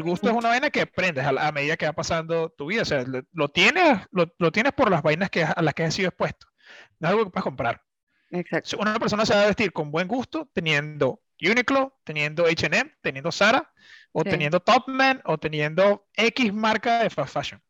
el 0.00 0.04
gusto 0.04 0.28
es 0.30 0.34
una 0.34 0.48
vaina 0.48 0.70
que 0.70 0.80
aprendes 0.82 1.24
a, 1.24 1.28
a 1.30 1.52
medida 1.52 1.76
que 1.76 1.86
va 1.86 1.92
pasando 1.92 2.50
tu 2.50 2.66
vida. 2.66 2.82
O 2.82 2.84
sea, 2.86 3.02
lo, 3.04 3.22
lo 3.32 3.48
tienes, 3.48 3.98
lo, 4.10 4.32
lo 4.38 4.50
tienes 4.50 4.72
por 4.72 4.90
las 4.90 5.02
vainas 5.02 5.30
que, 5.30 5.44
a 5.44 5.62
las 5.62 5.74
que 5.74 5.84
has 5.84 5.94
sido 5.94 6.08
expuesto. 6.08 6.46
No 6.98 7.08
es 7.08 7.12
algo 7.12 7.24
que 7.24 7.30
puedes 7.30 7.44
comprar. 7.44 7.82
Exacto. 8.30 8.78
Una 8.78 8.98
persona 8.98 9.26
se 9.26 9.34
va 9.34 9.42
a 9.42 9.46
vestir 9.46 9.72
con 9.72 9.90
buen 9.90 10.08
gusto 10.08 10.48
teniendo 10.52 11.20
Uniqlo, 11.42 11.98
teniendo 12.04 12.46
H&M, 12.46 12.92
teniendo 13.00 13.32
Zara, 13.32 13.72
o 14.12 14.22
Sí. 14.22 14.30
teniendo 14.30 14.60
Topman, 14.60 15.20
o 15.24 15.38
teniendo 15.38 16.06
X 16.14 16.52
marca 16.52 17.02
de 17.02 17.10
fast 17.10 17.32
fashion. 17.32 17.62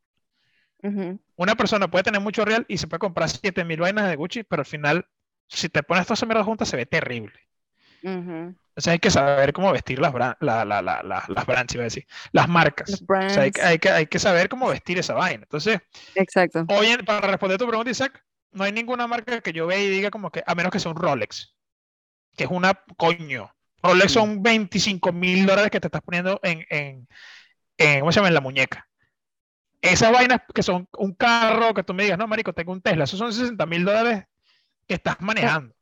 Ujú. 0.82 1.20
Una 1.36 1.54
persona 1.54 1.88
puede 1.90 2.04
tener 2.04 2.20
mucho 2.20 2.44
real 2.44 2.64
y 2.68 2.78
se 2.78 2.86
puede 2.86 2.98
comprar 3.00 3.28
7000 3.28 3.80
vainas 3.80 4.08
de 4.08 4.16
Gucci, 4.16 4.42
pero 4.44 4.60
al 4.62 4.66
final, 4.66 5.06
si 5.48 5.68
te 5.68 5.82
pones 5.82 6.06
todas 6.06 6.18
esas 6.18 6.26
mierdas 6.28 6.46
juntas, 6.46 6.68
se 6.68 6.76
ve 6.76 6.86
terrible. 6.86 7.38
Ujú. 8.02 8.54
Entonces 8.80 8.92
hay 8.92 8.98
que 8.98 9.10
saber 9.10 9.52
cómo 9.52 9.70
vestir 9.72 9.98
las, 9.98 10.10
bran- 10.10 10.38
la- 10.40 10.64
la- 10.64 10.80
la- 10.80 11.02
la- 11.02 11.24
las 11.28 11.44
brands, 11.44 11.74
iba 11.74 11.82
a 11.82 11.84
decir, 11.84 12.06
las 12.32 12.48
marcas. 12.48 12.88
Los 12.88 13.02
O 13.02 13.04
sea, 13.28 13.42
hay, 13.42 13.50
que- 13.50 13.60
brands. 13.60 13.62
hay 13.62 13.78
que, 13.78 13.90
hay 13.90 14.06
que 14.06 14.18
saber 14.18 14.48
cómo 14.48 14.68
vestir 14.68 14.98
esa 14.98 15.12
vaina. 15.12 15.42
Entonces, 15.42 15.80
Exacto. 16.14 16.64
hoy, 16.70 16.86
en- 16.86 17.04
para 17.04 17.28
responder 17.28 17.58
tu 17.58 17.68
pregunta, 17.68 17.90
Isaac, 17.90 18.24
no 18.52 18.64
hay 18.64 18.72
ninguna 18.72 19.06
marca 19.06 19.42
que 19.42 19.52
yo 19.52 19.66
vea 19.66 19.78
y 19.78 19.90
diga 19.90 20.10
como 20.10 20.30
que, 20.30 20.42
a 20.46 20.54
menos 20.54 20.72
que 20.72 20.80
sea 20.80 20.90
un 20.92 20.96
Rolex, 20.96 21.54
que 22.38 22.44
es 22.44 22.50
una 22.50 22.72
coño. 22.96 23.54
Rolex 23.82 24.12
son 24.12 24.42
25 24.42 25.12
mil 25.12 25.44
dólares 25.44 25.70
que 25.70 25.78
te 25.80 25.88
estás 25.88 26.00
poniendo 26.00 26.40
en, 26.42 26.64
en, 26.70 27.06
en, 27.76 28.00
¿cómo 28.00 28.12
se 28.12 28.20
llama? 28.20 28.28
En 28.28 28.34
la 28.34 28.40
muñeca. 28.40 28.88
Esas 29.82 30.10
vainas 30.10 30.40
que 30.54 30.62
son 30.62 30.88
un 30.96 31.12
carro, 31.14 31.74
que 31.74 31.82
tú 31.82 31.92
me 31.92 32.04
digas, 32.04 32.16
no, 32.16 32.26
marico, 32.26 32.54
tengo 32.54 32.72
un 32.72 32.80
Tesla, 32.80 33.04
esos 33.04 33.18
son 33.18 33.30
60 33.34 33.66
mil 33.66 33.84
dólares 33.84 34.24
que 34.88 34.94
estás 34.94 35.20
manejando. 35.20 35.74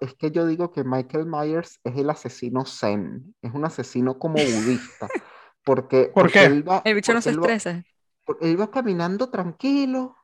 Es 0.00 0.14
que 0.14 0.30
yo 0.30 0.46
digo 0.46 0.70
que 0.72 0.84
Michael 0.84 1.26
Myers 1.26 1.80
es 1.84 1.96
el 1.96 2.10
asesino 2.10 2.64
zen, 2.66 3.34
es 3.42 3.52
un 3.54 3.64
asesino 3.64 4.18
como 4.18 4.44
budista, 4.44 5.08
porque, 5.64 6.10
¿Por 6.14 6.24
porque 6.24 6.40
qué? 6.40 6.44
él 6.46 6.68
va, 6.68 6.82
El 6.84 6.94
bicho 6.94 7.14
no 7.14 7.22
se 7.22 7.30
él 7.30 7.42
va- 7.42 7.46
porque 8.24 8.50
él 8.50 8.60
va 8.60 8.70
caminando 8.70 9.30
tranquilo, 9.30 10.16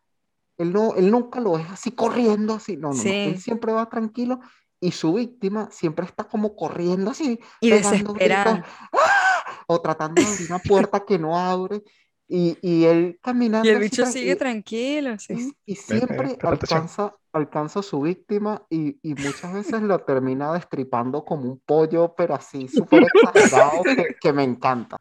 él, 0.58 0.72
no, 0.72 0.94
él 0.94 1.10
nunca 1.10 1.40
lo 1.40 1.58
es 1.58 1.68
así 1.70 1.92
corriendo, 1.92 2.54
así, 2.54 2.76
no, 2.76 2.94
no, 2.94 3.04
no, 3.04 3.10
él 3.24 3.36
Sí. 3.36 3.40
siempre 3.40 3.72
va 3.72 3.88
tranquilo 3.88 4.40
y 4.80 4.92
su 4.92 5.14
víctima 5.14 5.68
siempre 5.70 6.06
está 6.06 6.24
como 6.24 6.54
corriendo 6.56 7.10
así, 7.10 7.40
Y 7.60 7.70
desesperada. 7.70 8.62
gritos, 8.62 8.70
¡ah! 8.92 9.44
o 9.66 9.80
tratando 9.80 10.22
de 10.22 10.28
abrir 10.28 10.46
una 10.50 10.58
puerta 10.60 11.04
que 11.04 11.18
no 11.18 11.38
abre, 11.38 11.82
y, 12.28 12.56
y 12.62 12.84
él 12.84 13.18
caminando 13.22 13.68
Y 13.68 13.72
el 13.72 13.78
bicho 13.80 14.06
sigue 14.06 14.32
y- 14.32 14.36
tranquilo, 14.36 15.12
y, 15.14 15.18
sí. 15.18 15.56
y 15.66 15.74
siempre 15.76 16.16
presta 16.16 16.48
atención. 16.48 16.78
alcanza, 16.78 17.14
alcanza 17.32 17.80
a 17.80 17.82
su 17.82 18.00
víctima 18.00 18.62
y, 18.70 18.98
y 19.02 19.14
muchas 19.14 19.52
veces 19.52 19.82
lo 19.82 19.98
termina 20.00 20.52
destripando 20.52 21.24
como 21.24 21.44
un 21.50 21.60
pollo, 21.60 22.14
pero 22.16 22.34
así 22.34 22.66
súper 22.68 23.04
exagerado 23.04 23.82
que, 23.84 24.06
que 24.20 24.32
me 24.32 24.42
encanta. 24.44 24.96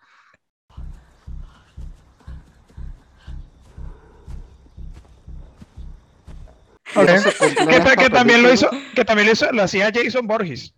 Y 6.95 6.99
Ok. 6.99 7.09
eso 7.09 7.31
se 7.31 7.37
cumple 7.37 7.63
en 7.63 7.69
Que, 7.69 7.79
ta- 7.79 7.95
que 7.95 8.09
también 8.09 8.43
lo 8.43 8.53
hizo, 8.53 8.69
que 8.95 9.05
también 9.05 9.27
lo 9.27 9.33
hizo, 9.33 9.51
lo 9.51 9.63
hacía 9.63 9.91
Jason 9.93 10.27
Borges. 10.27 10.75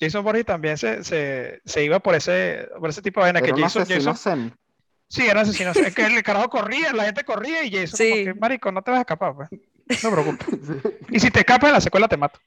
Jason 0.00 0.24
Borges 0.24 0.46
también 0.46 0.78
se, 0.78 1.04
se, 1.04 1.60
se 1.64 1.84
iba 1.84 2.00
por 2.00 2.14
ese, 2.14 2.68
por 2.78 2.88
ese 2.88 3.02
tipo 3.02 3.20
de 3.20 3.24
vaina 3.26 3.42
que 3.42 3.50
Era 3.50 3.62
Jason, 3.68 3.84
Jason-. 3.86 4.54
Sí, 5.10 5.26
era 5.26 5.42
asesino. 5.42 5.72
Es 5.72 5.94
que 5.94 6.06
el 6.06 6.22
carajo 6.22 6.48
corría, 6.48 6.92
la 6.92 7.04
gente 7.04 7.24
corría 7.24 7.62
y 7.64 7.70
Jason 7.70 7.98
como 7.98 8.16
Sí. 8.16 8.24
que, 8.24 8.34
marico, 8.34 8.72
no 8.72 8.82
te 8.82 8.90
vas 8.90 8.98
a 8.98 9.02
escapar, 9.02 9.34
pues. 9.34 9.50
No 9.50 9.96
te 9.96 10.10
preocupes. 10.10 10.46
Y 11.10 11.20
si 11.20 11.30
te 11.30 11.40
escapas 11.40 11.68
en 11.68 11.74
la 11.74 11.80
secuela 11.80 12.08
te 12.08 12.16
mato. 12.16 12.38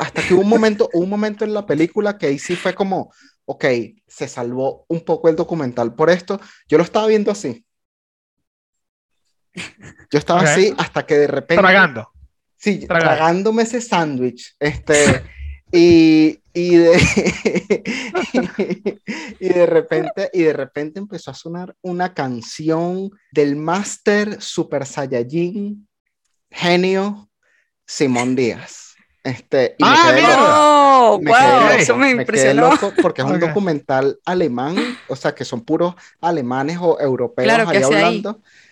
Hasta 0.00 0.22
que 0.26 0.34
hubo 0.34 0.42
un 0.42 0.48
momento, 0.48 0.90
un 0.92 1.08
momento 1.08 1.44
en 1.44 1.54
la 1.54 1.64
película 1.64 2.18
que 2.18 2.26
ahí 2.26 2.38
sí 2.38 2.56
fue 2.56 2.74
como, 2.74 3.12
ok, 3.46 3.64
se 4.06 4.28
salvó 4.28 4.84
un 4.88 5.02
poco 5.02 5.28
el 5.30 5.36
documental 5.36 5.94
por 5.94 6.10
esto. 6.10 6.38
Yo 6.68 6.76
lo 6.76 6.84
estaba 6.84 7.06
viendo 7.06 7.30
así. 7.30 7.64
Yo 10.10 10.18
estaba 10.18 10.42
así 10.42 10.74
hasta 10.76 11.06
que 11.06 11.14
de 11.16 11.26
repente. 11.26 11.62
Tragando. 11.62 12.10
Sí, 12.56 12.86
tragándome 12.86 13.62
ese 13.62 13.80
sándwich. 13.80 14.56
Este, 14.58 14.94
y, 15.72 16.40
y, 16.54 16.76
de, 16.76 16.98
y 19.40 19.48
de 19.48 19.66
repente, 19.66 20.30
y 20.32 20.42
de 20.42 20.52
repente 20.52 20.98
empezó 20.98 21.30
a 21.30 21.34
sonar 21.34 21.74
una 21.82 22.14
canción 22.14 23.10
del 23.32 23.56
Master 23.56 24.40
Super 24.40 24.86
Saiyajin 24.86 25.86
genio 26.50 27.28
Simón 27.86 28.36
Díaz. 28.36 28.94
Este, 29.24 29.74
y 29.78 29.84
me 29.84 29.90
Ah, 29.90 30.02
quedé 30.06 30.22
mira. 30.22 30.36
loco. 30.36 30.50
¡Oh! 30.54 31.18
Me 31.20 31.30
wow, 31.30 31.38
quedé 31.38 31.60
loco, 31.60 31.72
eso 31.74 31.96
me 31.96 31.98
me 31.98 32.06
quedé 32.08 32.20
impresionó. 32.22 32.70
loco 32.70 32.92
porque 33.02 33.22
es 33.22 33.28
un 33.28 33.40
documental 33.40 34.18
alemán, 34.24 34.76
o 35.08 35.16
sea, 35.16 35.34
que 35.34 35.44
son 35.44 35.60
puros 35.62 35.94
alemanes 36.20 36.78
o 36.80 36.98
europeos 37.00 37.44
Claro, 37.46 37.70
¿qué 37.70 37.78
ahí 37.78 37.82
hace 37.82 37.96
ahí? 37.96 38.22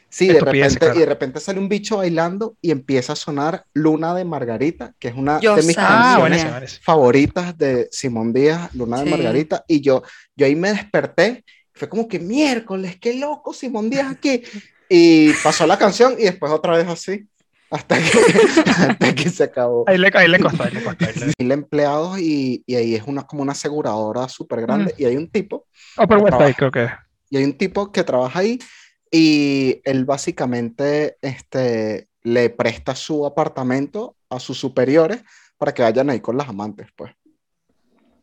Sí, 0.08 0.28
de 0.28 0.40
repente, 0.40 0.78
claro. 0.78 0.94
y 0.94 0.98
de 1.00 1.06
repente 1.06 1.40
sale 1.40 1.58
un 1.58 1.68
bicho 1.68 1.98
bailando 1.98 2.56
y 2.62 2.70
empieza 2.70 3.12
a 3.12 3.16
sonar 3.16 3.64
Luna 3.74 4.14
de 4.14 4.24
Margarita, 4.24 4.94
que 4.98 5.08
es 5.08 5.14
una 5.14 5.40
Yo 5.40 5.56
de 5.56 5.62
mis 5.62 5.74
sabía. 5.74 6.14
Ah, 6.14 6.18
canciones 6.28 6.80
favoritas 6.80 7.58
de 7.58 7.88
Simón 7.90 8.32
Díaz, 8.32 8.74
Luna 8.74 8.98
de 9.00 9.04
Sí. 9.04 9.10
Margarita, 9.10 9.64
y 9.68 9.80
yo, 9.80 10.02
yo 10.36 10.46
ahí 10.46 10.54
me 10.54 10.70
desperté, 10.70 11.44
fue 11.74 11.88
como 11.88 12.08
que 12.08 12.18
miércoles, 12.18 12.96
qué 13.00 13.14
loco 13.14 13.52
Simón 13.52 13.90
Díaz 13.90 14.10
aquí, 14.12 14.42
y 14.88 15.32
pasó 15.42 15.66
la 15.66 15.76
canción 15.76 16.14
y 16.18 16.22
después 16.22 16.50
otra 16.52 16.76
vez 16.78 16.86
así, 16.88 17.26
hasta 17.68 17.98
que, 17.98 18.04
hasta 18.70 19.14
que 19.14 19.28
se 19.28 19.42
acabó. 19.42 19.84
Ahí 19.88 19.98
le, 19.98 20.10
ahí 20.14 20.28
le 20.28 20.38
costó, 20.38 20.62
ahí 20.62 20.70
le 20.72 20.82
costó. 20.84 21.04
ahí 21.04 21.12
le- 21.16 21.32
Mil 21.38 21.52
empleados 21.52 22.18
y, 22.20 22.62
y 22.64 22.76
ahí 22.76 22.94
es 22.94 23.02
una, 23.06 23.24
como 23.26 23.42
una 23.42 23.52
aseguradora 23.52 24.28
súper 24.28 24.62
grande, 24.62 24.94
y 24.96 25.04
hay 25.04 25.16
un 25.16 25.28
tipo 25.28 25.66
Upper 25.98 26.18
West 26.18 26.28
trabaja. 26.28 26.54
creo 26.54 26.70
que. 26.70 26.88
y 27.28 27.36
hay 27.38 27.44
un 27.44 27.58
tipo 27.58 27.90
que 27.92 28.04
trabaja 28.04 28.38
ahí 28.38 28.58
y 29.10 29.80
él 29.84 30.04
básicamente 30.04 31.16
este, 31.22 32.08
le 32.22 32.50
presta 32.50 32.94
su 32.94 33.24
apartamento 33.26 34.16
a 34.30 34.40
sus 34.40 34.58
superiores 34.58 35.22
para 35.58 35.72
que 35.72 35.82
vayan 35.82 36.10
ahí 36.10 36.20
con 36.20 36.36
las 36.36 36.48
amantes, 36.48 36.88
pues. 36.96 37.12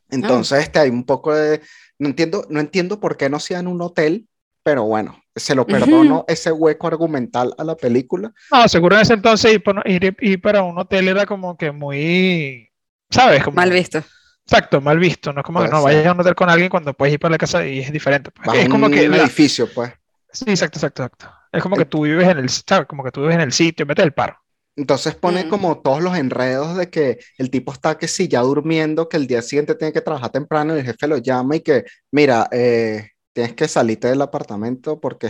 Entonces, 0.10 0.60
este, 0.64 0.80
hay 0.80 0.90
un 0.90 1.06
poco 1.06 1.34
de... 1.34 1.62
No 1.98 2.08
entiendo, 2.10 2.46
no 2.50 2.60
entiendo 2.60 3.00
por 3.00 3.18
qué 3.18 3.30
no 3.30 3.40
sea 3.40 3.60
en 3.60 3.68
un 3.68 3.82
hotel, 3.82 4.28
pero 4.62 4.84
bueno, 4.84 5.22
se 5.36 5.56
lo 5.56 5.66
perdono 5.66 6.26
ese 6.28 6.52
hueco 6.52 6.88
argumental 6.88 7.54
a 7.58 7.64
la 7.64 7.76
película. 7.76 8.32
No, 8.52 8.68
seguro 8.68 8.96
en 8.96 9.02
ese 9.02 9.14
entonces 9.14 9.54
ir, 9.54 9.64
ir, 9.86 10.16
ir 10.20 10.42
para 10.42 10.64
un 10.64 10.78
hotel 10.78 11.08
era 11.08 11.26
como 11.26 11.58
que 11.58 11.72
muy. 11.72 12.70
¿Sabes? 13.10 13.44
Como, 13.44 13.56
Mal 13.56 13.72
visto. 13.72 14.04
Exacto, 14.46 14.82
mal 14.82 15.00
visto. 15.00 15.32
No 15.34 15.40
es 15.42 15.46
como 15.46 15.60
que 15.62 15.68
Puede 15.70 15.72
no 15.82 15.88
ser. 15.88 15.96
vayas 15.96 16.08
a 16.08 16.12
un 16.14 16.20
hotel 16.20 16.36
con 16.36 16.50
alguien 16.50 16.70
cuando 16.70 16.94
puedes 16.94 17.14
ir 17.14 17.20
para 17.20 17.32
la 17.32 17.38
casa 17.38 17.66
y 17.66 17.80
es 17.80 17.92
diferente. 17.92 18.30
pues. 18.32 18.60
Es 18.60 18.70
como 18.70 18.88
un 18.88 18.92
que. 18.92 19.08
la- 19.08 19.18
edificio, 19.18 19.68
pues. 19.74 19.92
Sí, 20.34 20.46
exacto, 20.50 20.80
exacto, 20.80 21.04
exacto. 21.04 21.30
Es 21.52 21.62
como 21.62 21.78
que 21.78 21.86
tú 21.86 22.04
vives 22.04 22.28
en 22.28 22.40
el, 22.40 22.50
¿sabes? 22.50 22.88
Como 22.88 23.04
que 23.04 23.12
tú 23.12 23.22
vives 23.22 23.36
en 23.36 23.42
el 23.42 23.54
sitio, 23.54 23.86
metes 23.86 24.06
el 24.06 24.14
paro. 24.14 24.38
Entonces 24.76 25.16
pone 25.16 25.46
Mm. 25.46 25.50
como 25.50 25.82
todos 25.82 26.02
los 26.02 26.18
enredos 26.18 26.76
de 26.76 26.90
que 26.90 27.20
el 27.38 27.52
tipo 27.52 27.72
está 27.72 27.98
que 27.98 28.08
sí, 28.08 28.28
ya 28.28 28.42
durmiendo, 28.42 29.08
que 29.08 29.18
el 29.18 29.28
día 29.28 29.42
siguiente 29.44 29.76
tiene 29.76 29.94
que 29.94 30.02
trabajar 30.02 30.32
temprano 30.32 30.76
y 30.76 30.80
el 30.80 30.86
jefe 30.86 31.08
lo 31.08 31.18
llama 31.18 31.58
y 31.58 31.62
que, 31.62 31.86
mira, 32.12 32.48
eh, 32.52 33.10
tienes 33.34 33.54
que 33.54 33.68
salirte 33.68 34.08
del 34.08 34.22
apartamento 34.24 35.00
porque 35.00 35.28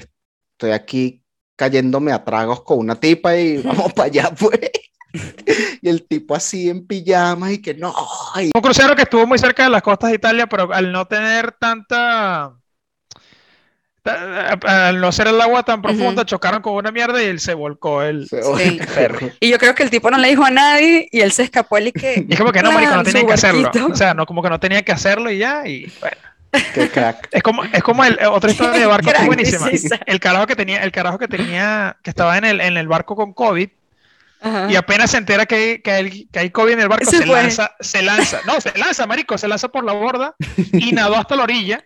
estoy 0.54 0.72
aquí 0.72 1.24
cayéndome 1.58 2.14
a 2.14 2.24
tragos 2.24 2.64
con 2.64 2.80
una 2.80 2.96
tipa 3.00 3.36
y 3.38 3.58
vamos 3.64 3.94
para 3.94 4.08
allá, 4.08 4.32
pues. 4.40 4.60
Y 5.82 5.90
el 5.90 6.08
tipo 6.08 6.36
así 6.36 6.70
en 6.70 6.88
pijama 6.88 7.52
y 7.52 7.62
que 7.62 7.74
no, 7.76 7.94
y 8.42 8.52
Un 8.56 8.62
crucero 8.62 8.96
que 8.96 9.04
estuvo 9.04 9.28
muy 9.28 9.38
cerca 9.38 9.64
de 9.66 9.70
las 9.70 9.82
costas 9.84 10.10
de 10.12 10.16
Italia, 10.16 10.48
pero 10.48 10.74
al 10.74 10.92
no 10.92 11.06
tener 11.08 11.52
tanta. 11.60 12.56
Ta- 14.04 14.88
Al 14.88 15.00
no 15.02 15.12
ser 15.12 15.28
el 15.28 15.40
agua 15.42 15.64
tan 15.64 15.82
profunda, 15.82 16.26
chocaron 16.26 16.62
con 16.62 16.74
una 16.76 16.92
mierda 16.92 17.22
y 17.24 17.26
él 17.28 17.40
se 17.40 17.54
volcó 17.54 18.04
el. 18.04 18.28
se- 18.28 18.44
Sí. 18.44 18.80
ferry. 18.80 19.32
Y 19.40 19.50
yo 19.50 19.58
creo 19.58 19.74
que 19.74 19.84
el 19.84 19.90
tipo 19.90 20.12
no 20.12 20.18
le 20.18 20.28
dijo 20.30 20.44
a 20.46 20.52
nadie 20.52 21.08
y 21.12 21.22
él 21.22 21.32
se 21.32 21.44
escapó 21.44 21.78
él 21.78 21.88
y 21.88 21.92
que. 21.94 22.26
Y 22.30 22.34
es 22.34 22.40
como 22.40 22.52
que 22.52 22.62
no, 22.62 22.72
marico, 22.72 22.96
no 22.96 23.04
tenía 23.04 23.26
que 23.26 23.34
hacerlo. 23.34 23.72
O 23.92 23.96
sea, 23.96 24.14
no, 24.14 24.26
como 24.26 24.44
que 24.44 24.50
no 24.50 24.60
tenía 24.60 24.84
que 24.84 24.92
hacerlo 24.92 25.32
y 25.32 25.40
ya, 25.40 25.66
y 25.68 25.92
bueno. 26.00 26.18
qué 26.76 26.90
crack. 26.90 27.30
Es 27.32 27.42
como, 27.42 27.64
es 27.64 27.82
como 27.82 28.04
el, 28.04 28.20
otra 28.28 28.52
historia 28.52 28.80
de 28.80 28.86
barco 28.86 29.06
que 29.06 29.12
es 29.12 29.16
Crack, 29.18 29.26
buenísima. 29.28 29.70
El 30.06 30.20
carajo 30.20 30.46
que 30.46 30.56
tenía, 30.56 30.84
el 30.84 30.92
carajo 30.92 31.18
que 31.18 31.28
tenía, 31.28 31.98
que 32.04 32.10
estaba 32.12 32.38
en 32.38 32.46
el, 32.46 32.62
en 32.62 32.78
el 32.78 32.88
barco 32.88 33.16
con 33.16 33.34
COVID, 33.34 33.70
Ajá. 34.42 34.68
y 34.70 34.76
apenas 34.76 35.10
se 35.12 35.18
entera 35.18 35.46
que 35.48 35.56
hay, 35.56 35.82
que 35.82 35.92
hay, 35.92 36.26
que 36.32 36.40
hay 36.40 36.50
COVID 36.52 36.74
en 36.74 36.82
el 36.82 36.90
barco, 36.90 37.10
Se 37.10 37.18
se 37.20 37.26
lanza, 37.26 37.72
se 37.80 38.02
lanza, 38.04 38.40
no, 38.46 38.60
se 38.62 38.78
lanza, 38.78 39.08
marico, 39.08 39.38
se 39.38 39.48
lanza 39.48 39.70
por 39.70 39.84
la 39.84 39.94
borda 39.94 40.36
y 40.74 40.92
nadó 40.92 41.16
hasta 41.16 41.36
la 41.36 41.44
orilla. 41.44 41.84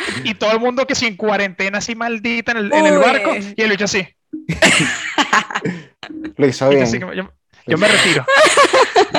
Y 0.24 0.34
todo 0.34 0.52
el 0.52 0.60
mundo 0.60 0.86
que 0.86 0.94
sin 0.94 1.16
cuarentena 1.16 1.78
así 1.78 1.94
maldita 1.94 2.52
en 2.52 2.58
el, 2.58 2.72
en 2.72 2.86
el 2.86 2.98
Uy. 2.98 3.04
barco, 3.04 3.34
y 3.34 3.60
el 3.62 3.70
bicho 3.70 3.84
así. 3.84 4.06
Lo 6.36 6.46
hizo 6.46 6.68
bien. 6.68 6.82
así 6.82 6.98
yo, 6.98 7.12
yo 7.66 7.78
me 7.78 7.88
retiro. 7.88 8.24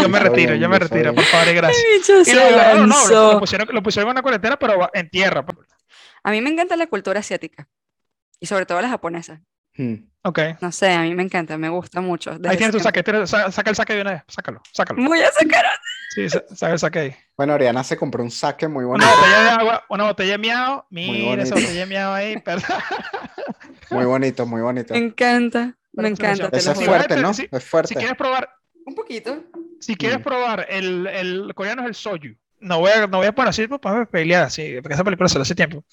Yo 0.02 0.10
me 0.10 0.20
retiro, 0.20 0.52
bien, 0.52 0.62
yo 0.62 0.70
me 0.70 0.80
retiro, 0.80 1.14
bien. 1.14 1.16
por 1.16 1.24
favor 1.26 1.48
y 1.48 1.54
gracias. 1.54 2.28
Y 2.28 2.34
lo 2.34 2.42
agarraron, 2.42 2.90
no, 2.90 2.96
lo, 2.96 3.02
lanzó. 3.02 3.34
lo 3.34 3.40
pusieron, 3.40 3.68
lo 3.72 3.84
pusieron 3.84 4.10
en 4.10 4.12
una 4.12 4.22
cuarentena, 4.22 4.58
pero 4.58 4.90
en 4.94 5.10
tierra. 5.10 5.46
pues. 5.46 5.58
A 6.24 6.32
mí 6.32 6.42
me 6.42 6.50
encanta 6.50 6.76
la 6.76 6.88
cultura 6.88 7.20
asiática 7.20 7.68
y 8.40 8.46
sobre 8.48 8.66
todo 8.66 8.82
la 8.82 8.90
japonesa. 8.90 9.42
Hmm. 9.78 9.96
Ok. 10.24 10.40
No 10.62 10.72
sé, 10.72 10.92
a 10.94 11.02
mí 11.02 11.16
me 11.16 11.24
encanta, 11.24 11.58
me 11.58 11.70
gusta 11.70 12.00
mucho. 12.02 12.32
Ahí 12.32 12.58
tienes 12.58 12.72
tu 12.72 12.80
saque. 12.80 13.04
saca 13.26 13.70
el 13.70 13.76
saque 13.76 13.94
de 13.96 14.02
una 14.02 14.12
vez. 14.12 14.24
Sácalo, 14.28 14.62
sácalo. 14.72 15.04
Voy 15.04 15.20
a 15.20 15.32
sacar. 15.32 15.66
Sí, 16.14 16.30
sa- 16.30 16.44
saca 16.56 16.74
el 16.74 16.80
saque 16.80 17.00
ahí. 17.00 17.16
Bueno, 17.38 17.54
Oriana 17.56 17.84
se 17.84 17.98
compró 17.98 18.22
un 18.24 18.30
saque 18.30 18.68
muy 18.68 18.86
bonito. 18.86 19.08
Una 19.10 19.16
botella 19.18 19.44
de 19.44 19.50
agua, 19.50 19.86
una 19.90 20.04
botella 20.04 20.32
de 20.34 20.38
miau. 20.38 20.84
Mira 20.92 21.42
esa 21.44 21.56
botella 21.56 21.80
de 21.80 21.86
miau 21.88 22.14
ahí. 22.14 22.40
perdón. 22.46 22.78
Muy 23.90 24.06
bonito, 24.06 24.46
muy 24.46 24.62
bonito. 24.62 24.94
Me 24.94 25.00
encanta, 25.00 25.76
me 25.94 26.08
encanta. 26.10 26.50
lo 26.52 26.58
es 26.58 26.74
fuerte, 26.86 27.18
¿no? 27.18 27.34
sí. 27.34 27.48
Es 27.52 27.64
Si 27.64 27.70
fuerte. 27.70 27.96
quieres 27.96 28.16
probar, 28.16 28.50
Un 28.86 28.94
poquito. 28.96 29.44
si 29.80 29.96
quieres 29.96 30.20
Mm. 30.20 30.24
probar 30.24 30.68
el, 30.70 31.08
el 31.08 31.54
coreano 31.56 31.82
es 31.84 31.88
el 31.88 31.96
soju. 31.96 32.36
No 32.62 32.78
voy 32.80 32.92
a, 32.92 33.08
no 33.08 33.18
voy 33.18 33.26
a 33.28 33.32
poner 33.32 33.50
así 33.50 33.68
pues, 33.68 33.82
sí, 34.54 34.76
porque 34.82 34.94
esa 34.94 35.04
película 35.04 35.28
se 35.28 35.40
hace 35.40 35.56
tiempo. 35.56 35.84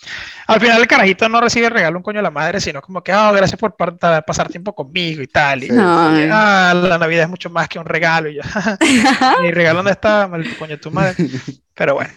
Al 0.47 0.61
final 0.61 0.81
el 0.81 0.87
carajito 0.87 1.27
no 1.29 1.41
recibe 1.41 1.67
el 1.67 1.73
regalo 1.73 1.97
un 1.97 2.03
coño 2.03 2.21
a 2.21 2.23
la 2.23 2.31
madre, 2.31 2.61
sino 2.61 2.83
como 2.83 3.03
que, 3.03 3.11
ah, 3.11 3.33
gracias 3.33 3.59
por 3.59 3.75
pasar 3.75 4.49
tiempo 4.49 4.75
conmigo 4.75 5.23
y 5.23 5.27
tal. 5.27 5.65
Y, 5.65 5.69
Sí. 5.69 5.73
No, 5.73 6.21
y, 6.21 6.29
ah, 6.31 6.75
la 6.75 6.99
Navidad 6.99 7.23
es 7.25 7.29
mucho 7.31 7.49
más 7.49 7.69
que 7.69 7.79
un 7.79 7.87
regalo. 7.87 8.29
Y 8.29 8.35
yo, 8.37 8.43
mi 9.43 9.51
regalo 9.51 9.79
dónde 9.79 9.93
está, 9.93 10.29
maldito 10.29 10.59
coño 10.59 10.73
de 10.73 10.79
tu 10.79 10.91
madre. 10.91 11.15
Pero 11.75 11.95
bueno. 11.95 12.11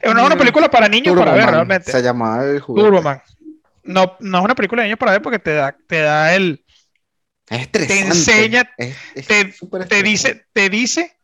Es 0.00 0.10
una, 0.10 0.24
una 0.24 0.34
Mm. 0.34 0.38
película 0.38 0.68
para 0.70 0.88
niños 0.88 1.16
para 1.16 1.30
ver 1.32 1.40
Turboman, 1.42 1.54
realmente. 1.54 1.92
Se 1.92 2.02
llamaba 2.02 2.44
el. 2.44 2.60
Turboman. 2.60 3.22
No, 3.84 4.16
no 4.20 4.38
es 4.38 4.44
una 4.44 4.54
película 4.54 4.82
de 4.82 4.88
niños 4.88 4.98
para 4.98 5.12
ver 5.12 5.22
porque 5.22 5.38
te 5.38 5.54
da, 5.54 5.76
te 5.86 6.00
da 6.00 6.34
el, 6.34 6.64
Es 7.48 7.60
estresante. 7.60 8.06
enseña, 8.08 8.70
Es- 8.76 8.96
es 9.14 9.26
te- 9.26 9.54
te 9.88 10.02
dice, 10.02 10.46
te 10.52 10.68
dice 10.68 11.17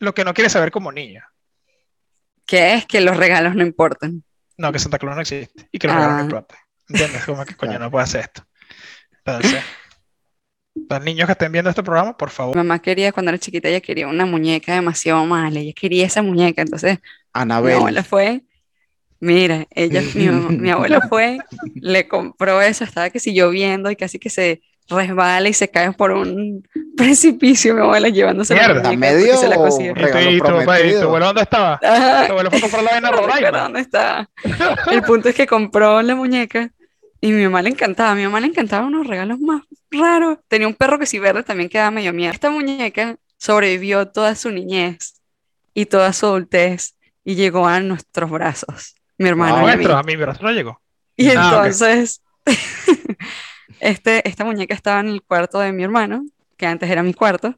lo 0.00 0.14
que 0.14 0.24
no 0.24 0.34
quieres 0.34 0.52
saber 0.52 0.70
como 0.70 0.92
niño. 0.92 1.22
¿Qué 2.46 2.74
es? 2.74 2.86
Que 2.86 3.00
los 3.00 3.16
regalos 3.16 3.54
no 3.54 3.62
importan. 3.62 4.22
No, 4.56 4.70
que 4.72 4.78
Santa 4.78 4.98
Claus 4.98 5.16
no 5.16 5.22
existe 5.22 5.68
y 5.72 5.78
que 5.78 5.86
los 5.86 5.96
regalos 5.96 6.14
no 6.16 6.20
Ah. 6.20 6.24
importan. 6.24 6.58
¿Entiendes? 6.88 7.24
Como 7.24 7.44
que 7.44 7.54
coño 7.56 7.78
no 7.78 7.90
puede 7.90 8.04
hacer 8.04 8.20
esto. 8.22 8.46
Entonces, 9.24 9.62
los 10.74 11.02
niños 11.02 11.26
que 11.26 11.32
estén 11.32 11.50
viendo 11.52 11.70
este 11.70 11.82
programa, 11.82 12.16
por 12.16 12.30
favor. 12.30 12.54
Mi 12.54 12.62
mamá 12.62 12.80
quería, 12.80 13.10
cuando 13.12 13.30
era 13.30 13.38
chiquita, 13.38 13.68
ella 13.68 13.80
quería 13.80 14.06
una 14.06 14.26
muñeca 14.26 14.74
demasiado 14.74 15.24
mala. 15.24 15.60
Ella 15.60 15.72
quería 15.74 16.04
esa 16.06 16.20
muñeca. 16.22 16.60
Entonces, 16.62 16.98
mi 16.98 17.02
Anabel. 17.32 17.76
abuela 17.76 18.04
fue. 18.04 18.42
Mira, 19.20 19.66
ella, 19.70 20.02
mi, 20.14 20.26
mamá- 20.28 20.48
mi 20.60 20.70
abuela 20.70 21.00
fue, 21.08 21.38
le 21.74 22.06
compró 22.08 22.60
eso, 22.60 22.84
estaba 22.84 23.08
que 23.08 23.18
si 23.20 23.32
lloviendo 23.32 23.90
y 23.90 23.96
casi 23.96 24.18
que 24.18 24.28
se 24.28 24.62
resbala 24.88 25.48
y 25.48 25.52
se 25.54 25.68
cae 25.70 25.92
por 25.92 26.10
un 26.12 26.66
precipicio, 26.96 27.74
mi 27.74 27.80
abuela 27.80 28.08
llevándose 28.08 28.54
la 28.54 28.68
Mierda. 28.68 28.90
muñeca 28.92 29.12
porque 29.12 29.36
se 29.36 29.48
la 29.48 29.56
Medio- 29.56 29.62
consiguió. 29.62 29.92
¿Y 30.36 30.38
tu, 30.40 31.02
abuelo 31.06 31.26
dónde 31.26 31.42
estaba? 31.42 31.78
Tu 32.26 32.32
abuelo 32.32 32.50
fue 32.50 32.58
a 32.58 32.62
comprar 32.62 32.84
la 32.84 33.00
No 33.00 33.12
Roraima. 33.12 33.50
dónde 33.50 33.80
estaba. 33.80 34.28
El 34.90 35.02
punto 35.02 35.28
es 35.28 35.34
que 35.34 35.46
compró 35.46 36.02
la 36.02 36.14
muñeca 36.14 36.70
y 37.20 37.32
mi 37.32 37.42
mamá 37.44 37.62
le 37.62 37.70
encantaba. 37.70 38.10
A 38.12 38.14
mi 38.14 38.24
mamá 38.24 38.40
le 38.40 38.48
encantaban 38.48 38.86
unos 38.88 39.06
regalos 39.06 39.38
más 39.40 39.62
raros. 39.90 40.38
Tenía 40.48 40.68
un 40.68 40.74
perro 40.74 40.98
que 40.98 41.06
si 41.06 41.18
verde 41.18 41.42
también 41.42 41.68
quedaba 41.70 41.90
medio 41.90 42.12
miedo. 42.12 42.32
Esta 42.32 42.50
muñeca 42.50 43.16
sobrevivió 43.38 44.08
toda 44.08 44.34
su 44.34 44.50
niñez 44.50 45.20
y 45.72 45.86
toda 45.86 46.12
su 46.12 46.26
adultez 46.26 46.94
y 47.24 47.34
llegó 47.36 47.66
a 47.66 47.80
nuestros 47.80 48.30
brazos, 48.30 48.94
mi 49.18 49.28
hermano 49.28 49.66
y 49.66 49.70
a 49.72 49.76
mí. 49.76 49.84
A 49.88 50.02
mi 50.02 50.16
brazo 50.16 50.42
no 50.42 50.50
llegó. 50.52 50.80
Y 51.16 51.28
Ah, 51.30 51.32
entonces, 51.32 52.22
este, 53.88 54.26
esta 54.28 54.44
muñeca 54.44 54.74
estaba 54.74 55.00
en 55.00 55.08
el 55.08 55.22
cuarto 55.22 55.58
de 55.60 55.72
mi 55.72 55.82
hermano, 55.84 56.24
que 56.56 56.66
antes 56.66 56.90
era 56.90 57.02
mi 57.02 57.14
cuarto, 57.14 57.54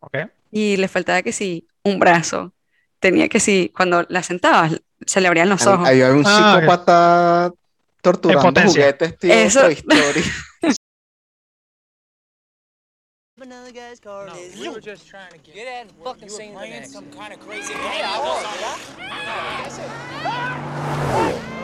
¿Ok? 0.00 0.16
y 0.50 0.76
le 0.76 0.88
faltaba 0.88 1.22
que 1.22 1.32
sí, 1.32 1.66
un 1.84 1.98
brazo. 1.98 2.52
Tenía 3.00 3.28
que 3.28 3.38
sí, 3.40 3.72
cuando 3.76 4.04
la 4.08 4.22
sentabas, 4.22 4.80
se 5.06 5.20
le 5.20 5.28
abrían 5.28 5.48
los 5.48 5.66
ojos. 5.66 5.86
Ahí 5.88 6.00
hay 6.02 6.10
un 6.10 6.24
Ah, 6.26 6.56
psicópata 6.56 7.52
torturando 8.02 8.42
potencia. 8.42 8.82
juguetes, 8.82 9.18
tío. 9.18 9.32
Eso- 9.32 9.66
Story. 9.68 10.22
Another 13.40 13.72
guy's 13.72 14.00
car 14.04 14.26
No, 14.26 14.34
is 14.36 14.58
we 14.58 14.68
were 14.68 14.80
just 14.80 15.06
trying 15.08 15.30
to 15.30 15.38
get. 15.38 15.54
Get 15.54 15.86
you 15.86 15.92
were- 15.98 16.10
fucking 16.10 16.28
scene 16.28 16.52
playing 16.54 16.72
next. 16.80 16.92
some 16.92 17.06
kind 17.10 17.32
of 17.32 17.38
crazy. 17.46 17.72
Yeah, 17.72 18.16
I 18.16 18.18
was. 21.38 21.57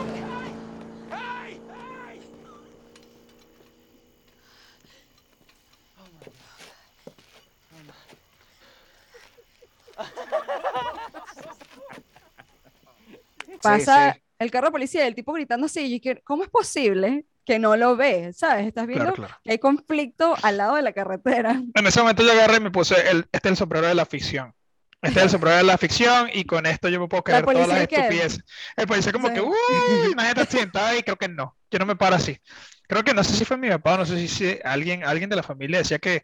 Pasa 13.61 14.13
sí. 14.13 14.21
el 14.39 14.51
carro 14.51 14.67
de 14.67 14.71
policía 14.71 15.03
y 15.03 15.07
el 15.07 15.15
tipo 15.15 15.33
gritando 15.33 15.65
así, 15.65 15.81
y 16.01 16.15
¿cómo 16.23 16.43
es 16.43 16.49
posible 16.49 17.25
que 17.45 17.59
no 17.59 17.75
lo 17.77 17.95
ves? 17.95 18.37
¿Sabes? 18.37 18.67
Estás 18.67 18.87
viendo 18.87 19.05
Claro, 19.05 19.15
claro. 19.15 19.35
que 19.43 19.51
hay 19.51 19.59
conflicto 19.59 20.35
al 20.41 20.57
lado 20.57 20.75
de 20.75 20.81
la 20.81 20.93
carretera. 20.93 21.61
En 21.75 21.87
ese 21.87 21.99
momento 22.01 22.23
yo 22.23 22.31
agarré 22.31 22.57
y 22.57 22.61
me 22.61 22.71
puse 22.71 22.95
el, 23.09 23.27
este 23.31 23.49
es 23.49 23.51
el 23.51 23.57
sombrero 23.57 23.87
de 23.87 23.95
la 23.95 24.05
ficción. 24.05 24.53
Este 25.01 25.19
es 25.19 25.25
el 25.25 25.29
sombrero 25.29 25.57
de 25.57 25.63
la 25.63 25.77
ficción 25.77 26.29
y 26.33 26.45
con 26.45 26.65
esto 26.65 26.89
yo 26.89 26.99
me 26.99 27.07
puedo 27.07 27.23
creer 27.23 27.45
todas 27.45 27.67
las 27.67 27.81
estupideces. 27.81 28.43
El 28.75 28.87
policía 28.87 29.11
como 29.11 29.27
Sí. 29.27 29.35
que, 29.35 29.41
uy, 29.41 30.11
una 30.13 30.25
gente 30.25 30.45
sentada 30.47 30.97
y 30.97 31.03
creo 31.03 31.15
que 31.17 31.27
no. 31.27 31.55
Yo 31.69 31.77
no 31.77 31.85
me 31.85 31.95
paro 31.95 32.15
así. 32.15 32.39
Creo 32.87 33.03
que 33.03 33.13
no 33.13 33.23
sé 33.23 33.35
si 33.35 33.45
fue 33.45 33.57
mi 33.57 33.69
papá 33.69 33.97
no 33.97 34.05
sé 34.05 34.17
si, 34.17 34.27
si 34.27 34.59
alguien, 34.63 35.03
alguien 35.03 35.29
de 35.29 35.35
la 35.35 35.43
familia 35.43 35.77
decía 35.79 35.99
que 35.99 36.23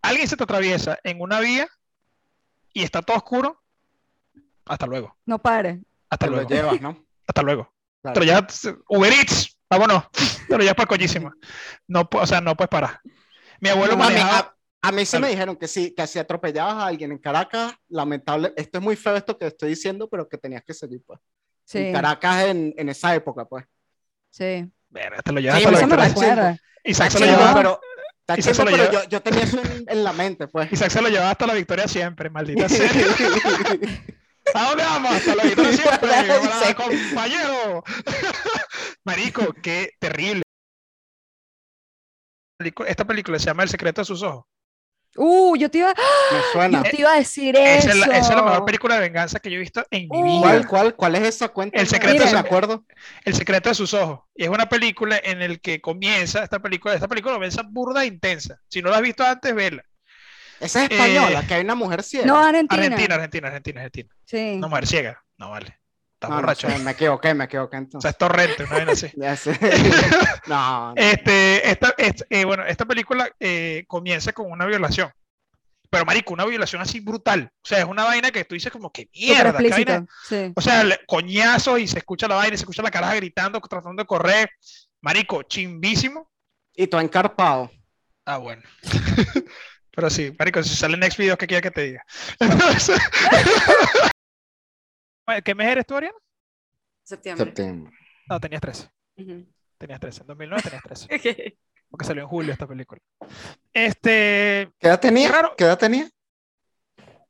alguien 0.00 0.28
se 0.28 0.36
te 0.36 0.44
atraviesa 0.44 0.98
en 1.02 1.20
una 1.20 1.40
vía 1.40 1.68
y 2.72 2.84
está 2.84 3.02
todo 3.02 3.16
oscuro. 3.16 3.60
Hasta 4.64 4.86
luego. 4.86 5.16
No 5.26 5.40
pare. 5.40 5.80
Hasta 6.12 6.26
Te 6.26 6.30
lo 6.30 6.36
luego. 6.36 6.50
llevas, 6.50 6.80
¿no? 6.82 7.06
Hasta 7.26 7.42
luego. 7.42 7.72
Claro. 8.02 8.14
Pero 8.20 8.26
ya, 8.26 8.46
Uber 8.88 9.12
Eats, 9.12 9.58
vámonos. 9.70 10.04
Pero 10.46 10.62
ya 10.62 10.74
para 10.74 10.86
coñísima. 10.86 11.32
No, 11.88 12.06
o 12.12 12.26
sea, 12.26 12.40
no 12.42 12.54
puedes 12.54 12.68
parar. 12.68 13.00
Mi 13.60 13.70
abuelo 13.70 13.94
a, 13.94 13.96
mí, 13.96 14.02
manejaba. 14.02 14.38
a- 14.38 14.56
a 14.88 14.92
mí 14.92 15.06
sí 15.06 15.12
Dale. 15.12 15.26
me 15.26 15.30
dijeron 15.30 15.56
que 15.56 15.68
sí, 15.68 15.94
que 15.96 16.06
si 16.06 16.18
atropellabas 16.18 16.74
a 16.74 16.86
alguien 16.88 17.12
en 17.12 17.18
Caracas, 17.18 17.72
lamentable, 17.88 18.52
esto 18.56 18.78
es 18.78 18.84
muy 18.84 18.96
feo 18.96 19.16
esto 19.16 19.38
que 19.38 19.46
estoy 19.46 19.70
diciendo, 19.70 20.08
pero 20.10 20.28
que 20.28 20.36
tenías 20.36 20.62
que 20.64 20.74
seguir, 20.74 21.00
pues. 21.06 21.18
Sí, 21.64 21.78
En 21.78 21.92
Caracas 21.94 22.44
en, 22.46 22.74
en 22.76 22.88
esa 22.90 23.14
época, 23.14 23.44
pues. 23.46 23.64
sí. 24.30 24.70
Verga, 24.90 25.22
te 25.22 25.32
lo 25.32 25.40
llevas 25.40 25.60
Sí, 25.60 25.64
hasta 25.66 25.96
recuerda. 25.96 26.58
Isaac 26.84 27.10
se 27.10 27.20
lo 27.20 27.24
llevaba. 27.26 27.54
pero, 27.54 27.80
está 28.20 28.38
Isaac 28.38 28.54
se 28.54 28.64
lo 28.64 28.70
pero 28.72 28.84
lleva- 28.84 29.02
yo, 29.04 29.08
yo 29.08 29.22
tenía 29.22 29.44
eso 29.44 29.58
en, 29.62 29.84
en 29.88 30.04
la 30.04 30.12
mente, 30.12 30.48
pues. 30.48 30.70
Isaac 30.70 30.90
se 30.90 31.00
lo 31.00 31.08
llevaba 31.08 31.30
hasta 31.30 31.46
la 31.46 31.54
victoria 31.54 31.88
siempre, 31.88 32.28
maldita 32.28 32.68
sea. 32.68 32.90
¿A 34.54 34.68
dónde 34.68 34.84
vamos? 34.84 35.12
Hasta 35.12 35.34
la 35.34 35.44
victoria 35.44 35.72
siempre, 35.76 36.74
compañero. 36.76 37.84
Marico, 39.04 39.52
qué 39.62 39.90
terrible. 39.98 40.42
Esta 42.86 43.04
película 43.04 43.38
se 43.38 43.46
llama 43.46 43.64
El 43.64 43.68
secreto 43.68 44.00
de 44.00 44.04
sus 44.04 44.22
ojos. 44.22 44.44
Uh, 45.14 45.56
yo 45.56 45.70
te 45.70 45.78
iba, 45.78 45.88
me 45.88 46.40
suena. 46.54 46.82
yo 46.82 46.90
te 46.90 47.00
iba 47.00 47.12
a 47.12 47.16
decir 47.18 47.54
Esa 47.54 47.76
eso. 47.76 47.88
es, 47.90 47.96
la, 47.98 48.16
esa 48.16 48.30
es 48.30 48.36
la 48.36 48.42
mejor 48.44 48.64
película 48.64 48.94
de 48.94 49.00
venganza 49.02 49.40
que 49.40 49.50
yo 49.50 49.56
he 49.56 49.60
visto 49.60 49.84
en 49.90 50.08
mi 50.08 50.18
Uh. 50.18 50.24
vida. 50.24 50.40
¿Cuál, 50.40 50.66
cuál, 50.68 50.96
¿Cuál 50.96 51.14
es 51.16 51.22
esa 51.24 51.48
cuenta? 51.48 51.78
El 51.78 51.86
secreto 51.86 52.24
de- 52.24 52.32
me 52.32 52.38
acuerdo. 52.38 52.86
El 53.24 53.34
secreto 53.34 53.68
de 53.68 53.74
sus 53.74 53.92
ojos. 53.92 54.20
Y 54.34 54.44
es 54.44 54.48
una 54.48 54.70
película 54.70 55.20
en 55.22 55.42
el 55.42 55.60
que 55.60 55.82
comienza 55.82 56.42
esta 56.42 56.60
película. 56.60 56.94
Esta 56.94 57.08
película 57.08 57.34
comienza 57.34 57.62
burda 57.62 58.04
e 58.04 58.06
intensa. 58.06 58.58
Si 58.68 58.80
no 58.80 58.88
la 58.88 58.96
has 58.96 59.02
visto 59.02 59.22
antes, 59.22 59.54
vela. 59.54 59.84
Esa 60.62 60.84
es 60.84 60.90
española, 60.90 61.40
Eh, 61.40 61.46
que 61.46 61.54
hay 61.54 61.62
una 61.64 61.74
mujer 61.74 62.02
ciega. 62.02 62.26
No, 62.26 62.38
Argentina. 62.38 62.82
Argentina, 62.82 63.14
Argentina, 63.16 63.48
Argentina, 63.48 63.80
Argentina. 63.80 64.14
Sí. 64.24 64.56
No, 64.58 64.68
mujer 64.68 64.86
ciega. 64.86 65.24
No 65.38 65.50
vale. 65.50 65.78
Estás 66.14 66.30
No, 66.30 66.36
no 66.36 66.42
borracho. 66.42 66.70
sé, 66.70 66.78
me 66.78 66.92
equivoqué, 66.92 67.34
me 67.34 67.44
equivoqué 67.44 67.76
O 67.76 67.80
entonces. 67.80 68.02
sea, 68.02 68.10
es 68.12 68.18
torrente, 68.18 68.62
una 68.64 68.72
vaina 68.76 68.92
así. 68.92 69.10
Ya 69.16 69.36
sé. 69.36 69.58
no, 70.46 70.88
no. 70.90 70.94
Este, 70.96 71.68
esta, 71.68 71.94
est- 71.98 72.22
eh, 72.30 72.44
bueno, 72.44 72.64
esta 72.64 72.84
película 72.84 73.28
eh, 73.40 73.84
comienza 73.88 74.32
con 74.32 74.50
una 74.50 74.64
violación. 74.66 75.10
Pero, 75.90 76.06
marico, 76.06 76.32
una 76.32 76.46
violación 76.46 76.80
así 76.80 77.00
brutal. 77.00 77.50
O 77.52 77.66
sea, 77.68 77.78
es 77.80 77.84
una 77.84 78.04
vaina 78.04 78.30
que 78.30 78.44
tú 78.46 78.54
dices 78.54 78.72
como 78.72 78.90
que 78.90 79.10
mierda, 79.14 79.58
qué 79.58 79.68
vaina. 79.68 80.06
Sí. 80.26 80.50
O 80.54 80.60
sea, 80.62 80.84
coñazos 81.06 81.80
y 81.80 81.86
se 81.86 81.98
escucha 81.98 82.28
la 82.28 82.36
vaina, 82.36 82.54
y 82.54 82.56
se 82.58 82.62
escucha 82.62 82.82
la 82.82 82.90
caraja 82.90 83.14
gritando, 83.16 83.60
tratando 83.60 84.00
de 84.02 84.06
correr. 84.06 84.48
Marico, 85.02 85.42
chimbísimo. 85.42 86.30
Y 86.74 86.86
tú 86.86 86.98
encarpado. 86.98 87.70
Ah, 88.24 88.38
bueno. 88.38 88.62
Pero 89.94 90.08
sí, 90.10 90.34
marico, 90.38 90.62
si 90.62 90.74
sale 90.74 90.96
next 90.96 91.18
video, 91.18 91.36
¿qué 91.36 91.46
quieres 91.46 91.62
que 91.62 91.70
te 91.70 91.82
diga? 91.82 92.02
¿Qué 95.44 95.54
mes 95.54 95.68
eres 95.68 95.86
tú, 95.86 95.96
Ariana? 95.96 96.16
Septiembre. 97.04 97.44
Septiembre. 97.46 97.92
No, 98.28 98.40
tenías 98.40 98.60
13. 98.60 98.90
Ujú. 99.16 99.46
Tenías 99.78 100.00
13. 100.00 100.20
En 100.22 100.26
2009 100.26 100.62
tenías 100.62 100.82
13. 100.82 101.06
Ok. 101.16 101.54
Porque 101.90 102.06
salió 102.06 102.22
en 102.22 102.28
julio 102.28 102.52
esta 102.54 102.66
película. 102.66 102.98
Este. 103.70 104.72
¿Qué 104.78 104.86
edad 104.88 104.98
tenía? 104.98 105.30
Raro. 105.30 105.54
¿Qué 105.58 105.64
edad 105.64 105.76
tenía? 105.78 106.08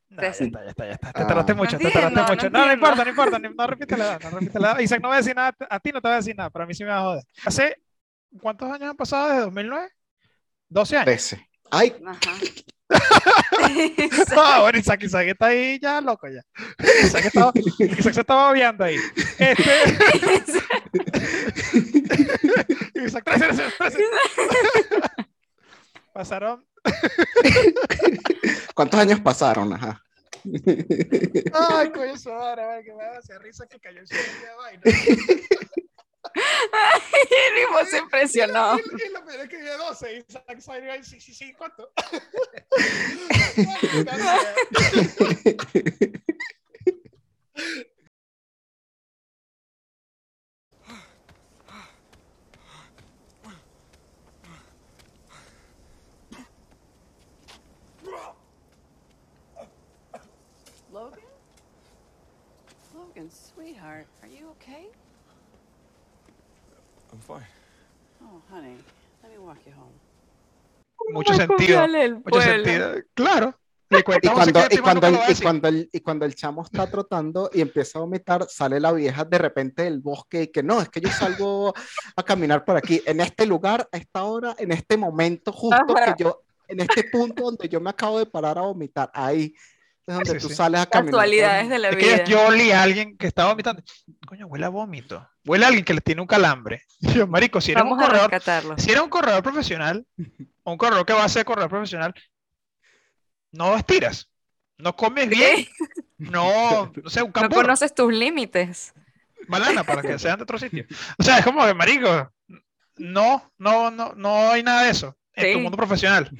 No, 0.09 0.23
ya 0.23 0.29
está, 0.29 0.63
ya 0.63 0.69
está, 0.69 0.87
ya 0.87 0.93
está. 0.93 1.13
Te 1.13 1.23
Ah. 1.23 1.27
tardaste 1.27 1.53
No 1.55 1.59
mucho, 1.63 1.77
te 1.79 1.85
entiendo, 1.85 2.11
tardaste 2.11 2.21
no 2.21 2.29
mucho. 2.29 2.49
No, 2.51 2.67
no 2.67 2.73
importa, 2.73 3.03
no 3.05 3.11
importa, 3.11 3.39
no 3.41 3.67
repite 3.67 3.97
la 3.97 4.05
edad, 4.05 4.21
no 4.23 4.31
repite 4.39 4.61
la 4.61 4.71
edad. 4.71 4.79
Isaac, 4.79 5.01
no 5.03 5.09
voy 5.09 5.17
a 5.17 5.19
decir 5.19 5.35
nada, 5.35 5.53
a 5.69 5.81
ti 5.81 5.91
no 5.91 6.01
te 6.01 6.07
voy 6.07 6.13
a 6.13 6.17
decir 6.19 6.37
nada, 6.37 6.51
pero 6.51 6.63
a 6.63 6.67
mí 6.69 6.75
sí 6.75 6.85
me 6.85 6.91
va 6.91 6.99
a 6.99 7.03
joder. 7.03 7.25
¿Hace 7.45 7.77
cuántos 8.41 8.71
años 8.71 8.91
han 8.91 8.97
pasado 8.97 9.27
desde 9.31 9.41
2009? 9.41 9.89
12 10.69 10.97
años. 10.97 11.05
13. 11.07 11.51
Ay, 11.75 11.97
Ajá. 12.07 12.37
No, 14.35 14.61
bueno, 14.63 14.79
Isaac, 14.79 15.03
Isaac 15.05 15.29
está 15.29 15.47
ahí 15.47 15.79
ya 15.81 16.03
loco 16.03 16.29
ya. 16.29 16.43
Isaac, 17.03 17.25
estaba, 17.25 17.51
Isaac 17.55 18.13
se 18.13 18.21
estaba 18.21 18.51
obviando 18.51 18.85
ahí. 18.85 18.99
Este, 19.39 19.73
Isaac, 23.07 23.25
tres 23.25 23.43
escenas. 23.43 23.73
Pasaron. 26.13 26.63
¿Cuántos 28.75 29.01
años 29.01 29.21
pasaron? 29.21 29.73
Ajá. 29.73 30.03
Ay, 31.55 31.91
coño, 31.91 32.15
vale, 32.27 32.85
que 32.85 32.93
me 32.93 33.03
da 33.03 33.19
hacer 33.19 33.41
risa 33.41 33.67
que 33.67 33.81
cayó 33.81 34.01
el 34.01 34.07
cielo 34.07 34.25
de 34.25 34.55
vaina. 34.59 34.83
El 37.49 37.55
mismo 37.55 37.85
se 37.91 37.99
impresionó. 37.99 38.79
Y, 38.79 38.81
y, 38.81 39.07
y 39.07 39.13
lo 39.13 39.25
peor 39.25 39.41
es 39.41 39.49
que 39.49 39.61
dio 39.61 39.77
12 39.79 40.15
y 40.15 40.19
Isaac 40.19 40.61
salió 40.61 41.05
sí, 41.05 41.21
sí, 41.21 41.35
sí, 41.35 41.53
¿cuánto? 41.59 41.91
Logan? 60.93 61.21
Logan, 62.95 63.31
sweetheart, 63.31 64.07
are 64.23 64.29
you 64.29 64.49
okay? 64.51 64.89
Fine. 67.33 67.47
Oh, 68.23 68.43
honey, 68.51 68.77
let 69.23 69.31
me 69.31 69.39
walk 69.39 69.59
you 69.67 69.73
home. 69.73 69.93
Mucho 71.13 71.35
sentido. 71.35 71.87
Mucho 72.25 72.41
sentido. 72.41 72.95
Claro. 73.15 73.59
Y 73.99 74.03
cuando, 74.03 74.61
y, 74.71 74.79
cuando 74.79 75.07
el, 75.07 75.15
el, 75.15 75.33
y, 75.33 75.43
cuando 75.43 75.69
el, 75.69 75.91
y 75.93 76.01
cuando 76.01 76.25
el 76.25 76.35
chamo 76.35 76.63
está 76.63 76.91
trotando 76.91 77.51
y 77.53 77.61
empieza 77.61 77.99
a 77.99 78.03
vomitar, 78.03 78.47
sale 78.49 78.81
la 78.81 78.91
vieja 78.93 79.25
de 79.25 79.37
repente 79.37 79.83
del 79.83 80.01
bosque 80.01 80.45
y 80.45 80.47
que 80.49 80.63
no, 80.63 80.81
es 80.81 80.89
que 80.89 81.01
yo 81.01 81.11
salgo 81.11 81.75
a 82.17 82.23
caminar 82.23 82.65
por 82.65 82.77
aquí, 82.79 83.03
en 83.05 83.21
este 83.21 83.45
lugar, 83.45 83.87
a 83.93 83.97
esta 83.99 84.25
hora, 84.25 84.55
en 84.59 84.73
este 84.73 84.97
momento 84.97 85.53
justo 85.53 85.95
Ajá. 85.95 86.15
que 86.15 86.23
yo, 86.23 86.43
en 86.69 86.81
este 86.81 87.05
punto 87.05 87.43
donde 87.43 87.69
yo 87.69 87.81
me 87.81 87.91
acabo 87.91 88.19
de 88.19 88.25
parar 88.25 88.57
a 88.57 88.63
vomitar, 88.63 89.11
ahí 89.13 89.55
es 90.07 90.15
donde 90.15 90.31
Sí, 90.33 90.39
tú 90.39 90.49
sí. 90.49 90.55
sales 90.55 90.81
a 90.81 90.87
caminar. 90.87 91.13
Casualidades 91.13 91.69
de 91.69 91.79
la 91.79 91.89
Es 91.91 91.97
que 91.97 92.25
yo 92.31 92.47
olí 92.47 92.71
a 92.73 92.83
alguien 92.83 93.17
que 93.17 93.27
estaba 93.27 93.51
vomitando. 93.51 93.83
Coño, 94.27 94.47
huele 94.47 94.65
a 94.67 94.69
vómito. 94.69 95.29
Huele 95.45 95.65
a 95.65 95.69
alguien 95.69 95.85
que 95.85 95.95
le 95.95 96.01
tiene 96.01 96.21
un 96.21 96.27
calambre. 96.27 96.83
Yo, 97.01 97.27
marico, 97.27 97.61
si 97.61 97.73
eres 97.73 97.85
un 97.85 97.91
Vamos 97.91 98.05
corredor, 98.07 98.79
si 98.79 98.91
eres 98.91 99.03
un 99.03 99.11
corredor 99.11 99.43
profesional, 99.43 100.07
o 100.65 100.73
un 100.73 100.79
corredor 100.79 101.07
que 101.07 101.13
va 101.13 101.25
a 101.25 101.29
ser 101.29 101.45
corredor 101.45 101.71
profesional, 101.71 102.15
no 103.53 103.77
estiras. 103.77 104.29
No 104.79 104.97
comes 104.97 105.29
bien. 105.29 105.67
No, 106.19 106.93
no 107.03 107.11
sé, 107.11 107.21
un 107.21 107.33
No 107.35 107.49
conoces 107.49 107.93
tus 107.93 108.13
límites. 108.13 108.95
banana 109.49 109.83
para 109.83 110.03
que 110.03 110.21
sean 110.21 110.37
de 110.37 110.45
otro 110.45 110.57
sitio. 110.57 110.87
O 111.19 111.23
sea, 111.25 111.39
es 111.39 111.45
como 111.45 111.67
que, 111.67 111.75
marico, 111.75 112.33
no, 112.97 113.53
no, 113.59 113.91
no, 113.91 114.13
no 114.15 114.51
hay 114.53 114.63
nada 114.63 114.85
de 114.85 114.91
eso 114.91 115.17
en 115.35 115.53
tu 115.53 115.59
Sí. 115.59 115.63
mundo 115.63 115.77
profesional. 115.77 116.31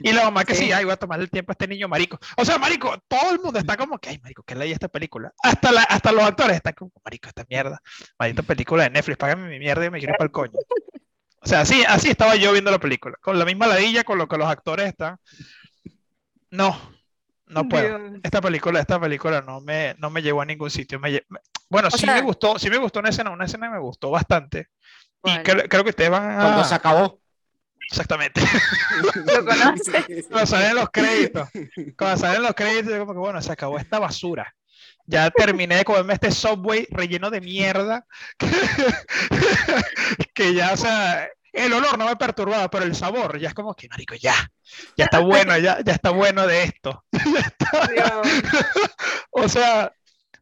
Y 0.00 0.12
la 0.12 0.24
mamá 0.24 0.44
que 0.44 0.54
sí, 0.54 0.64
Sí. 0.66 0.72
ay, 0.72 0.84
voy 0.84 0.92
a 0.92 0.96
tomar 0.96 1.20
el 1.20 1.30
tiempo 1.30 1.52
a 1.52 1.54
este 1.54 1.68
niño 1.68 1.88
marico. 1.88 2.18
O 2.36 2.44
sea, 2.44 2.58
marico, 2.58 2.96
todo 3.08 3.32
el 3.32 3.40
mundo 3.40 3.58
está 3.58 3.76
como 3.76 3.98
que, 3.98 4.08
ay, 4.10 4.18
marico, 4.22 4.42
¿qué 4.42 4.54
leí 4.54 4.72
esta 4.72 4.88
película? 4.88 5.32
Hasta, 5.42 5.70
la, 5.72 5.82
hasta 5.82 6.10
los 6.12 6.22
actores 6.24 6.56
están 6.56 6.72
como, 6.74 6.90
marico, 7.04 7.28
esta 7.28 7.44
mierda. 7.48 7.80
Maldita 8.18 8.42
película 8.42 8.82
de 8.84 8.90
Netflix, 8.90 9.16
págame 9.18 9.48
mi 9.48 9.58
mierda 9.58 9.84
y 9.86 9.90
me 9.90 9.98
quiero 9.98 10.14
para 10.14 10.24
el 10.26 10.32
coño. 10.32 10.52
O 11.44 11.46
sea, 11.46 11.60
así, 11.62 11.82
así 11.88 12.08
estaba 12.10 12.36
yo 12.36 12.52
viendo 12.52 12.70
la 12.70 12.78
película, 12.78 13.16
con 13.20 13.38
la 13.38 13.44
misma 13.44 13.66
ladilla, 13.66 14.04
con 14.04 14.18
lo 14.18 14.28
que 14.28 14.36
los 14.38 14.46
actores 14.48 14.86
están. 14.86 15.16
No, 16.50 16.76
no 17.46 17.68
puedo. 17.68 17.98
Dios. 17.98 18.20
Esta 18.22 18.40
película, 18.40 18.80
esta 18.80 19.00
película 19.00 19.40
no 19.40 19.60
me, 19.60 19.94
no 19.98 20.10
me 20.10 20.22
llevó 20.22 20.42
a 20.42 20.44
ningún 20.44 20.70
sitio. 20.70 21.00
me 21.00 21.10
lle- 21.10 21.24
me- 21.28 21.40
bueno, 21.70 21.90
sí 21.90 22.06
me 22.06 22.12
sea- 22.12 22.22
gustó, 22.22 22.58
sí 22.58 22.68
me 22.70 22.76
gustó 22.76 23.00
una 23.00 23.08
escena, 23.08 23.30
una 23.30 23.46
escena 23.46 23.68
que 23.68 23.74
me 23.74 23.80
gustó 23.80 24.10
bastante. 24.10 24.68
Y 25.24 25.30
¿Cuál? 25.30 25.42
creo, 25.42 25.68
creo 25.68 25.84
que 25.84 25.90
ustedes 25.90 26.10
van 26.10 26.30
a... 26.32 26.36
Cuando 26.42 26.64
se 26.64 26.74
acabó. 26.74 27.18
Exactamente. 27.92 28.40
¿Lo 29.26 29.44
conoces? 29.44 30.26
Cuando 30.28 30.46
salen 30.46 30.76
los 30.76 30.88
créditos. 30.90 31.48
Cuando 31.98 32.16
salen 32.16 32.42
los 32.42 32.54
créditos, 32.54 32.98
como 32.98 33.12
que 33.12 33.18
bueno, 33.18 33.42
se 33.42 33.52
acabó 33.52 33.78
esta 33.78 33.98
basura. 33.98 34.54
Ya 35.04 35.30
terminé 35.30 35.76
de 35.76 35.84
comerme 35.84 36.14
este 36.14 36.30
Subway 36.30 36.88
relleno 36.90 37.30
de 37.30 37.42
mierda. 37.42 38.06
que 40.34 40.54
ya, 40.54 40.72
o 40.72 40.76
sea, 40.78 41.28
el 41.52 41.72
olor 41.74 41.98
no 41.98 42.06
me 42.06 42.16
perturbaba, 42.16 42.70
pero 42.70 42.86
el 42.86 42.94
sabor 42.94 43.38
ya 43.38 43.48
es 43.48 43.54
como 43.54 43.74
que, 43.74 43.90
marico, 43.90 44.14
ya. 44.14 44.34
Ya 44.96 45.04
está 45.04 45.18
bueno, 45.18 45.58
ya, 45.58 45.82
ya 45.84 45.92
está 45.92 46.08
bueno 46.10 46.46
de 46.46 46.62
esto. 46.64 47.04
O 49.34 49.48
sea, 49.48 49.90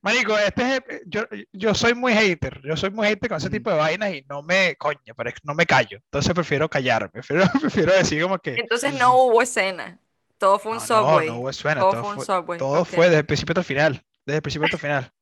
marico, 0.02 0.38
este 0.38 0.76
es, 0.76 0.82
yo, 1.06 1.22
yo 1.52 1.74
soy 1.74 1.94
muy 1.94 2.12
hater, 2.12 2.60
yo 2.64 2.76
soy 2.76 2.90
muy 2.90 3.06
hater 3.08 3.28
con 3.28 3.38
ese 3.38 3.50
tipo 3.50 3.70
de 3.70 3.76
vainas 3.76 4.12
y 4.14 4.24
no 4.28 4.42
me, 4.42 4.76
coño, 4.76 5.14
pero 5.16 5.30
no 5.44 5.54
me 5.54 5.66
callo. 5.66 5.98
Entonces 5.98 6.32
prefiero 6.34 6.68
callarme, 6.68 7.08
prefiero, 7.12 7.44
prefiero 7.60 7.92
decir 7.92 8.22
como 8.22 8.38
que... 8.38 8.54
Entonces 8.54 8.94
no 8.94 9.16
hubo 9.16 9.42
escena. 9.42 9.98
Todo 10.38 10.58
fue 10.58 10.72
un 10.72 10.78
No, 10.78 10.84
subway. 10.84 11.26
No, 11.26 11.34
no 11.34 11.40
hubo 11.40 11.50
escena, 11.50 11.80
todo, 11.80 11.92
todo, 11.92 12.02
fue 12.02 12.14
un 12.14 12.24
subway. 12.24 12.58
todo 12.58 12.80
ok. 12.82 12.88
fue 12.88 13.06
desde 13.06 13.18
el 13.18 13.26
principio 13.26 13.52
hasta 13.52 13.60
el 13.60 13.66
final. 13.66 14.04
Desde 14.24 14.36
el 14.36 14.42
principio 14.42 14.64
hasta 14.66 14.76
el 14.76 14.80
final. 14.80 15.12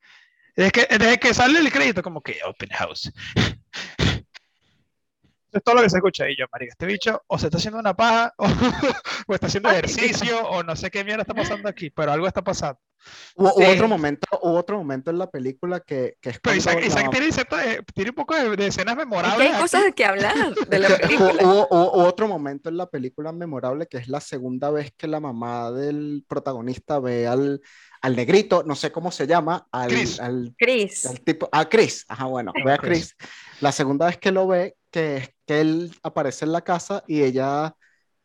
Desde 0.55 0.71
que, 0.71 0.87
desde 0.99 1.19
que 1.19 1.35
sale 1.35 1.59
el 1.59 1.73
crédito, 1.73 2.03
como 2.03 2.21
que 2.21 2.39
open 2.45 2.71
house. 2.71 3.13
Eso 5.49 5.59
es 5.59 5.63
todo 5.65 5.75
lo 5.77 5.83
que 5.83 5.91
se 5.91 5.97
escucha. 5.97 6.29
Y 6.29 6.37
yo, 6.37 6.45
marica, 6.53 6.73
este 6.73 6.87
bicho 6.87 7.23
o 7.27 7.39
se 7.39 7.47
está 7.47 7.57
haciendo 7.59 7.79
una 7.81 7.95
paja, 7.95 8.35
o, 8.37 8.45
o 9.29 9.35
está 9.35 9.47
haciendo 9.47 9.71
ejercicio, 9.71 10.47
o 10.49 10.63
no 10.63 10.77
sé 10.77 10.91
qué 10.91 11.05
mierda 11.05 11.23
está 11.23 11.35
pasando 11.35 11.69
aquí, 11.69 11.91
pero 11.91 12.13
algo 12.13 12.27
está 12.27 12.43
pasando. 12.43 12.79
Hubo, 13.37 13.55
hubo 13.55 13.69
otro 13.71 13.87
momento, 13.89 14.27
hubo 14.43 14.55
otro 14.59 14.77
momento 14.77 15.11
en 15.11 15.19
la 15.19 15.31
película 15.31 15.79
que, 15.81 16.17
que 16.21 16.31
es 16.31 16.41
Pero 16.41 16.57
Isaac, 16.57 16.81
la 16.81 16.87
Isaac 16.87 17.05
mamá- 17.05 17.11
tiene, 17.13 17.33
cierto- 17.33 17.61
eh, 17.61 17.81
tiene 17.95 18.11
un 18.11 18.17
poco 18.17 18.35
de, 18.35 18.57
de 18.57 18.67
escenas 18.67 18.97
memorables. 18.97 19.41
hay 19.41 19.53
aquí. 19.53 19.61
cosas 19.63 19.85
de 19.85 19.93
que 19.93 20.05
hablar 20.05 20.35
de 20.55 20.79
la 20.81 20.89
que 20.89 20.95
película. 21.07 21.33
hubo, 21.43 21.69
hubo- 21.71 21.93
hubo 21.93 22.05
otro 22.05 22.27
momento 22.27 22.69
en 22.69 22.77
la 22.77 22.87
película 22.91 23.31
memorable 23.33 23.87
que 23.87 23.99
es 23.99 24.09
la 24.09 24.21
segunda 24.21 24.71
vez 24.71 24.93
que 24.97 25.07
la 25.07 25.21
mamá 25.21 25.71
del 25.71 26.25
protagonista 26.29 26.99
ve 26.99 27.29
al, 27.29 27.63
al 28.03 28.17
negrito, 28.17 28.65
no 28.67 28.75
sé 28.75 28.91
cómo 28.91 29.13
se 29.13 29.29
llama, 29.29 29.67
al, 29.71 29.89
Chris. 29.89 30.19
al, 30.21 30.55
Chris. 30.59 31.07
al 31.07 31.21
tipo, 31.21 31.49
a 31.53 31.69
Chris, 31.69 32.05
ajá, 32.09 32.25
bueno, 32.27 32.53
ve 32.65 32.73
a. 32.73 32.79
Chris. 32.79 33.15
La 33.61 33.71
segunda 33.73 34.07
vez 34.07 34.19
que 34.19 34.33
lo 34.33 34.47
ve, 34.49 34.77
que 34.91 35.17
es 35.19 35.31
que 35.47 35.61
él 35.61 35.95
aparece 36.03 36.45
en 36.45 36.53
la 36.53 36.63
casa 36.63 37.05
y 37.07 37.23
ella, 37.23 37.75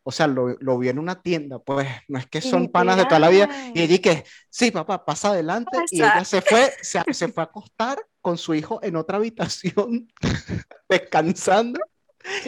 o 0.03 0.11
sea, 0.11 0.27
lo, 0.27 0.49
lo 0.59 0.77
vio 0.77 0.91
en 0.91 0.99
una 0.99 1.21
tienda, 1.21 1.59
pues 1.59 1.87
no 2.07 2.19
es 2.19 2.27
que 2.27 2.41
son 2.41 2.69
panas 2.71 2.97
de 2.97 3.05
toda 3.05 3.19
la 3.19 3.29
vida, 3.29 3.49
y 3.73 3.81
ella 3.81 3.97
que, 3.99 4.25
sí, 4.49 4.71
papá, 4.71 5.05
pasa 5.05 5.29
adelante, 5.29 5.77
y 5.91 5.97
ella 6.01 6.13
Pasa. 6.15 6.25
se 6.25 6.41
fue, 6.41 6.73
se, 6.81 7.01
se 7.13 7.27
fue 7.29 7.43
a 7.43 7.45
acostar 7.47 7.97
con 8.21 8.37
su 8.37 8.53
hijo 8.53 8.79
en 8.83 8.95
otra 8.95 9.17
habitación, 9.17 10.07
descansando, 10.89 11.79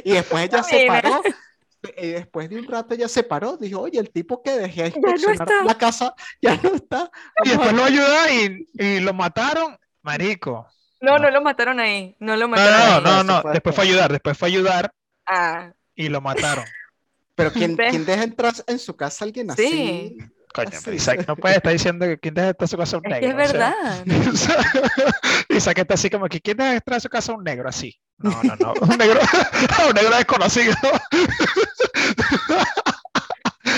y 0.04 0.12
después 0.14 0.44
ella 0.46 0.64
se 0.64 0.78
Mira. 0.80 1.02
paró, 1.02 1.22
y 1.98 2.08
después 2.08 2.50
de 2.50 2.58
un 2.58 2.66
rato 2.68 2.94
ella 2.96 3.08
se 3.08 3.24
paró, 3.24 3.58
dijo, 3.58 3.82
oye, 3.82 4.00
el 4.00 4.10
tipo 4.12 4.42
que 4.42 4.52
dejé 4.52 4.90
no 5.00 5.10
inspeccionar 5.10 5.48
está. 5.50 5.64
la 5.64 5.78
casa 5.78 6.16
ya 6.42 6.56
no 6.64 6.74
está. 6.74 7.12
Y 7.44 7.50
después 7.50 7.74
lo 7.74 7.84
ayuda 7.84 8.32
y, 8.34 8.68
y 8.74 9.00
lo 9.02 9.14
mataron. 9.14 9.78
Marico. 10.02 10.68
No, 11.02 11.18
no 11.18 11.26
No. 11.26 11.30
lo 11.32 11.42
mataron 11.42 11.80
ahí. 11.80 12.16
No 12.20 12.36
lo 12.36 12.48
No, 12.48 12.50
mataron 12.50 13.04
no, 13.04 13.10
ahí. 13.10 13.24
no, 13.26 13.42
no. 13.44 13.52
Después 13.52 13.76
fue 13.76 13.84
a 13.86 13.88
ayudar, 13.88 14.12
después 14.12 14.38
fue 14.38 14.48
a 14.48 14.52
ayudar 14.52 14.92
Ah, 15.28 15.72
y 15.96 16.10
lo 16.10 16.22
mataron. 16.22 16.66
Pero 17.36 17.52
¿quién, 17.52 17.76
quién 17.76 18.06
deja 18.06 18.24
entrar 18.24 18.54
en 18.68 18.80
su 18.80 18.96
casa 18.96 19.26
a 19.26 19.28
alguien 19.28 19.52
así? 19.52 19.68
Sí. 19.68 20.18
Coño, 20.54 20.70
Así. 20.70 20.80
pero 20.86 20.96
Isaac 20.96 21.26
no 21.28 21.36
puede 21.36 21.56
estar 21.58 21.74
diciendo 21.74 22.06
que 22.06 22.18
quién 22.18 22.34
deja 22.34 22.48
entrar 22.48 22.64
a 22.64 22.68
su 22.70 22.78
casa 22.78 22.96
un 22.98 23.06
es 23.08 23.12
negro. 23.12 23.36
que 23.38 23.44
es 23.44 23.52
sea, 23.52 23.76
verdad. 24.06 24.30
o 24.34 24.38
sea, 24.38 24.56
Isaac 25.50 25.78
está 25.80 25.94
así 25.96 26.10
como 26.10 26.30
que 26.30 26.40
quién 26.40 26.56
deja 26.56 26.76
entrar 26.76 26.96
a 26.96 27.00
su 27.02 27.10
casa 27.10 27.34
un 27.34 27.44
negro 27.44 27.68
así. 27.68 28.00
No, 28.20 28.32
no, 28.42 28.56
no. 28.56 28.74
Un 28.82 28.98
negro, 28.98 29.20
un 29.90 29.94
negro 29.94 30.16
desconocido. 30.16 30.74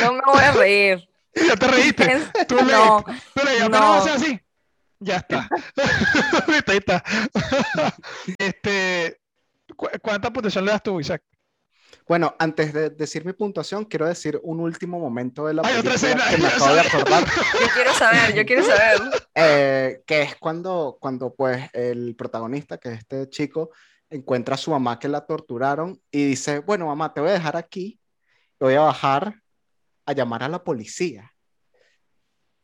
No 0.02 0.14
me 0.14 0.22
voy 0.26 0.44
a 0.44 0.52
reír. 0.52 1.10
ya 1.36 1.56
te 1.56 1.68
reíste. 1.68 2.22
Tú 2.48 2.56
le, 2.58 2.64
No, 2.74 3.04
tú 3.34 3.42
le 3.46 3.58
ya 3.58 3.70
no. 3.70 3.94
así. 3.96 4.40
Ya 5.00 5.18
está. 5.18 5.48
Viste, 6.48 6.72
Ahí 6.72 6.78
está. 6.78 7.04
este, 8.38 9.20
¿cu- 9.76 9.90
¿Cuánta 10.02 10.32
puntuación 10.32 10.66
le 10.66 10.72
das 10.72 10.84
tú, 10.84 11.00
Isaac? 11.00 11.24
Bueno, 12.08 12.36
antes 12.40 12.74
de 12.74 12.90
decir 12.90 13.26
mi 13.26 13.34
puntuación, 13.34 13.84
quiero 13.86 14.08
decir 14.08 14.40
un 14.44 14.60
último 14.62 14.98
momento 15.00 15.46
de 15.46 15.54
la 15.54 15.62
Hay 15.66 15.78
otra 15.78 15.94
película 15.94 16.26
escena, 16.26 16.30
que 16.30 16.38
me 16.42 16.48
acabo 16.54 16.74
de 16.74 16.80
acordar, 16.82 17.24
yo 17.26 17.68
quiero 17.74 17.94
saber, 17.94 18.34
yo 18.36 18.46
quiero 18.46 18.64
saber. 18.64 19.02
eh, 19.36 20.02
que 20.06 20.22
es 20.22 20.36
cuando, 20.38 20.98
cuando 21.02 21.34
pues 21.34 21.70
el 21.74 22.16
protagonista, 22.16 22.78
que 22.78 22.90
es 22.94 23.00
este 23.00 23.30
chico, 23.30 23.72
encuentra 24.10 24.56
a 24.56 24.58
su 24.58 24.72
mamá 24.72 25.00
que 25.00 25.10
la 25.10 25.26
torturaron 25.26 26.02
y 26.10 26.26
dice, 26.26 26.60
bueno, 26.60 26.88
mamá, 26.88 27.14
te 27.14 27.20
voy 27.22 27.30
a 27.30 27.34
dejar 27.34 27.58
aquí, 27.58 28.00
voy 28.60 28.76
a 28.76 28.82
bajar 28.82 29.36
a 30.06 30.14
llamar 30.14 30.44
a 30.44 30.48
la 30.50 30.64
policía. 30.64 31.30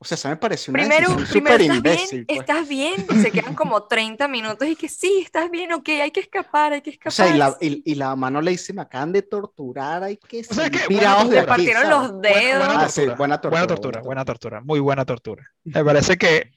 O 0.04 0.06
sea, 0.06 0.16
eso 0.16 0.28
me 0.28 0.36
pareció 0.36 0.72
una 0.74 0.84
Primero, 0.84 1.08
súper 1.26 1.54
¿estás 1.54 1.58
bien? 1.60 1.74
imbécil. 1.76 2.26
pues. 2.26 2.40
¿Estás 2.40 2.68
bien? 2.68 3.08
Se 3.22 3.32
quedan 3.32 3.56
como 3.56 3.84
30 3.88 4.28
minutos 4.28 4.68
y 4.68 4.76
que 4.76 4.90
sí, 4.90 5.22
estás 5.24 5.50
bien, 5.50 5.72
ok, 5.72 5.88
hay 5.88 6.12
que 6.12 6.20
escapar, 6.20 6.74
hay 6.74 6.82
que 6.82 6.90
O 6.90 6.94
escapar. 6.94 7.12
sea, 7.14 7.30
y 7.34 7.38
la, 7.38 7.58
y, 7.62 7.82
y 7.90 7.96
la 7.96 8.10
mamá 8.10 8.30
no 8.30 8.42
le 8.42 8.52
dice, 8.52 8.74
me 8.74 8.82
acan 8.82 9.14
de 9.14 9.22
torturar, 9.22 10.04
hay 10.04 10.18
que 10.18 10.42
O 10.42 10.54
sea, 10.54 10.70
que 10.70 10.80
buena 10.94 11.12
Le 11.16 11.18
tortura. 11.22 11.40
aquí", 11.42 11.48
partieron 11.48 11.90
los 11.90 12.12
Buena- 12.12 12.22
dedos. 12.40 12.66
buena 12.68 12.82
Ah, 12.84 12.90
sí, 12.90 13.02
buena 13.02 13.16
tortura, 13.16 13.18
Buena 13.18 13.40
buena 13.50 13.68
tortura, 13.68 14.02
buena 14.02 14.26
tortura, 14.26 14.62
muy 14.62 14.80
buena 14.82 15.06
tortura. 15.06 15.52
Me 15.64 15.84
parece 15.86 16.18
que, 16.18 16.52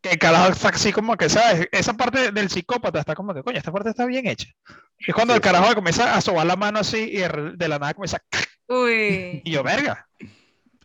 Que 0.00 0.10
el 0.10 0.18
carajo 0.18 0.52
está 0.52 0.68
así 0.68 0.92
como 0.92 1.16
que, 1.16 1.28
¿sabes? 1.28 1.66
Esa 1.72 1.92
parte 1.94 2.30
del 2.30 2.48
psicópata 2.50 3.00
está 3.00 3.16
como 3.16 3.34
que, 3.34 3.42
coño, 3.42 3.58
esta 3.58 3.72
parte 3.72 3.88
está 3.90 4.04
bien 4.06 4.28
hecha. 4.28 4.46
Es 4.98 5.12
cuando 5.14 5.34
el 5.34 5.40
carajo 5.40 5.74
comienza 5.74 6.14
a 6.14 6.20
sobar 6.20 6.46
la 6.46 6.54
mano 6.54 6.78
así 6.78 6.98
y 6.98 7.16
de 7.16 7.68
la 7.68 7.78
nada 7.80 7.94
comienza. 7.94 8.22
Uy. 8.68 9.40
Y 9.44 9.50
yo, 9.50 9.62
verga. 9.64 10.06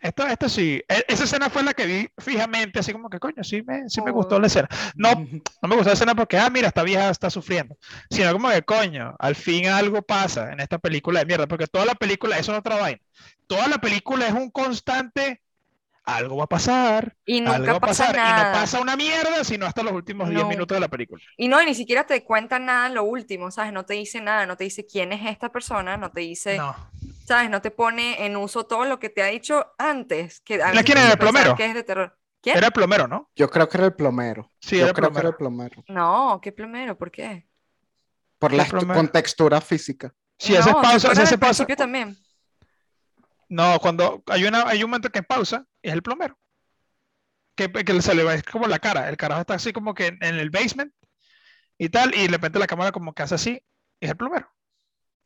Esto, 0.03 0.27
esto 0.27 0.50
sí. 0.50 0.81
E- 0.88 1.05
Esa 1.07 1.24
escena 1.24 1.50
fue 1.50 1.63
la 1.63 1.74
que 1.74 1.86
vi 1.86 2.10
fijamente, 2.17 2.79
así 2.79 2.91
como 2.91 3.10
que, 3.10 3.19
coño, 3.19 3.41
sí 3.43 3.63
me, 3.63 3.89
sí 3.89 4.01
me 4.01 4.12
gustó 4.12 4.38
la 4.39 4.48
escena. 4.48 4.67
No, 4.95 5.13
no 5.62 5.69
me 5.69 5.75
gustó 5.75 5.89
la 5.89 5.93
escena 5.93 6.13
porque, 6.13 6.38
ah, 6.38 6.50
mira, 6.50 6.67
esta 6.67 6.83
vieja 6.83 7.10
está 7.10 7.29
sufriendo. 7.29 7.77
Sino 8.10 8.33
como 8.33 8.50
que, 8.50 8.62
coño, 8.63 9.15
al 9.17 9.36
fin 9.36 9.67
algo 9.67 10.01
pasa 10.01 10.51
en 10.51 10.60
esta 10.60 10.77
película 10.77 11.22
de 11.22 11.25
mierda. 11.25 11.48
Porque 11.48 11.67
toda 11.67 11.86
la 11.86 11.95
película, 11.95 12.38
eso 12.38 12.51
es 12.51 12.60
otra 12.60 12.75
vaina. 12.75 13.00
Toda 13.48 13.67
la 13.69 13.77
película 13.79 14.27
es 14.27 14.33
un 14.33 14.51
constante. 14.51 15.41
Algo 16.05 16.38
va 16.38 16.43
a 16.43 16.48
pasar. 16.48 17.15
Y 17.25 17.39
algo 17.45 17.51
va 17.51 17.57
nunca 17.60 17.72
a 17.77 17.79
pasa 17.79 18.07
pasar. 18.07 18.15
Y 18.15 18.33
nada. 18.33 18.51
no 18.53 18.60
pasa 18.60 18.81
una 18.81 18.95
mierda, 18.98 19.43
sino 19.43 19.65
hasta 19.65 19.83
los 19.83 19.93
últimos 19.93 20.29
10 20.29 20.43
No. 20.43 20.50
minutos 20.50 20.75
de 20.75 20.81
la 20.81 20.89
película. 20.89 21.22
Y 21.38 21.48
no, 21.48 21.62
y 21.62 21.65
ni 21.65 21.75
siquiera 21.75 22.05
te 22.05 22.24
cuentan 22.25 22.65
nada 22.65 22.88
en 22.88 22.95
lo 22.95 23.03
último, 23.03 23.51
¿sabes? 23.51 23.72
No 23.72 23.86
te 23.86 23.93
dice 23.93 24.19
nada, 24.22 24.45
no 24.45 24.57
te 24.57 24.65
dice 24.65 24.86
quién 24.86 25.13
es 25.13 25.25
esta 25.29 25.50
persona, 25.50 25.95
no 25.98 26.12
te 26.12 26.22
dice, 26.22 26.57
No. 26.57 26.75
¿sabes? 27.25 27.50
No 27.50 27.62
te 27.62 27.72
pone 27.72 28.25
en 28.25 28.36
uso 28.36 28.65
todo 28.65 28.83
lo 28.86 29.00
que 29.00 29.10
te 29.10 29.24
ha 29.24 29.27
dicho 29.27 29.65
antes. 29.77 30.41
Que 30.41 30.55
a 30.55 30.57
¿Era 30.57 30.72
veces 30.72 30.86
quién 30.86 30.98
era 30.98 31.12
el 31.13 31.17
plomero? 31.17 31.55
que 31.55 31.65
es 31.65 31.74
de 31.74 31.83
terror. 31.83 32.17
¿Quién? 32.41 32.57
Era 32.57 32.67
el 32.67 32.74
plomero, 32.74 33.07
¿no? 33.07 33.29
Yo 33.36 33.50
creo 33.50 33.69
que 33.69 33.77
era 33.77 33.86
el 33.88 33.93
plomero. 33.95 34.51
Sí, 34.60 34.75
Yo 34.75 34.81
era 34.81 34.89
el 34.89 34.93
creo 34.93 35.12
que 35.12 35.19
era 35.19 35.31
plomero. 35.31 35.31
el 35.31 35.36
plomero. 35.38 35.83
No, 35.88 36.39
¿qué 36.41 36.51
plomero? 36.51 36.98
¿Por 36.98 37.10
qué? 37.12 37.48
Por 38.39 38.51
la 38.53 38.65
plomero. 38.65 38.93
contextura 39.00 39.62
física. 39.62 40.13
Si 40.38 40.53
ese 40.53 40.72
no, 40.72 40.81
pausa, 40.81 41.00
si 41.00 41.05
fuera 41.07 41.22
si 41.22 41.24
ese 41.24 41.33
al 41.36 41.39
pausa. 41.39 41.65
también. 41.77 42.17
No, 43.53 43.79
cuando 43.79 44.24
hay, 44.27 44.45
una, 44.45 44.67
hay 44.67 44.83
un 44.83 44.89
momento 44.89 45.10
que 45.12 45.22
pausa, 45.22 45.65
es 45.83 45.93
el 45.93 46.01
plomero. 46.01 46.39
Que, 47.55 47.72
que 47.72 48.01
se 48.01 48.15
le 48.15 48.24
va 48.24 48.33
es 48.33 48.41
como 48.43 48.67
la 48.67 48.79
cara. 48.79 49.07
El 49.10 49.15
carajo 49.17 49.41
está 49.41 49.53
así 49.53 49.72
como 49.72 49.93
que 49.93 50.07
en, 50.07 50.17
en 50.22 50.36
el 50.36 50.50
basement 50.50 50.91
y 51.77 51.89
tal, 51.89 52.15
y 52.15 52.24
de 52.24 52.27
repente 52.29 52.57
la 52.57 52.65
cámara 52.65 52.91
como 52.91 53.13
que 53.13 53.22
hace 53.22 53.36
así, 53.36 53.63
es 54.00 54.10
el 54.10 54.17
plomero. 54.17 54.51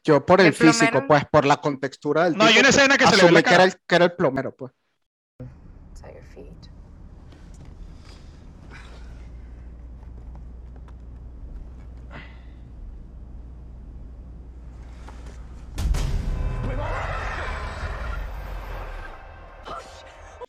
Yo 0.04 0.26
por 0.26 0.42
el, 0.42 0.48
El 0.48 0.54
físico, 0.54 0.92
plomero- 0.92 1.08
pues 1.08 1.26
por 1.32 1.46
la 1.46 1.58
contextura 1.58 2.26
del 2.26 2.36
No, 2.38 2.44
hay 2.44 2.58
una 2.58 2.70
escena 2.70 2.98
que 2.98 3.08
se 3.08 3.16
le 3.16 3.24
ve 3.24 3.32
la 3.32 3.44
que 3.44 3.50
era, 3.50 3.58
cara. 3.60 3.64
el, 3.64 3.74
que 3.88 3.96
era 3.96 4.06
el 4.06 4.14
plomero, 4.14 4.56
pues. 4.56 4.74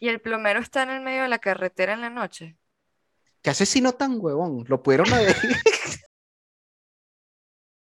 Y 0.00 0.08
el 0.08 0.20
plomero 0.20 0.58
está 0.58 0.82
en 0.82 0.90
el 0.90 1.00
medio 1.02 1.22
de 1.22 1.28
la 1.28 1.38
carretera 1.38 1.92
en 1.92 2.00
la 2.00 2.10
noche. 2.10 2.56
Qué 3.42 3.50
asesino 3.50 3.92
tan 3.94 4.18
huevón. 4.20 4.64
Lo 4.68 4.82
pudieron 4.82 5.12
haber. 5.12 5.36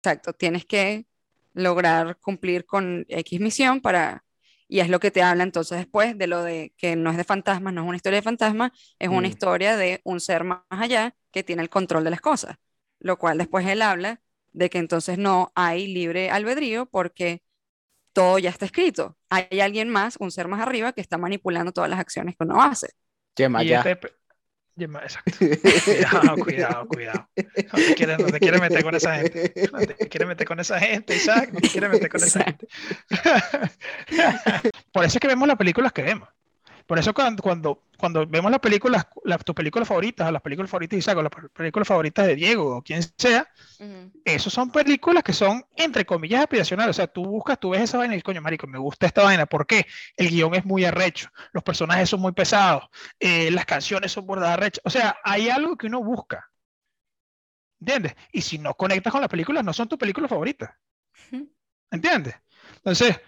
Exacto, 0.03 0.33
tienes 0.33 0.65
que 0.67 1.07
lograr 1.55 2.19
cumplir 2.21 2.67
con 2.67 3.05
X 3.09 3.41
misión 3.41 3.81
para... 3.81 4.25
Y 4.69 4.81
es 4.81 4.89
lo 4.89 5.01
que 5.01 5.11
te 5.11 5.23
habla 5.23 5.43
entonces 5.45 5.77
después 5.79 6.17
de 6.17 6.27
lo 6.27 6.43
de 6.43 6.73
que 6.79 6.97
no 6.97 7.11
es 7.11 7.17
de 7.19 7.25
fantasmas, 7.25 7.75
no 7.75 7.83
es 7.83 7.87
una 7.89 7.97
historia 7.97 8.17
de 8.19 8.23
fantasmas, 8.23 8.73
es 8.99 9.11
una 9.11 9.29
Mm. 9.29 9.29
historia 9.29 9.77
de 9.77 10.01
un 10.05 10.19
ser 10.19 10.45
más 10.45 10.61
allá 10.71 11.15
que 11.31 11.43
tiene 11.45 11.63
el 11.63 11.69
control 11.69 12.05
de 12.05 12.11
las 12.11 12.23
cosas. 12.23 12.57
Lo 12.99 13.19
cual 13.19 13.37
después 13.39 13.67
él 13.67 13.83
habla 13.83 14.23
de 14.53 14.71
que 14.71 14.79
entonces 14.79 15.19
no 15.19 15.53
hay 15.55 15.89
libre 15.89 16.31
albedrío 16.31 16.87
porque 16.87 17.43
todo 18.13 18.39
ya 18.39 18.51
está 18.51 18.67
escrito. 18.67 19.17
Hay 19.31 19.61
alguien 19.61 19.89
más, 19.89 20.17
un 20.19 20.31
ser 20.31 20.49
más 20.49 20.61
arriba, 20.61 20.93
que 20.93 21.01
está 21.01 21.19
manipulando 21.19 21.73
todas 21.73 21.91
las 21.91 21.99
acciones 21.99 22.37
que 22.37 22.45
uno 22.45 22.63
hace. 22.63 22.89
Yema, 23.37 23.65
Y 23.65 23.69
ya. 23.69 23.81
este 23.81 24.13
Yema, 24.75 25.01
exacto. 25.01 25.33
Cuidado, 25.85 26.37
cuidado, 26.37 26.87
cuidado. 26.87 27.29
No 27.37 27.79
te 27.79 27.95
quieres, 27.95 28.19
no 28.19 28.27
te 28.27 28.41
quieres 28.41 28.61
meter 28.61 28.83
con 28.83 28.95
esa 28.95 29.17
gente. 29.17 29.53
No 29.71 29.79
te 29.81 30.09
quieres 30.09 30.29
meter 30.29 30.47
con 30.47 30.61
esa 30.61 30.81
gente, 30.81 31.17
Isaac. 31.17 31.51
No 31.53 31.61
te 31.61 31.69
quieres 31.69 31.91
meter 31.91 32.09
con 32.09 32.23
esa 32.23 32.45
gente. 32.45 32.67
Por 34.93 35.05
eso 35.05 35.19
es 35.19 35.21
que 35.21 35.29
vemos 35.29 35.47
las 35.47 35.59
películas 35.59 35.93
que 35.93 36.03
vemos. 36.03 36.29
Por 36.87 36.99
eso 36.99 37.15
cuando, 37.15 37.43
cuando, 37.43 37.83
cuando 37.99 38.27
vemos 38.27 38.51
las 38.51 38.61
películas, 38.61 39.07
las, 39.25 39.45
tus 39.45 39.55
películas 39.55 39.89
favoritas, 39.89 40.29
o 40.29 40.33
las 40.33 40.43
películas 40.43 40.71
favoritas 40.71 40.97
de 40.97 40.99
Isaac, 40.99 41.19
o 41.19 41.23
las 41.23 41.33
películas 41.53 41.89
favoritas 41.89 42.27
de 42.27 42.35
Diego, 42.35 42.77
o 42.77 42.83
quien 42.83 43.03
sea, 43.17 43.49
esos 44.25 44.53
son 44.53 44.71
películas 44.71 45.23
que 45.23 45.33
son, 45.33 45.65
entre 45.77 46.05
comillas, 46.05 46.43
aspiracionales. 46.43 46.97
O 46.97 46.99
sea, 46.99 47.07
tú 47.07 47.25
buscas, 47.25 47.59
tú 47.59 47.71
ves 47.71 47.83
esa 47.83 47.99
vaina 47.99 48.15
y 48.15 48.17
dices, 48.17 48.25
coño, 48.25 48.41
marico, 48.43 48.67
me 48.67 48.79
gusta 48.79 49.07
esta 49.07 49.23
vaina. 49.23 49.47
¿Por 49.47 49.67
qué? 49.67 49.87
El 50.17 50.31
guion 50.31 50.55
es 50.55 50.65
muy 50.65 50.85
arrecho, 50.85 51.29
los 51.53 51.63
personajes 51.63 52.09
son 52.09 52.21
muy 52.21 52.33
pesados, 52.33 52.85
eh, 53.19 53.51
las 53.51 53.67
canciones 53.67 54.13
son 54.13 54.27
bordadas 54.27 54.55
arrechas. 54.55 54.83
O 54.85 54.91
sea, 54.91 55.17
hay 55.25 55.49
algo 55.49 55.77
que 55.77 55.87
uno 55.87 56.03
busca. 56.03 56.49
¿Entiendes? 57.81 58.15
Y 58.31 58.43
si 58.43 58.59
no 58.59 58.75
conectas 58.75 59.11
con 59.11 59.21
las 59.21 59.31
películas, 59.31 59.65
no 59.65 59.73
son 59.73 59.89
tus 59.89 59.99
películas 59.99 60.31
favoritas. 60.31 60.71
¿Entiendes? 61.91 62.35
Entonces, 62.77 63.21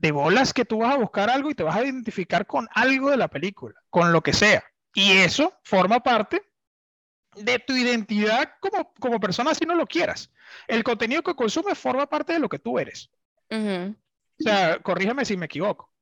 de 0.00 0.12
bolas 0.12 0.54
que 0.54 0.64
tú 0.64 0.78
vas 0.78 0.94
a 0.94 0.98
buscar 0.98 1.28
algo 1.28 1.50
y 1.50 1.54
te 1.54 1.62
vas 1.62 1.76
a 1.76 1.84
identificar 1.84 2.46
con 2.46 2.66
algo 2.72 3.10
de 3.10 3.18
la 3.18 3.28
película, 3.28 3.74
con 3.90 4.12
lo 4.12 4.22
que 4.22 4.32
sea. 4.32 4.64
Y 4.94 5.12
eso 5.12 5.52
forma 5.62 6.00
parte 6.00 6.42
de 7.36 7.58
tu 7.58 7.74
identidad 7.74 8.54
como, 8.60 8.92
como 8.98 9.20
persona 9.20 9.54
si 9.54 9.66
no 9.66 9.74
lo 9.74 9.86
quieras. 9.86 10.32
El 10.66 10.82
contenido 10.82 11.22
que 11.22 11.34
consumes 11.34 11.78
forma 11.78 12.08
parte 12.08 12.32
de 12.32 12.38
lo 12.38 12.48
que 12.48 12.58
tú 12.58 12.78
eres. 12.78 13.10
O 13.50 14.42
sea, 14.42 14.78
corrígeme 14.78 15.26
si 15.26 15.36
me 15.36 15.46
equivoco. 15.46 15.92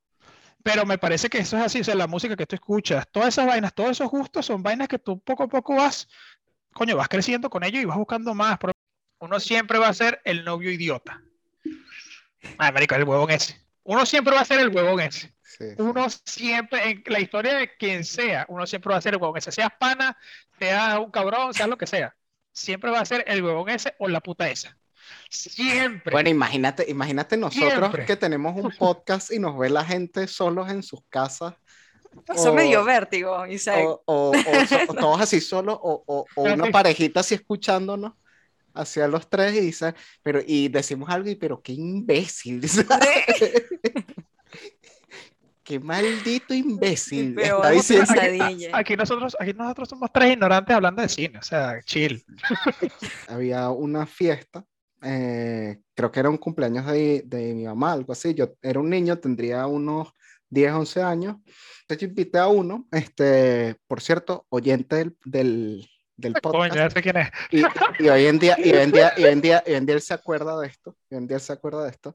Pero 0.63 0.87
me 0.87 0.99
parece 0.99 1.29
que 1.29 1.39
eso 1.39 1.57
es 1.57 1.65
así, 1.65 1.81
o 1.81 1.85
sea, 1.85 1.95
la 1.97 2.07
música 2.07 2.37
que 2.37 2.47
tú 2.47 2.55
escuchas, 2.55 3.07
todas 3.11 3.31
esas 3.31 3.47
vainas, 3.47 3.75
todos 3.75 3.91
esos 3.91 4.09
gustos 4.09 4.47
son 4.47 4.63
vainas 4.63 4.87
que 4.87 4.99
tú 4.99 5.21
poco 5.21 5.45
a 5.45 5.49
poco 5.49 5.75
vas, 5.75 6.09
coño, 6.73 6.97
vas 6.97 7.09
creciendo 7.09 7.51
con 7.51 7.65
ello 7.65 7.81
y 7.81 7.85
vas 7.85 7.97
buscando 7.97 8.33
más. 8.35 8.59
Uno 9.19 9.41
siempre 9.41 9.79
va 9.79 9.89
a 9.89 9.95
ser 9.95 10.21
el 10.25 10.45
novio 10.45 10.71
idiota. 10.71 11.21
Ay, 12.59 12.73
marico, 12.73 12.95
el 12.95 13.05
huevón 13.05 13.31
ese. 13.31 13.68
Uno 13.91 14.05
siempre 14.05 14.35
va 14.35 14.43
a 14.43 14.45
ser 14.45 14.61
el 14.61 14.69
huevón 14.69 15.01
ese. 15.01 15.33
Sí. 15.43 15.65
Uno 15.79 16.07
siempre, 16.27 16.91
en 16.91 17.03
la 17.07 17.21
historia 17.21 17.55
de 17.55 17.75
quien 17.79 18.05
sea, 18.05 18.45
uno 18.51 18.67
siempre 18.67 18.93
va 18.93 18.99
a 18.99 19.01
ser 19.01 19.15
el 19.15 19.21
huevón 19.21 19.39
ese. 19.39 19.51
Seas 19.51 19.71
pana, 19.81 20.15
seas 20.59 20.99
un 20.99 21.11
cabrón, 21.11 21.55
seas 21.55 21.71
lo 21.71 21.79
que 21.79 21.87
sea. 21.87 22.15
Siempre 22.53 22.91
va 22.91 23.01
a 23.01 23.07
ser 23.07 23.25
el 23.27 23.43
huevón 23.43 23.71
ese 23.71 23.95
o 23.99 24.07
la 24.09 24.21
puta 24.21 24.47
esa. 24.51 24.77
Siempre. 25.31 26.13
Bueno, 26.13 26.29
imagínate, 26.29 26.85
imagínate 26.89 27.39
nosotros 27.39 27.73
Siempre. 27.73 28.05
que 28.05 28.17
tenemos 28.17 28.55
un 28.63 28.71
podcast 28.77 29.33
y 29.33 29.39
nos 29.39 29.57
ve 29.59 29.71
la 29.71 29.85
gente 29.87 30.27
solos 30.27 30.69
en 30.71 30.83
sus 30.83 31.01
casas. 31.09 31.55
Eso 32.35 32.51
o- 32.51 32.55
me 32.55 32.65
dio 32.65 32.85
vértigo, 32.85 33.47
Isaac. 33.47 33.79
O, 33.85 34.03
o- 34.05 34.33
o 34.89 34.95
todos 34.95 35.21
así 35.23 35.41
solos, 35.41 35.79
o, 35.81 36.05
o- 36.07 36.27
o 36.35 36.43
una 36.43 36.71
parejita 36.71 37.21
así 37.21 37.35
escuchándonos 37.37 38.13
hacia 38.79 39.09
los 39.09 39.29
tres 39.29 39.55
y 39.55 39.61
dice, 39.61 39.95
pero, 40.23 40.41
y 40.47 40.69
decimos 40.69 41.09
algo 41.11 41.29
y 41.29 41.35
pero 41.35 41.61
qué 41.61 41.73
imbécil. 41.73 42.61
qué 45.63 45.81
maldito 45.81 46.55
imbécil. 46.55 47.39
Está 47.39 47.71
diciendo. 47.71 48.13
Aquí 48.73 48.97
nosotros, 48.97 49.37
aquí 49.39 49.53
nosotros 49.53 49.89
somos 49.89 50.11
tres 50.13 50.33
ignorantes 50.33 50.75
hablando 50.75 51.03
de 51.03 51.09
cine, 51.09 51.39
o 51.39 51.43
sea, 51.43 51.81
chill. 51.83 52.25
había 53.29 53.69
una 53.71 54.07
fiesta, 54.07 54.65
eh, 55.03 55.79
creo 55.95 56.11
que 56.11 56.21
era 56.21 56.31
un 56.31 56.39
cumpleaños 56.39 56.87
de, 56.87 57.23
de 57.27 57.55
mi 57.55 57.65
mamá, 57.65 57.93
algo 57.93 58.13
así. 58.13 58.35
Yo 58.35 58.55
era 58.63 58.81
un 58.81 58.89
niño, 58.89 59.19
tendría 59.19 59.67
unos 59.67 60.09
10, 60.51 60.73
11 60.73 61.03
años. 61.03 61.37
Entonces 61.83 62.01
yo 62.01 62.09
invité 62.09 62.39
a 62.39 62.49
uno, 62.49 62.87
este, 62.93 63.77
por 63.87 64.01
cierto, 64.01 64.47
oyente 64.51 64.97
del, 64.97 65.17
del, 65.25 65.89
del 66.19 66.35
podcast. 66.35 66.99
quién 66.99 67.17
es. 67.17 67.31
Y, 67.51 67.63
y 68.01 68.09
hoy 68.09 68.27
en 68.27 68.39
día, 68.39 68.57
y 68.59 68.73
hoy 68.73 68.79
en 68.79 68.93
día, 68.93 69.15
y 69.17 69.25
hoy 69.25 69.33
en 69.33 69.41
día, 69.41 69.63
y 69.67 69.71
hoy 69.71 69.77
en 69.77 69.87
día 69.87 69.95
él 69.95 70.03
se 70.03 70.13
acuerda 70.13 70.61
de 70.61 70.67
esto. 70.67 70.97
Y 71.09 71.15
hoy 71.15 71.23
en 71.23 71.29
día 71.29 71.37
él 71.37 71.43
se 71.43 71.53
acuerda 71.53 71.85
de 71.85 71.91
esto. 71.91 72.15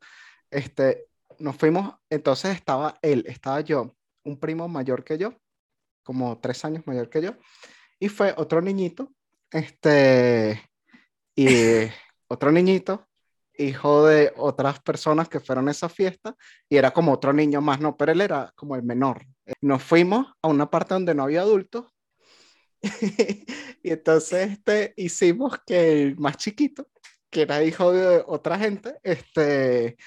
Este, 0.51 1.07
nos 1.39 1.55
fuimos, 1.55 1.95
entonces 2.09 2.55
estaba 2.55 2.99
él, 3.01 3.25
estaba 3.27 3.61
yo, 3.61 3.95
un 4.23 4.39
primo 4.39 4.67
mayor 4.67 5.03
que 5.03 5.17
yo, 5.17 5.33
como 6.03 6.37
tres 6.39 6.63
años 6.65 6.85
mayor 6.85 7.09
que 7.09 7.21
yo, 7.21 7.31
y 7.99 8.09
fue 8.09 8.33
otro 8.37 8.61
niñito, 8.61 9.11
este, 9.51 10.61
y 11.35 11.47
otro 12.27 12.51
niñito, 12.51 13.07
hijo 13.57 14.05
de 14.05 14.33
otras 14.35 14.79
personas 14.81 15.29
que 15.29 15.39
fueron 15.39 15.67
a 15.67 15.71
esa 15.71 15.89
fiesta, 15.89 16.35
y 16.69 16.77
era 16.77 16.91
como 16.91 17.13
otro 17.13 17.33
niño 17.33 17.61
más, 17.61 17.79
no, 17.79 17.95
pero 17.97 18.11
él 18.11 18.21
era 18.21 18.51
como 18.55 18.75
el 18.75 18.83
menor. 18.83 19.25
Nos 19.61 19.81
fuimos 19.81 20.27
a 20.41 20.47
una 20.47 20.69
parte 20.69 20.93
donde 20.93 21.15
no 21.15 21.23
había 21.23 21.41
adultos, 21.41 21.85
y 23.83 23.91
entonces 23.91 24.51
este, 24.51 24.93
hicimos 24.97 25.57
que 25.65 26.03
el 26.03 26.17
más 26.17 26.37
chiquito, 26.37 26.89
que 27.29 27.43
era 27.43 27.63
hijo 27.63 27.91
de 27.93 28.23
otra 28.27 28.59
gente, 28.59 28.95
este, 29.03 29.97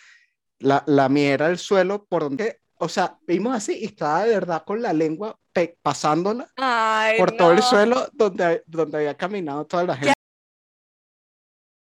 la, 0.60 0.84
lamiera 0.86 1.48
el 1.48 1.58
suelo 1.58 2.04
por 2.06 2.22
donde, 2.24 2.60
o 2.76 2.88
sea, 2.88 3.18
vimos 3.26 3.56
así 3.56 3.78
y 3.80 3.86
estaba 3.86 4.24
de 4.24 4.34
verdad 4.34 4.64
con 4.64 4.82
la 4.82 4.92
lengua 4.92 5.38
pe- 5.52 5.78
pasándola 5.82 6.50
Ay, 6.56 7.18
por 7.18 7.32
todo 7.32 7.50
el 7.52 7.56
no. 7.56 7.62
suelo 7.62 8.08
donde, 8.12 8.62
donde 8.66 8.98
había 8.98 9.16
caminado 9.16 9.66
toda 9.66 9.84
la 9.84 9.96
gente. 9.96 10.12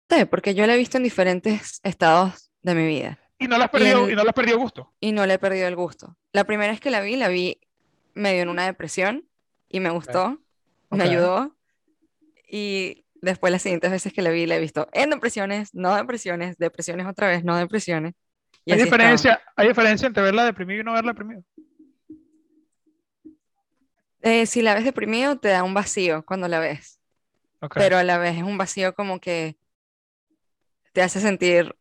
Sí, 0.10 0.26
porque 0.26 0.54
yo 0.54 0.66
la 0.68 0.76
he 0.76 0.78
visto 0.78 0.98
en 0.98 1.04
diferentes 1.04 1.80
estados 1.84 2.52
de 2.62 2.76
mi 2.76 2.86
vida 2.88 3.20
Y 3.40 3.48
no 3.48 3.58
le 3.58 3.64
has 3.66 3.70
perdido, 3.70 4.06
el- 4.06 4.14
y 4.14 4.16
no 4.16 4.24
le 4.24 4.30
has 4.30 4.36
perdido 4.36 4.60
gusto. 4.60 4.94
y 5.00 5.12
no 5.12 5.26
le 5.26 5.34
he 5.36 5.40
perdido 5.40 5.68
el 5.68 5.76
gusto. 5.76 6.18
La 6.32 6.44
primera 6.46 6.72
vez 6.72 6.80
que 6.80 6.92
la 6.92 7.02
vi, 7.02 7.16
la 7.16 7.28
vi 7.28 7.60
medio 8.14 8.42
en 8.44 8.50
una 8.50 8.66
depresión 8.66 9.28
y 9.68 9.80
me 9.80 9.90
gustó, 9.90 10.40
me 10.90 11.04
ayudó. 11.04 11.56
Y 12.48 13.06
después 13.22 13.52
las 13.52 13.62
siguientes 13.62 13.92
veces 13.92 14.14
que 14.14 14.22
la 14.22 14.30
vi, 14.30 14.46
la 14.46 14.56
he 14.56 14.60
visto 14.60 14.88
en 14.94 15.10
depresiones, 15.10 15.74
no 15.74 15.96
depresiones, 15.96 16.58
depresiones 16.58 17.08
otra 17.08 17.28
vez, 17.28 17.44
no 17.44 17.58
depresiones. 17.58 18.14
Y 18.66 18.72
¿Hay 18.72 18.80
estaba. 18.80 18.98
diferencia, 18.98 19.42
¿Hay 19.56 19.68
diferencia 19.68 20.08
entre 20.08 20.24
verla 20.24 20.46
deprimido 20.46 20.82
y 20.82 20.84
no 20.84 20.94
verla 20.94 21.12
deprimido? 21.12 21.44
Eh, 24.22 24.48
si 24.48 24.64
la 24.64 24.74
ves 24.74 24.86
deprimido, 24.86 25.38
te 25.38 25.50
da 25.50 25.64
un 25.64 25.76
vacío 25.76 26.26
cuando 26.26 26.48
la 26.48 26.60
ves, 26.60 27.00
pero 27.76 27.98
a 27.98 28.04
la 28.04 28.18
vez 28.18 28.38
es 28.38 28.44
un 28.44 28.58
vacío 28.58 28.96
como 28.96 29.20
que 29.20 29.56
te 30.94 31.04
hace 31.04 31.20
sentir, 31.20 31.76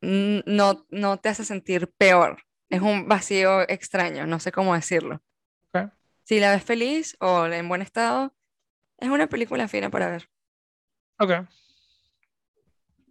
no, 0.00 0.86
no 0.88 1.18
te 1.18 1.28
hace 1.28 1.44
sentir 1.44 1.92
peor, 1.98 2.38
es 2.70 2.80
un 2.80 3.08
vacío 3.08 3.68
extraño, 3.68 4.26
no 4.26 4.40
sé 4.40 4.52
cómo 4.52 4.74
decirlo. 4.74 5.20
Si 6.26 6.40
la 6.40 6.50
ves 6.50 6.64
feliz 6.64 7.16
o 7.20 7.46
en 7.46 7.68
buen 7.68 7.82
estado, 7.82 8.34
es 8.98 9.08
una 9.08 9.28
película 9.28 9.68
fina 9.68 9.90
para 9.90 10.08
ver. 10.08 10.28
Ok. 11.20 11.30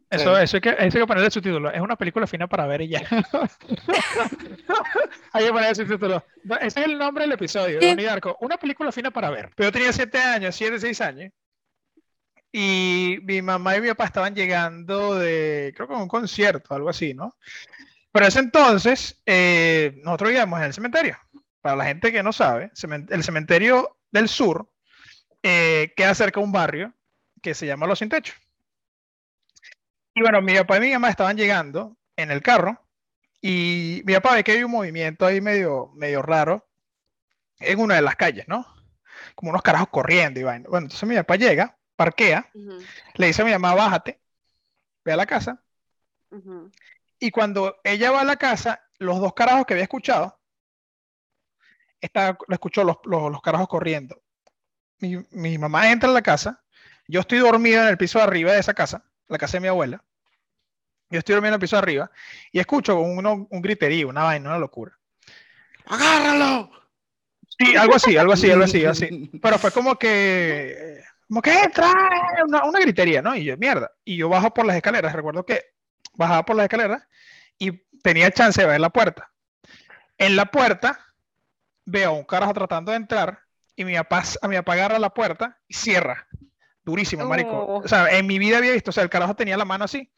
Eso, 0.10 0.38
eso, 0.38 0.58
hay 0.58 0.62
que, 0.62 0.70
eso 0.72 0.82
hay 0.82 0.92
que 0.92 1.08
ponerle 1.08 1.32
subtítulo. 1.32 1.72
Es 1.72 1.80
una 1.80 1.96
película 1.96 2.28
fina 2.28 2.48
para 2.48 2.68
ver 2.68 2.82
y 2.82 2.90
ya. 2.90 3.00
hay 5.32 5.46
que 5.46 5.52
ponerle 5.52 5.76
subtítulo. 5.76 6.26
No, 6.44 6.58
Ese 6.58 6.82
es 6.82 6.88
el 6.88 6.98
nombre 6.98 7.24
del 7.24 7.32
episodio. 7.32 7.80
Sí. 7.80 7.88
Donnie 7.88 8.06
Darko. 8.06 8.36
Una 8.42 8.58
película 8.58 8.92
fina 8.92 9.12
para 9.12 9.30
ver. 9.30 9.50
Pero 9.56 9.70
yo 9.70 9.72
tenía 9.72 9.94
7 9.94 10.18
años, 10.18 10.54
7, 10.54 10.78
6 10.78 11.02
años. 11.02 11.32
Y 12.52 13.20
mi 13.24 13.42
mamá 13.42 13.78
y 13.78 13.82
mi 13.82 13.88
papá 13.88 14.06
estaban 14.06 14.36
llegando 14.36 15.16
de, 15.16 15.74
creo 15.74 15.88
que 15.88 15.94
un 15.94 16.10
concierto, 16.10 16.76
algo 16.76 16.90
así, 16.90 17.14
¿no? 17.14 17.38
Pero 18.12 18.28
ese 18.28 18.40
entonces, 18.40 19.22
eh, 19.26 20.02
nosotros 20.04 20.32
vivíamos 20.32 20.60
en 20.60 20.66
el 20.66 20.74
cementerio. 20.74 21.18
Para 21.66 21.78
la 21.78 21.86
gente 21.86 22.12
que 22.12 22.22
no 22.22 22.32
sabe, 22.32 22.72
el 23.10 23.24
cementerio 23.24 23.98
del 24.12 24.30
sur 24.30 24.70
eh, 25.42 25.92
queda 25.98 26.14
cerca 26.14 26.40
de 26.40 26.46
un 26.46 26.52
barrio 26.52 26.94
que 27.42 27.56
se 27.56 27.66
llama 27.66 27.88
Los 27.88 27.98
Sin 27.98 28.10
Techo. 28.10 28.36
Y 30.14 30.22
bueno, 30.22 30.44
mi 30.44 30.54
papá 30.54 30.78
y 30.78 30.82
mi 30.82 30.92
mamá 30.92 31.10
estaban 31.10 31.36
llegando 31.36 31.98
en 32.18 32.30
el 32.30 32.44
carro 32.44 32.80
y 33.42 34.04
mi 34.06 34.14
papá 34.14 34.36
ve 34.36 34.44
que 34.44 34.52
hay 34.52 34.64
un 34.64 34.70
movimiento 34.70 35.26
ahí 35.26 35.42
medio, 35.42 35.92
medio 35.96 36.22
raro 36.22 36.70
en 37.58 37.80
una 37.80 37.96
de 37.96 38.04
las 38.04 38.16
calles, 38.16 38.48
¿no? 38.48 38.68
Como 39.34 39.50
unos 39.50 39.64
carajos 39.64 39.90
corriendo 39.90 40.40
y 40.40 40.44
vaina. 40.44 40.70
Bueno, 40.70 40.86
entonces 40.86 41.10
mi 41.10 41.16
papá 41.16 41.36
llega, 41.36 41.80
parquea, 41.96 42.48
le 43.16 43.26
dice 43.26 43.42
a 43.42 43.46
mi 43.46 43.52
mamá, 43.54 43.74
bájate, 43.74 44.22
ve 45.04 45.14
a 45.14 45.18
la 45.18 45.26
casa. 45.26 45.64
Y 47.18 47.32
cuando 47.32 47.78
ella 47.84 48.12
va 48.12 48.22
a 48.22 48.26
la 48.26 48.36
casa, 48.36 48.84
los 49.00 49.20
dos 49.20 49.34
carajos 49.34 49.66
que 49.66 49.74
había 49.74 49.86
escuchado, 49.86 50.40
está, 52.06 52.38
lo 52.48 52.54
escuchó 52.54 52.84
los, 52.84 52.98
los, 53.06 53.32
los 53.32 53.42
carajos 53.42 53.68
corriendo. 53.68 54.22
Mi, 55.00 55.18
mi 55.32 55.58
mamá 55.58 55.92
entra 55.92 56.10
a 56.10 56.14
la 56.14 56.22
casa, 56.22 56.64
yo 57.08 57.20
estoy 57.20 57.40
dormido 57.40 57.82
en 57.82 57.90
el 57.90 57.98
piso 57.98 58.20
de 58.20 58.24
arriba 58.26 58.54
de 58.54 58.60
esa 58.60 58.74
casa, 58.74 59.04
la 59.28 59.38
casa 59.38 59.58
de 59.58 59.62
mi 59.62 59.68
abuela. 59.68 60.04
Yo 61.10 61.20
estoy 61.20 61.36
durmiendo 61.36 61.56
en 61.56 61.60
el 61.60 61.66
piso 61.66 61.76
de 61.76 61.82
arriba 61.82 62.12
y 62.52 62.60
escucho 62.60 62.98
uno- 63.00 63.48
un 63.50 63.62
griterío, 63.62 64.08
una 64.10 64.24
vaina, 64.24 64.50
una 64.50 64.58
locura. 64.60 64.98
¡Agárralo! 65.86 66.72
Sí, 67.58 67.76
algo 67.76 67.96
así, 67.96 68.18
algo 68.18 68.34
así, 68.34 68.50
algo 68.52 68.64
así, 68.66 68.86
así. 68.86 69.30
Pero 69.42 69.58
fue 69.60 69.72
como 69.72 69.96
que, 69.98 71.02
como 71.28 71.42
que 71.42 71.54
entra, 71.62 71.92
una, 72.48 72.64
una 72.66 72.80
gritería, 72.80 73.22
¿no? 73.22 73.36
Y 73.36 73.46
yo, 73.46 73.56
mierda. 73.58 73.92
Y 74.04 74.18
yo 74.18 74.30
bajo 74.30 74.54
por 74.54 74.66
las 74.66 74.76
escaleras. 74.76 75.14
Recuerdo 75.14 75.46
que 75.46 75.62
bajaba 76.14 76.44
por 76.44 76.56
las 76.56 76.66
escaleras 76.66 77.08
y 77.60 77.72
tenía 78.02 78.32
chance 78.32 78.60
de 78.62 78.68
ver 78.68 78.82
la 78.82 78.90
puerta. 78.90 79.32
En 80.18 80.36
la 80.36 80.46
puerta 80.46 81.05
veo 81.86 82.10
a 82.10 82.14
un 82.14 82.24
carajo 82.24 82.54
tratando 82.54 82.92
de 82.92 82.98
entrar 82.98 83.40
y 83.76 83.86
mi 83.86 83.96
papá, 83.96 84.24
a 84.42 84.48
mi 84.48 84.56
papá 84.56 84.74
agarra 84.74 85.00
la 85.00 85.10
puerta 85.10 85.58
y 85.68 85.74
cierra. 85.74 86.28
Durísimo, 86.84 87.26
marico. 87.26 87.52
Oh. 87.58 87.78
O 87.84 87.88
sea, 87.88 88.10
en 88.10 88.28
mi 88.28 88.38
vida 88.40 88.58
había 88.58 88.72
visto, 88.72 88.92
o 88.92 88.94
sea, 88.94 89.04
el 89.04 89.10
carajo 89.10 89.36
tenía 89.36 89.58
la 89.58 89.66
mano 89.66 89.86
así. 89.86 90.12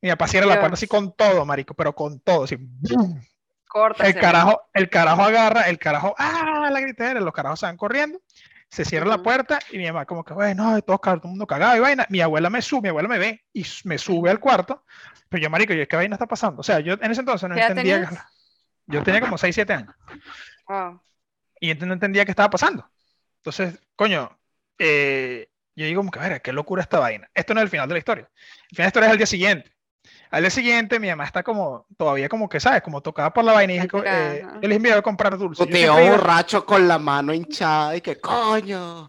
Y 0.00 0.06
mi 0.06 0.10
papá 0.10 0.26
cierra 0.28 0.46
la 0.46 0.58
puerta 0.58 0.74
así 0.74 0.86
Dios. 0.86 0.90
con 0.90 1.12
todo, 1.14 1.44
marico, 1.44 1.74
pero 1.74 1.94
con 1.94 2.20
todo, 2.20 2.44
así. 2.44 2.56
¡bum! 2.58 3.20
Corta. 3.66 4.06
El 4.06 4.14
carajo, 4.14 4.62
el 4.72 4.88
carajo 4.88 5.22
agarra, 5.22 5.62
el 5.62 5.78
carajo, 5.78 6.14
¡ah! 6.18 6.68
La 6.72 6.80
gritera, 6.80 7.20
los 7.20 7.32
carajos 7.32 7.60
se 7.60 7.66
van 7.66 7.76
corriendo, 7.76 8.20
se 8.68 8.84
cierra 8.84 9.06
la 9.06 9.16
Ujú. 9.16 9.24
puerta 9.24 9.58
y 9.70 9.78
mi 9.78 9.86
mamá, 9.86 10.06
como 10.06 10.24
que, 10.24 10.32
bueno, 10.32 10.80
todo, 10.82 10.98
todo 10.98 11.14
el 11.14 11.20
mundo 11.22 11.46
cagado 11.46 11.76
y 11.76 11.80
vaina. 11.80 12.06
Mi 12.08 12.20
abuela 12.20 12.50
me 12.50 12.62
sube, 12.62 12.82
mi 12.82 12.88
abuela 12.88 13.08
me 13.08 13.18
ve 13.18 13.44
y 13.52 13.66
me 13.84 13.98
sube 13.98 14.30
al 14.30 14.40
cuarto. 14.40 14.84
Pero 15.28 15.42
yo, 15.42 15.50
marico, 15.50 15.72
yo, 15.74 15.86
¿qué 15.88 15.96
vaina 15.96 16.14
está 16.14 16.26
pasando? 16.26 16.60
O 16.60 16.64
sea, 16.64 16.80
yo 16.80 16.94
en 16.94 17.10
ese 17.10 17.20
entonces 17.20 17.48
no 17.48 17.54
¿Qué 17.54 17.60
edad 17.62 17.70
entendía. 17.70 18.04
tenías? 18.06 18.24
Yo 18.86 19.02
tenía 19.02 19.20
como 19.20 19.38
6, 19.38 19.54
7 19.54 19.72
años 19.72 19.94
Wow. 20.68 21.00
Y 21.64 21.70
entonces 21.70 21.88
no 21.88 21.94
entendía 21.94 22.24
qué 22.24 22.32
estaba 22.32 22.50
pasando. 22.50 22.90
Entonces, 23.38 23.78
coño, 23.96 24.38
eh, 24.78 25.48
yo 25.76 25.86
digo, 25.86 26.00
como 26.00 26.10
que, 26.10 26.18
"Verga, 26.20 26.40
qué 26.40 26.52
locura 26.52 26.82
esta 26.82 26.98
vaina. 26.98 27.30
Esto 27.34 27.54
no 27.54 27.60
es 27.60 27.64
el 27.64 27.70
final 27.70 27.88
de 27.88 27.94
la 27.94 27.98
historia. 27.98 28.30
El 28.70 28.76
final 28.76 28.78
de 28.78 28.82
la 28.82 28.88
historia 28.88 29.06
es 29.08 29.12
el 29.12 29.18
día 29.18 29.26
siguiente. 29.26 29.73
Al 30.34 30.42
día 30.42 30.50
siguiente, 30.50 30.98
mi 30.98 31.08
mamá 31.08 31.24
está 31.24 31.44
como, 31.44 31.86
todavía 31.96 32.28
como 32.28 32.48
que, 32.48 32.58
¿sabes? 32.58 32.82
Como 32.82 33.00
tocada 33.00 33.32
por 33.32 33.44
la 33.44 33.52
vaina 33.52 33.72
y 33.74 33.78
dije, 33.78 33.88
eh, 34.04 34.42
ajá. 34.44 34.54
yo 34.54 34.60
le 34.62 34.68
dije, 34.68 34.80
mira, 34.80 34.94
voy 34.96 34.98
a 34.98 35.02
comprar 35.02 35.38
dulce. 35.38 35.62
Tu 35.64 35.70
Yo 35.70 35.76
tío 35.76 35.92
siempre 35.92 36.06
iba- 36.06 36.16
borracho 36.16 36.66
con 36.66 36.88
la 36.88 36.98
mano 36.98 37.32
hinchada 37.32 37.94
y 37.94 38.00
que 38.00 38.18
coño, 38.20 39.08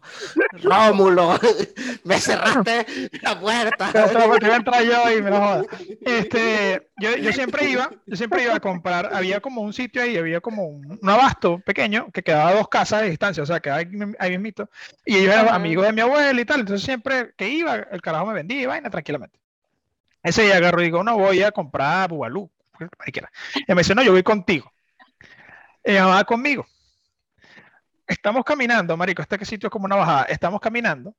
Rómulo, 0.62 1.40
me 2.04 2.20
cerraste 2.20 2.86
la 3.24 3.40
puerta. 3.40 3.92
Te 3.92 4.28
voy 4.28 4.38
a 4.52 4.56
entrar 4.56 4.84
yo 4.84 5.12
y 5.18 5.22
me 5.24 5.32
lo 5.32 5.38
jodas. 5.38 5.66
Este, 6.02 6.90
yo, 6.98 7.16
yo 7.18 7.32
siempre 7.34 7.70
iba, 7.70 7.90
yo 8.06 8.16
siempre 8.16 8.44
iba 8.44 8.56
a 8.56 8.60
comprar, 8.60 9.10
había 9.12 9.40
como 9.40 9.62
un 9.62 9.74
sitio 9.74 10.04
ahí, 10.04 10.18
había 10.18 10.42
como 10.42 10.66
un, 10.68 11.00
un 11.02 11.10
abasto 11.10 11.60
pequeño 11.60 12.12
que 12.14 12.22
quedaba 12.22 12.50
a 12.50 12.54
dos 12.56 12.68
casas 12.70 13.02
de 13.02 13.10
distancia, 13.10 13.42
o 13.42 13.46
sea, 13.48 13.60
quedaba 13.60 13.80
ahí, 13.80 13.88
ahí 14.20 14.30
mismito. 14.30 14.70
Y 15.04 15.18
ellos 15.18 15.34
eran 15.34 15.50
amigos 15.50 15.88
de 15.88 15.94
mi 15.94 16.02
abuela 16.02 16.40
y 16.40 16.46
tal, 16.46 16.60
entonces 16.60 16.86
siempre 16.86 17.34
que 17.36 17.50
iba, 17.50 17.76
el 17.76 18.02
carajo 18.02 18.28
me 18.28 18.34
vendía 18.34 18.62
y 18.62 18.66
vaina 18.68 18.90
tranquilamente. 18.92 19.40
Ese 20.26 20.42
día 20.42 20.58
agarro 20.58 20.82
y 20.82 20.86
digo, 20.86 21.04
no 21.04 21.18
voy 21.18 21.44
a 21.44 21.52
comprar 21.52 22.10
bubalú. 22.10 22.52
Y 23.56 23.74
me 23.74 23.82
dice, 23.82 23.94
no, 23.94 24.02
yo 24.02 24.12
voy 24.12 24.24
contigo. 24.24 24.72
Ella 25.84 26.08
va 26.08 26.24
conmigo. 26.24 26.66
Estamos 28.08 28.44
caminando, 28.44 28.98
marico, 28.98 29.22
este 29.22 29.38
que 29.38 29.46
sitio 29.46 29.68
es 29.68 29.72
como 29.72 29.86
una 29.86 29.96
bajada. 29.96 30.24
Estamos 30.24 30.60
caminando 30.60 31.16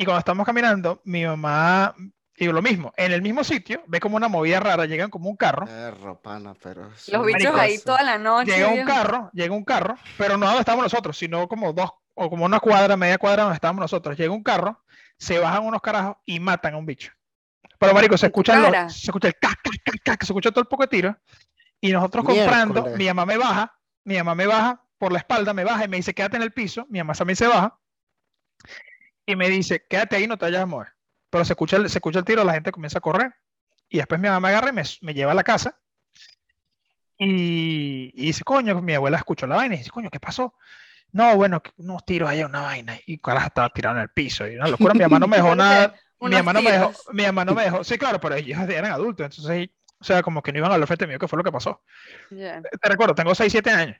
y 0.00 0.06
cuando 0.06 0.20
estamos 0.20 0.46
caminando, 0.46 1.02
mi 1.04 1.26
mamá, 1.26 1.94
digo 2.34 2.54
lo 2.54 2.62
mismo, 2.62 2.94
en 2.96 3.12
el 3.12 3.20
mismo 3.20 3.44
sitio, 3.44 3.82
ve 3.86 4.00
como 4.00 4.16
una 4.16 4.28
movida 4.28 4.58
rara, 4.58 4.86
llegan 4.86 5.10
como 5.10 5.28
un 5.28 5.36
carro, 5.36 5.66
Perro, 5.66 6.18
pana, 6.22 6.54
pero 6.62 6.90
Los 7.08 7.26
bichos 7.26 7.54
ahí 7.54 7.78
toda 7.78 8.02
la 8.02 8.16
noche. 8.16 8.52
llega 8.52 8.68
un 8.68 8.86
carro, 8.86 9.30
llega 9.34 9.54
un 9.54 9.64
carro, 9.64 9.96
pero 10.16 10.38
no 10.38 10.46
donde 10.46 10.60
estamos 10.60 10.82
nosotros, 10.82 11.18
sino 11.18 11.46
como 11.46 11.74
dos, 11.74 11.90
o 12.14 12.30
como 12.30 12.46
una 12.46 12.60
cuadra, 12.60 12.96
media 12.96 13.18
cuadra 13.18 13.42
donde 13.42 13.56
estábamos 13.56 13.82
nosotros. 13.82 14.16
Llega 14.16 14.32
un 14.32 14.42
carro, 14.42 14.82
se 15.18 15.38
bajan 15.38 15.66
unos 15.66 15.82
carajos 15.82 16.16
y 16.24 16.40
matan 16.40 16.72
a 16.72 16.78
un 16.78 16.86
bicho. 16.86 17.12
Pero 17.80 17.94
marico, 17.94 18.18
se 18.18 18.26
¿En 18.26 18.32
tu 18.32 18.40
escuchan 18.40 18.62
los, 18.62 18.92
se 18.92 19.06
escucha 19.06 19.28
el 19.28 19.34
ca, 19.40 19.48
ca, 19.54 19.70
ca, 19.82 19.92
ca, 20.04 20.16
que 20.18 20.26
se 20.26 20.32
escucha 20.32 20.50
todo 20.50 20.60
el 20.60 20.66
poco 20.66 20.82
de 20.82 20.88
tiro. 20.88 21.18
Y 21.80 21.92
nosotros 21.92 22.26
comprando, 22.26 22.84
mi 22.94 23.06
mamá 23.06 23.24
me 23.24 23.38
baja, 23.38 23.74
mi 24.04 24.18
mamá 24.18 24.34
me 24.34 24.46
baja 24.46 24.84
por 24.98 25.12
la 25.12 25.18
espalda, 25.18 25.54
me 25.54 25.64
baja 25.64 25.86
y 25.86 25.88
me 25.88 25.96
dice, 25.96 26.12
quédate 26.12 26.36
en 26.36 26.42
el 26.42 26.52
piso. 26.52 26.86
Mi 26.90 26.98
mamá 26.98 27.14
también 27.14 27.36
se 27.36 27.46
baja 27.46 27.78
y 29.24 29.34
me 29.34 29.48
dice, 29.48 29.86
quédate 29.88 30.16
ahí, 30.16 30.26
no 30.26 30.36
te 30.36 30.44
vayas 30.44 30.62
a 30.62 30.66
mover. 30.66 30.88
Pero 31.30 31.42
se 31.46 31.54
escucha 31.54 31.78
el, 31.78 31.88
se 31.88 31.96
escucha 31.96 32.18
el 32.18 32.26
tiro, 32.26 32.44
la 32.44 32.52
gente 32.52 32.70
comienza 32.70 32.98
a 32.98 33.00
correr. 33.00 33.32
Y 33.88 33.96
después 33.96 34.20
mi 34.20 34.28
mamá 34.28 34.40
me 34.40 34.48
agarra 34.48 34.68
y 34.68 34.72
me, 34.74 34.82
me 35.00 35.14
lleva 35.14 35.32
a 35.32 35.34
la 35.34 35.42
casa. 35.44 35.80
Y, 37.16 38.12
y 38.14 38.26
dice, 38.26 38.44
coño, 38.44 38.82
mi 38.82 38.92
abuela 38.92 39.16
escuchó 39.16 39.46
la 39.46 39.56
vaina 39.56 39.76
y 39.76 39.78
dice, 39.78 39.90
coño, 39.90 40.10
¿qué 40.10 40.20
pasó? 40.20 40.54
No, 41.12 41.34
bueno, 41.34 41.62
unos 41.78 42.04
tiros 42.04 42.28
allá, 42.28 42.44
una 42.44 42.60
vaina. 42.60 42.98
Y 43.06 43.16
carajo 43.16 43.46
estaba 43.46 43.70
tirado 43.70 43.96
en 43.96 44.02
el 44.02 44.10
piso. 44.10 44.46
Y 44.46 44.56
una 44.56 44.68
locura, 44.68 44.92
mi 44.92 45.00
mamá 45.00 45.18
no 45.18 45.28
me 45.28 45.38
dejó 45.38 45.54
nada. 45.56 45.94
Mi 46.20 46.26
Unos 46.26 46.44
mamá 46.44 46.52
no 46.52 46.62
me 46.62 46.72
dejó, 46.72 46.92
mi 47.12 47.22
mamá 47.24 47.44
no 47.44 47.54
me 47.54 47.62
dejó. 47.64 47.82
Sí, 47.84 47.96
claro, 47.98 48.20
pero 48.20 48.34
ellos 48.34 48.58
eran 48.68 48.92
adultos, 48.92 49.24
entonces, 49.24 49.70
o 49.98 50.04
sea, 50.04 50.22
como 50.22 50.42
que 50.42 50.52
no 50.52 50.58
iban 50.58 50.70
a 50.70 50.74
hablar 50.74 50.86
frente 50.86 51.06
mío, 51.06 51.18
que 51.18 51.28
fue 51.28 51.38
lo 51.38 51.44
que 51.44 51.52
pasó. 51.52 51.82
Ya. 52.30 52.60
Te 52.62 52.88
recuerdo, 52.88 53.14
tengo 53.14 53.34
6, 53.34 53.50
7 53.50 53.70
años. 53.70 53.96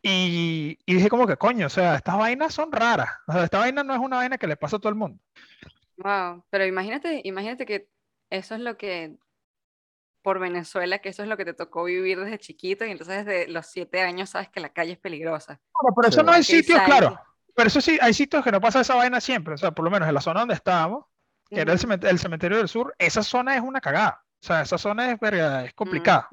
Y, 0.00 0.78
y 0.86 0.94
dije 0.94 1.08
como 1.08 1.26
que, 1.26 1.36
coño, 1.36 1.66
o 1.66 1.70
sea, 1.70 1.96
estas 1.96 2.16
vainas 2.16 2.54
son 2.54 2.70
raras. 2.70 3.10
O 3.26 3.32
sea, 3.32 3.44
esta 3.44 3.58
vaina 3.58 3.82
no 3.82 3.92
es 3.94 3.98
una 4.00 4.16
vaina 4.18 4.38
que 4.38 4.46
le 4.46 4.56
pasa 4.56 4.76
a 4.76 4.78
todo 4.78 4.90
el 4.90 4.94
mundo. 4.94 5.20
Wow. 5.96 6.44
Pero 6.50 6.64
imagínate, 6.64 7.20
imagínate 7.24 7.66
que 7.66 7.88
eso 8.30 8.54
es 8.54 8.60
lo 8.60 8.76
que 8.76 9.16
por 10.22 10.38
Venezuela, 10.38 10.98
que 10.98 11.08
eso 11.08 11.22
es 11.22 11.28
lo 11.28 11.36
que 11.36 11.44
te 11.44 11.54
tocó 11.54 11.84
vivir 11.84 12.20
desde 12.20 12.38
chiquito 12.38 12.84
y 12.84 12.90
entonces 12.90 13.24
desde 13.24 13.48
los 13.48 13.66
siete 13.66 14.02
años 14.02 14.30
sabes 14.30 14.48
que 14.50 14.60
la 14.60 14.68
calle 14.72 14.92
es 14.92 14.98
peligrosa. 14.98 15.60
Bueno, 15.80 15.94
pero 15.96 16.08
eso 16.08 16.20
Sí. 16.20 16.26
no 16.26 16.32
hay 16.32 16.44
sitios, 16.44 16.80
claro. 16.82 17.20
Pero 17.58 17.66
eso 17.66 17.80
sí, 17.80 17.98
hay 18.00 18.14
sitios 18.14 18.44
que 18.44 18.52
no 18.52 18.60
pasa 18.60 18.80
esa 18.82 18.94
vaina 18.94 19.20
siempre. 19.20 19.54
O 19.54 19.58
sea, 19.58 19.72
por 19.72 19.84
lo 19.84 19.90
menos 19.90 20.06
en 20.08 20.14
la 20.14 20.20
zona 20.20 20.38
donde 20.40 20.54
estábamos, 20.54 21.06
que 21.50 21.58
era 21.60 21.72
el 21.72 21.78
cementerio, 21.80 22.12
el 22.12 22.20
cementerio 22.20 22.58
del 22.58 22.68
sur, 22.68 22.94
esa 22.98 23.24
zona 23.24 23.56
es 23.56 23.62
una 23.62 23.80
cagada. 23.80 24.22
O 24.40 24.46
sea, 24.46 24.62
esa 24.62 24.78
zona 24.78 25.10
es, 25.10 25.18
verga, 25.18 25.64
es 25.64 25.74
complicada. 25.74 26.28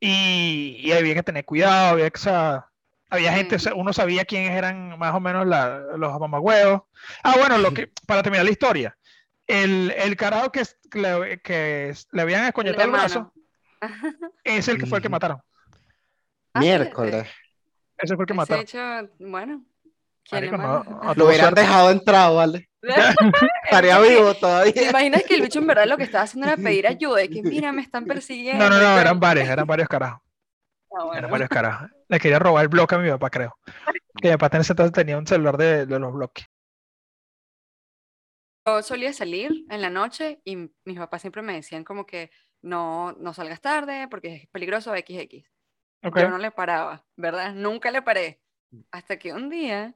Y, 0.00 0.78
y 0.80 0.90
había 0.90 1.14
que 1.14 1.22
tener 1.22 1.44
cuidado, 1.44 1.90
había 1.92 2.10
que, 2.10 2.18
o 2.18 2.22
sea, 2.22 2.66
había 3.08 3.32
gente, 3.34 3.56
uno 3.76 3.92
sabía 3.92 4.24
quiénes 4.24 4.50
eran 4.50 4.98
más 4.98 5.14
o 5.14 5.20
menos 5.20 5.46
la- 5.46 5.78
los 5.96 6.18
mamagüeos. 6.18 6.82
Ah, 7.22 7.34
bueno, 7.38 7.58
lo 7.58 7.72
que, 7.72 7.92
para 8.08 8.24
terminar 8.24 8.44
la 8.44 8.50
historia, 8.50 8.98
el, 9.46 9.94
el 9.96 10.16
carajo 10.16 10.50
que, 10.50 10.62
que 10.90 10.98
le, 10.98 11.40
que 11.40 11.94
le 12.10 12.22
habían 12.22 12.46
escoñetado 12.46 12.84
el 12.86 12.90
brazo, 12.90 13.32
es 14.42 14.66
el 14.66 14.78
que 14.78 14.86
fue 14.86 14.98
el 14.98 15.02
que 15.02 15.08
Ujú. 15.08 15.12
mataron. 15.12 15.40
Ah. 16.52 16.58
Miércoles. 16.58 17.28
Ese 17.96 18.16
fue 18.16 18.24
el 18.24 18.26
que 18.26 18.34
mataron. 18.34 18.62
hecho, 18.64 18.80
bueno, 19.20 19.52
¿Quién 19.52 19.60
le 19.60 19.71
Marico, 20.30 20.56
no, 20.56 20.82
Lo 21.16 21.26
hubieran 21.26 21.46
suerte. 21.46 21.60
dejado 21.60 21.90
entrar, 21.90 22.32
¿vale? 22.34 22.68
Estaría 23.64 23.98
vivo 24.00 24.34
¿Te 24.34 24.40
todavía. 24.40 24.90
imaginas 24.90 25.22
que 25.24 25.34
el 25.34 25.42
bicho 25.42 25.58
en 25.60 25.66
verdad 25.66 25.86
lo 25.86 25.96
que 25.96 26.04
estaba 26.04 26.24
haciendo 26.24 26.48
era 26.48 26.56
pedir 26.56 26.86
ayuda? 26.88 27.22
Y 27.24 27.28
que 27.28 27.42
mira, 27.42 27.72
me 27.72 27.82
están 27.82 28.04
persiguiendo. 28.04 28.68
No, 28.68 28.70
no, 28.76 28.82
no, 28.82 28.98
eran 29.00 29.18
varios, 29.20 29.48
eran 29.48 29.66
varios 29.66 29.88
carajos. 29.88 30.20
Ah, 30.94 31.04
bueno. 31.04 31.18
Eran 31.18 31.30
varios 31.30 31.48
carajos. 31.48 31.90
Le 32.08 32.18
quería 32.18 32.38
robar 32.38 32.62
el 32.62 32.68
bloque 32.68 32.94
a 32.94 32.98
mi 32.98 33.08
papá, 33.10 33.30
creo. 33.30 33.54
Que 34.20 34.30
mi 34.30 34.36
papá 34.36 34.56
en 34.56 34.60
ese 34.62 34.72
entonces 34.72 34.92
tenía 34.92 35.16
un 35.16 35.26
celular 35.26 35.56
de, 35.56 35.86
de 35.86 35.98
los 35.98 36.12
bloques. 36.12 36.44
Yo 38.66 38.82
solía 38.82 39.12
salir 39.12 39.50
en 39.70 39.80
la 39.80 39.90
noche 39.90 40.40
y 40.44 40.56
mis 40.84 40.98
papás 40.98 41.20
siempre 41.22 41.42
me 41.42 41.54
decían 41.54 41.82
como 41.82 42.06
que 42.06 42.30
no, 42.62 43.12
no 43.12 43.34
salgas 43.34 43.60
tarde 43.60 44.06
porque 44.08 44.34
es 44.36 44.46
peligroso 44.48 44.92
XX. 44.92 45.44
Ok. 46.04 46.18
Yo 46.18 46.28
no 46.28 46.38
le 46.38 46.50
paraba, 46.50 47.04
¿verdad? 47.16 47.54
Nunca 47.54 47.90
le 47.90 48.02
paré. 48.02 48.40
Hasta 48.90 49.18
que 49.18 49.32
un 49.32 49.50
día 49.50 49.94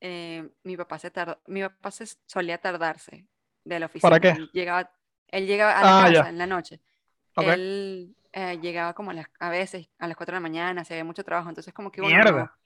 eh, 0.00 0.48
mi 0.62 0.76
papá 0.76 0.98
se 0.98 1.10
tardó, 1.10 1.40
mi 1.46 1.62
papá 1.62 1.90
se 1.90 2.06
solía 2.26 2.58
tardarse 2.58 3.26
de 3.64 3.80
la 3.80 3.86
oficina. 3.86 4.10
¿Para 4.10 4.20
qué? 4.20 4.28
Él 4.30 4.50
llegaba, 4.52 4.90
él 5.28 5.46
llegaba 5.46 5.78
a 5.78 5.84
la 5.84 5.98
Ah, 5.98 6.02
casa 6.02 6.12
ya. 6.24 6.28
en 6.28 6.38
la 6.38 6.46
noche. 6.46 6.80
Ok. 7.36 7.46
Él 7.48 8.16
eh, 8.32 8.58
llegaba 8.60 8.94
como 8.94 9.10
a, 9.10 9.14
las, 9.14 9.26
a 9.40 9.50
veces 9.50 9.88
a 9.98 10.06
las 10.08 10.16
4 10.16 10.32
de 10.32 10.36
la 10.36 10.40
mañana, 10.40 10.84
se 10.84 10.94
había 10.94 11.04
mucho 11.04 11.24
trabajo, 11.24 11.48
entonces 11.48 11.72
como 11.74 11.90
que 11.90 12.00
uno 12.00 12.10
Mierda. 12.10 12.56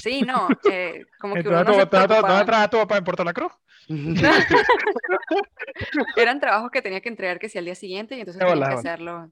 Sí, 0.00 0.22
no, 0.22 0.48
eh, 0.70 1.04
como 1.20 1.34
que 1.34 1.40
¿Y 1.42 1.46
uno 1.46 1.58
¿Dónde 1.58 1.72
no 1.72 1.78
se 1.78 1.86
dónde- 1.86 1.98
dónde- 1.98 2.08
dónde 2.08 2.08
preocupaba. 2.08 2.44
trabaja 2.44 2.70
tu 2.70 2.76
papá 2.78 2.96
en 2.98 3.04
Puerto 3.04 3.24
La 3.24 3.32
Cruz? 3.32 3.52
Eran 6.16 6.40
trabajos 6.40 6.70
que 6.70 6.82
tenía 6.82 7.00
que 7.00 7.08
entregar 7.08 7.38
que 7.38 7.48
si 7.48 7.58
al 7.58 7.64
día 7.64 7.74
siguiente 7.74 8.16
y 8.16 8.20
entonces 8.20 8.44
tenía 8.44 8.68
que 8.68 8.74
hacerlo. 8.74 9.30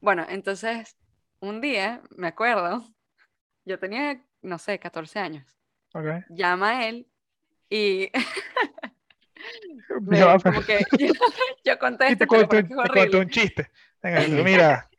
Bueno, 0.00 0.26
entonces 0.28 0.96
un 1.40 1.60
día, 1.60 2.02
me 2.16 2.28
acuerdo, 2.28 2.84
yo 3.64 3.78
tenía, 3.78 4.20
no 4.42 4.58
sé, 4.58 4.78
14 4.78 5.18
años. 5.18 5.46
Ok. 5.94 6.24
Llama 6.30 6.70
a 6.70 6.88
él 6.88 7.06
y 7.70 8.10
me- 10.00 10.20
papá- 10.20 10.50
como 10.50 10.62
que 10.62 10.86
yo, 10.98 11.06
yo 11.64 11.78
contesto 11.78 12.12
y 12.14 12.16
te 12.16 12.26
cuento 12.26 12.66
horrible. 12.78 13.18
un 13.18 13.28
chiste. 13.30 13.70
Venga, 14.02 14.44
mira, 14.44 14.90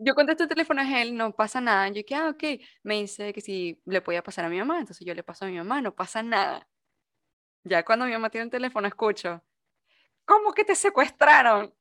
Yo 0.00 0.14
contesto 0.14 0.44
el 0.44 0.48
teléfono 0.48 0.80
es 0.80 0.88
él, 0.94 1.16
no 1.16 1.32
pasa 1.34 1.60
nada. 1.60 1.88
Yo 1.88 2.04
que, 2.06 2.14
ah, 2.14 2.28
ok. 2.30 2.44
Me 2.84 3.00
dice 3.00 3.32
que 3.32 3.40
si 3.40 3.80
le 3.84 4.00
podía 4.00 4.22
pasar 4.22 4.44
a 4.44 4.48
mi 4.48 4.56
mamá, 4.58 4.78
entonces 4.78 5.04
yo 5.04 5.12
le 5.14 5.24
paso 5.24 5.44
a 5.44 5.48
mi 5.48 5.56
mamá, 5.56 5.82
no 5.82 5.94
pasa 5.94 6.22
nada. 6.22 6.68
Ya 7.64 7.84
cuando 7.84 8.06
mi 8.06 8.12
mamá 8.12 8.30
tiene 8.30 8.44
el 8.44 8.50
teléfono, 8.50 8.86
escucho, 8.88 9.42
¿cómo 10.24 10.52
que 10.52 10.64
te 10.64 10.74
secuestraron? 10.74 11.74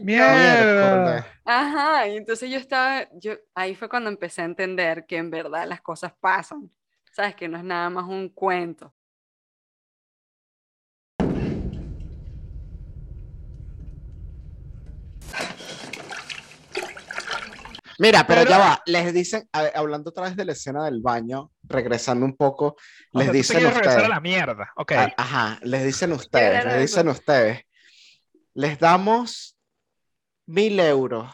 mierda. 0.00 1.26
Ajá, 1.44 2.08
y 2.08 2.16
entonces 2.16 2.50
yo 2.50 2.58
estaba, 2.58 3.08
yo, 3.14 3.34
ahí 3.54 3.74
fue 3.74 3.88
cuando 3.88 4.10
empecé 4.10 4.42
a 4.42 4.46
entender 4.46 5.06
que 5.06 5.16
en 5.18 5.30
verdad 5.30 5.66
las 5.68 5.82
cosas 5.82 6.12
pasan, 6.20 6.70
¿sabes? 7.14 7.34
Que 7.36 7.48
no 7.48 7.56
es 7.56 7.64
nada 7.64 7.88
más 7.90 8.04
un 8.08 8.28
cuento. 8.28 8.92
Mira, 17.98 18.26
pero, 18.26 18.40
Pero- 18.40 18.50
ya 18.50 18.58
va, 18.58 18.82
les 18.86 19.14
dicen, 19.14 19.48
a- 19.52 19.70
hablando 19.74 20.10
otra 20.10 20.24
vez 20.24 20.34
de 20.36 20.44
la 20.44 20.52
escena 20.52 20.84
del 20.84 21.00
baño, 21.00 21.52
regresando 21.62 22.26
un 22.26 22.36
poco, 22.36 22.76
O 23.12 23.18
les 23.18 23.28
tú 23.28 23.32
dicen 23.34 23.56
regresar 23.58 23.82
ustedes, 23.86 24.04
a 24.04 24.08
la 24.08 24.20
mierda. 24.20 24.72
Ok. 24.76 24.92
a- 24.92 25.14
ajá, 25.16 25.58
les 25.62 25.84
dicen 25.84 26.12
ustedes, 26.12 26.64
les 26.64 26.80
dicen 26.80 27.08
ustedes, 27.08 27.60
les 28.54 28.78
damos 28.80 29.56
mil 30.46 30.80
euros 30.80 31.32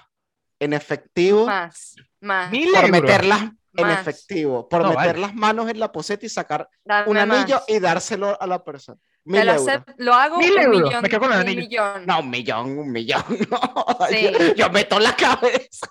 en 0.58 0.74
efectivo 0.74 1.46
Más, 1.46 1.96
más, 2.20 2.50
Mil 2.50 2.68
por 2.72 2.84
euros. 2.84 2.90
meterlas 2.90 3.50
en 3.74 3.86
Más. 3.86 4.00
efectivo, 4.00 4.68
por 4.68 4.82
No, 4.82 4.88
meter 4.90 5.06
vale. 5.06 5.18
las 5.20 5.34
manos 5.34 5.68
en 5.70 5.78
la 5.78 5.92
poseta 5.92 6.26
y 6.26 6.28
sacar 6.28 6.68
dame 6.84 7.08
un 7.10 7.16
anillo 7.16 7.56
más. 7.56 7.64
y 7.68 7.78
dárselo 7.78 8.40
a 8.40 8.46
la 8.46 8.62
persona. 8.64 8.98
Mil 9.24 9.44
lo, 9.46 9.52
euros. 9.52 9.78
lo 9.98 10.14
hago 10.14 10.38
Mil 10.38 10.52
un 10.52 10.58
euros, 10.62 10.82
millón, 10.82 11.02
me 11.02 11.08
quedo 11.08 11.20
con 11.20 11.28
el 11.32 11.36
un 11.36 11.40
anillo. 11.42 11.60
millón. 11.60 12.06
No, 12.06 12.20
un 12.20 12.30
millón, 12.30 12.78
un 12.78 12.90
millón. 12.92 13.22
No, 13.50 14.06
Sí. 14.08 14.30
yo, 14.32 14.54
yo 14.54 14.70
meto 14.70 14.98
la 14.98 15.14
cabeza. 15.14 15.86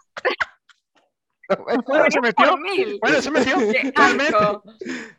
Bueno, 1.86 2.06
se 2.12 2.22
metió. 2.22 2.58
Bueno, 3.02 3.22
se 3.22 3.32
metió. 3.32 3.56
Realmente. 3.96 4.36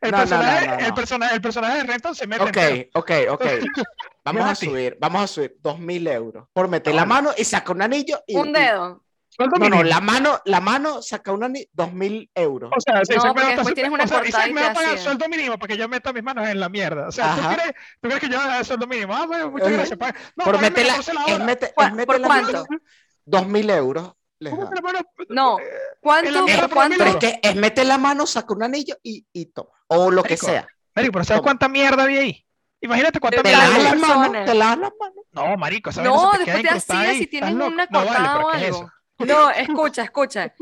El, 0.01 0.11
No, 0.11 0.11
no, 0.11 0.17
personaje, 0.19 0.67
no, 0.69 0.77
no, 0.77 0.87
El, 0.87 0.95
personaje, 0.95 1.35
el 1.35 1.41
personaje 1.41 1.77
de 1.79 1.85
Renton 1.85 2.15
se 2.15 2.27
mete 2.27 2.43
Ok, 2.43 2.59
ok, 2.95 3.11
ok. 3.31 3.45
Vamos 4.25 4.45
a 4.45 4.55
subir, 4.55 4.97
vamos 5.01 5.23
a 5.23 5.27
subir 5.27 5.57
dos 5.61 5.79
mil 5.79 6.07
euros 6.07 6.47
por 6.53 6.69
meter 6.69 6.95
la 6.95 7.07
mano 7.07 7.31
y 7.37 7.43
saca 7.45 7.73
un 7.73 7.81
anillo 7.83 8.23
y 8.27 8.37
Un 8.37 8.49
y- 8.51 8.53
dedo. 8.53 9.03
Sueldo 9.33 9.57
No, 9.59 9.69
no, 9.69 9.83
la 9.85 10.01
mano, 10.01 10.41
la 10.45 10.61
mano 10.61 11.01
saca 11.03 11.31
un 11.33 11.45
anillo, 11.45 11.67
dos 11.73 11.93
mil 11.93 12.29
euros. 12.35 12.71
O 12.77 12.81
sea, 12.81 13.05
si 13.05 13.15
No, 13.15 13.23
me 13.23 13.29
porque 13.29 13.41
va 13.41 13.47
a 13.47 13.51
después 13.51 13.57
pasar- 13.69 13.75
tienes 13.75 13.93
una 13.93 14.05
o 14.05 14.09
sea, 14.09 14.19
cortada 14.19 14.29
Isaac 14.45 14.51
y 14.51 14.53
me 14.55 14.61
te 14.61 14.67
va 14.67 14.71
a 14.73 14.75
pagar 14.75 14.99
sueldo 14.99 15.29
mínimo 15.29 15.59
porque 15.59 15.77
yo 15.77 15.89
meto 15.89 16.13
mis 16.13 16.23
manos 16.23 16.49
en 16.49 16.61
la 16.61 16.69
mierda. 16.69 17.09
O 17.09 17.13
sea, 17.13 17.37
¿tú 17.37 17.43
crees, 17.55 17.73
¿tú 18.01 18.09
crees 18.09 18.21
que 18.21 18.29
yo 18.29 18.37
voy 18.39 18.47
a 18.47 18.51
dar 18.51 18.65
sueldo 18.65 18.87
mínimo? 18.89 19.15
Ah, 19.15 19.27
bueno, 19.27 19.51
muchas 19.51 19.69
Ajá. 19.69 19.77
gracias. 19.77 19.99
paga- 19.99 20.15
No, 20.37 20.45
por 20.45 20.55
págame 20.57 20.69
meter 20.71 20.87
la, 20.87 20.93
14 20.95 21.15
la 21.15 21.25
es 21.25 21.33
hora. 21.35 21.45
mete- 21.45 21.73
¿Cuá- 21.75 21.87
es 21.87 21.93
meter 21.93 22.07
por 22.07 22.21
la 22.21 22.27
cuánto? 22.27 22.53
mano, 22.53 22.67
dos 23.25 23.47
mil 23.47 23.71
euros 23.71 24.13
les 24.41 24.51
¿Cómo 24.51 24.65
da. 24.65 24.69
que 24.71 24.75
la 24.77 24.83
mano? 24.83 24.99
No, 25.29 25.59
Eh, 25.61 25.65
¿Cuánto? 26.01 26.45
mierda 26.45 26.61
¿Por 26.63 26.69
por 26.71 26.77
cuánto? 26.77 26.97
Pero 26.99 27.11
es 27.11 27.17
que 27.17 27.41
es 27.43 27.55
meter 27.57 27.87
la 27.87 27.99
mano, 27.99 28.27
saca 28.27 28.53
un 28.53 28.63
anillo 28.65 28.97
y, 29.03 29.25
y 29.33 29.47
toma. 29.47 29.71
O 29.87 30.11
lo 30.11 30.23
que 30.23 30.31
Marico, 30.31 30.47
sea. 30.47 30.67
Marico, 30.97 31.13
pero 31.13 31.25
¿sabes 31.25 31.39
Toma. 31.41 31.45
cuánta 31.45 31.69
mierda 31.69 32.03
había 32.03 32.21
ahí? 32.21 32.45
Imagínate 32.81 33.21
cuánta 33.21 33.43
Te 33.43 33.49
mierda 33.51 33.69
lavas 33.69 33.83
las 33.85 33.97
manos, 33.97 34.45
te 34.47 34.55
las 34.55 34.79
manos. 34.79 34.93
No, 35.33 35.57
marico, 35.57 35.91
esa 35.91 36.03
No, 36.03 36.31
te 36.33 36.39
después 36.51 36.87
te 36.87 36.93
ahí. 36.97 37.19
si 37.19 37.27
tienes 37.27 37.53
una 37.55 37.69
No 37.69 37.77
vale, 37.77 37.89
cortada 38.09 38.39
o 38.41 38.51
¿qué 38.51 38.57
es 38.57 38.65
algo. 38.65 38.77
eso? 38.79 38.93
No, 39.27 39.51
escucha, 39.51 40.03
escucha. 40.03 40.53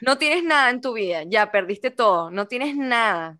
No 0.00 0.16
tienes 0.18 0.44
nada 0.44 0.70
en 0.70 0.80
tu 0.80 0.92
vida, 0.94 1.22
ya 1.24 1.50
perdiste 1.50 1.90
todo, 1.90 2.30
no 2.30 2.46
tienes 2.46 2.76
nada. 2.76 3.38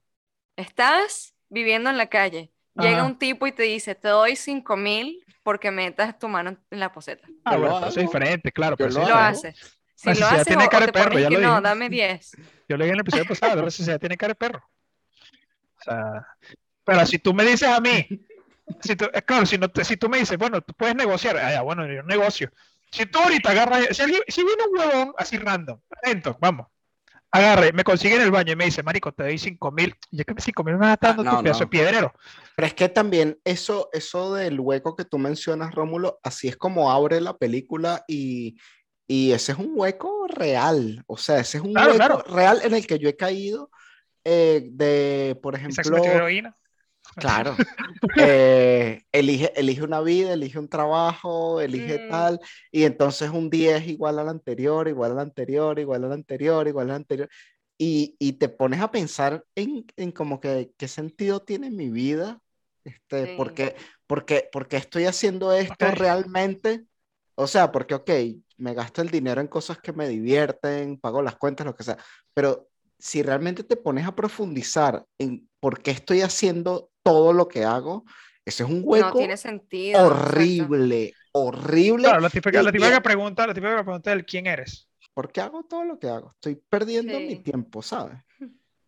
Estás 0.56 1.34
viviendo 1.48 1.90
en 1.90 1.96
la 1.96 2.08
calle. 2.08 2.52
Llega 2.74 2.98
Ajá. 2.98 3.06
un 3.06 3.18
tipo 3.18 3.46
y 3.46 3.52
te 3.52 3.64
dice, 3.64 3.94
te 3.94 4.08
doy 4.08 4.36
cinco 4.36 4.76
mil 4.76 5.24
porque 5.42 5.70
metas 5.70 6.18
tu 6.18 6.28
mano 6.28 6.56
en 6.70 6.80
la 6.80 6.92
poseta. 6.92 7.26
Ah, 7.44 7.56
lo 7.56 7.62
pero 7.62 7.78
eso 7.78 7.86
es 7.88 7.96
hago. 7.96 8.06
diferente, 8.06 8.52
claro. 8.52 8.76
Pero 8.76 8.90
eso 8.90 9.00
lo 9.00 9.08
Lo 9.08 9.14
haces. 9.14 9.80
Si 9.94 10.14
lo 10.14 10.26
haces 10.26 10.46
tiene 10.46 10.64
o, 10.66 10.68
cara 10.68 10.84
o 10.84 10.86
de 10.86 10.92
te 10.92 10.98
perro, 10.98 11.10
pones 11.10 11.22
ya 11.24 11.28
que 11.28 11.34
lo 11.34 11.40
no, 11.40 11.48
dije. 11.50 11.62
dame 11.62 11.88
10. 11.88 12.30
Yo 12.68 12.76
leí 12.76 12.88
en 12.88 12.94
el 12.94 13.00
episodio 13.00 13.24
pasado, 13.26 13.62
la 13.62 13.70
sociedad 13.70 13.98
tiene 13.98 14.16
cara 14.16 14.32
de 14.32 14.34
perro. 14.36 14.62
O 15.80 15.82
sea, 15.82 16.26
pero 16.84 17.06
si 17.06 17.18
tú 17.18 17.34
me 17.34 17.44
dices 17.44 17.68
a 17.68 17.80
mí, 17.80 18.06
si 18.80 18.96
tú, 18.96 19.06
es 19.12 19.22
claro, 19.22 19.46
si, 19.46 19.58
no 19.58 19.68
te- 19.70 19.84
si 19.84 19.96
tú 19.96 20.08
me 20.08 20.18
dices, 20.18 20.36
bueno, 20.38 20.60
tú 20.60 20.72
puedes 20.74 20.94
negociar, 20.94 21.36
ah, 21.38 21.52
ya, 21.52 21.62
bueno, 21.62 21.86
yo 21.86 22.02
negocio. 22.02 22.50
Si 22.90 23.06
tú 23.06 23.18
ahorita 23.18 23.50
agarras, 23.50 23.88
si, 23.96 24.02
alguien, 24.02 24.22
si 24.28 24.42
viene 24.44 24.62
un 24.70 24.78
huevón 24.78 25.14
así 25.18 25.36
random, 25.38 25.78
entonces, 26.02 26.40
vamos, 26.40 26.66
agarre, 27.30 27.72
me 27.72 27.84
consigue 27.84 28.16
en 28.16 28.22
el 28.22 28.30
baño 28.30 28.52
y 28.52 28.56
me 28.56 28.64
dice, 28.64 28.82
marico, 28.82 29.12
te 29.12 29.24
doy 29.24 29.38
5 29.38 29.70
mil, 29.70 29.94
y 30.10 30.20
es 30.20 30.26
que 30.26 30.34
5 30.38 30.64
mil 30.64 30.74
me 30.74 30.80
vas 30.80 30.90
a 30.90 30.94
estar 30.94 31.10
Ah, 31.10 31.14
dando 31.16 31.30
no, 31.30 31.36
tu 31.38 31.42
pedazo 31.42 31.60
de 31.60 31.66
no. 31.66 31.70
piedrero. 31.70 32.14
Pero 32.56 32.66
es 32.66 32.74
que 32.74 32.88
también 32.88 33.38
eso, 33.44 33.90
eso 33.92 34.34
del 34.34 34.58
hueco 34.58 34.96
que 34.96 35.04
tú 35.04 35.18
mencionas, 35.18 35.74
Rómulo, 35.74 36.18
así 36.22 36.48
es 36.48 36.56
como 36.56 36.90
abre 36.90 37.20
la 37.20 37.36
película 37.36 38.04
y, 38.08 38.56
y 39.06 39.32
ese 39.32 39.52
es 39.52 39.58
un 39.58 39.72
hueco 39.74 40.26
real. 40.28 41.04
O 41.06 41.16
sea, 41.16 41.38
ese 41.38 41.58
es 41.58 41.64
un 41.64 41.72
Claro, 41.72 41.92
hueco 41.92 41.98
claro. 41.98 42.24
real 42.34 42.60
en 42.64 42.74
el 42.74 42.86
que 42.86 42.98
yo 42.98 43.08
he 43.08 43.16
caído 43.16 43.70
eh, 44.24 44.62
de, 44.72 45.38
por 45.42 45.54
ejemplo. 45.54 46.02
Claro. 47.16 47.56
Eh, 48.16 49.02
elige, 49.12 49.52
elige 49.58 49.82
una 49.82 50.00
vida, 50.00 50.32
elige 50.32 50.58
un 50.58 50.68
trabajo, 50.68 51.60
elige 51.60 51.98
Mm. 51.98 52.08
tal, 52.10 52.40
y 52.72 52.84
entonces 52.84 53.30
un 53.30 53.48
día 53.50 53.76
es 53.76 53.86
igual 53.88 54.18
al 54.18 54.28
anterior, 54.28 54.88
igual 54.88 55.12
al 55.12 55.20
anterior, 55.20 55.78
igual 55.78 56.04
al 56.04 56.12
anterior, 56.12 56.66
igual 56.68 56.90
al 56.90 56.96
anterior, 56.96 57.28
y, 57.78 58.16
y 58.18 58.34
te 58.34 58.48
pones 58.48 58.80
a 58.80 58.90
pensar 58.90 59.44
en, 59.54 59.86
en 59.96 60.12
como 60.12 60.40
que 60.40 60.72
qué 60.76 60.88
sentido 60.88 61.40
tiene 61.40 61.70
mi 61.70 61.90
vida, 61.90 62.40
este, 62.84 63.26
Sí. 63.26 63.34
porque, 63.36 63.76
porque, 64.06 64.48
porque 64.52 64.76
estoy 64.76 65.04
haciendo 65.06 65.52
esto 65.52 65.90
realmente, 65.92 66.84
o 67.36 67.46
sea, 67.46 67.70
porque, 67.72 67.94
ok, 67.94 68.10
me 68.56 68.74
gasto 68.74 69.02
el 69.02 69.10
dinero 69.10 69.40
en 69.40 69.46
cosas 69.48 69.78
que 69.78 69.92
me 69.92 70.08
divierten, 70.08 70.98
pago 70.98 71.22
las 71.22 71.36
cuentas, 71.36 71.66
lo 71.66 71.74
que 71.76 71.84
sea, 71.84 71.98
pero 72.34 72.68
si 72.98 73.22
realmente 73.22 73.62
te 73.64 73.76
pones 73.76 74.06
a 74.06 74.14
profundizar 74.14 75.04
en 75.18 75.48
por 75.60 75.82
qué 75.82 75.90
estoy 75.92 76.22
haciendo 76.22 76.90
todo 77.02 77.32
lo 77.32 77.48
que 77.48 77.64
hago, 77.64 78.04
ese 78.44 78.62
es 78.64 78.68
un 78.68 78.80
No 78.80 78.86
hueco 78.86 79.18
tiene 79.18 79.36
sentido. 79.36 80.00
exacto. 80.00 80.26
horrible, 80.30 81.14
horrible. 81.32 82.04
Claro, 82.04 82.20
la 82.20 82.30
típica, 82.30 82.60
Y- 82.60 82.64
la 82.64 82.72
típica 82.72 82.96
y- 82.96 83.00
pregunta, 83.00 83.46
la 83.46 83.54
típica 83.54 83.82
pregunta 83.82 84.10
del 84.10 84.24
quién 84.26 84.46
eres. 84.46 84.88
¿Por 85.14 85.30
qué 85.32 85.40
hago 85.40 85.64
todo 85.64 85.84
lo 85.84 85.98
que 85.98 86.08
hago? 86.08 86.32
Estoy 86.34 86.56
perdiendo 86.68 87.18
mi 87.18 87.36
Sí. 87.36 87.42
tiempo, 87.42 87.82
¿sabes? 87.82 88.18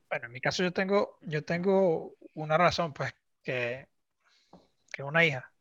Bueno, 0.08 0.26
en 0.26 0.32
mi 0.32 0.40
caso 0.40 0.62
yo 0.62 0.72
tengo, 0.72 1.18
yo 1.22 1.44
tengo 1.44 2.14
una 2.34 2.56
razón, 2.58 2.92
pues, 2.92 3.12
que, 3.42 3.86
que 4.92 5.02
una 5.02 5.24
hija. 5.24 5.52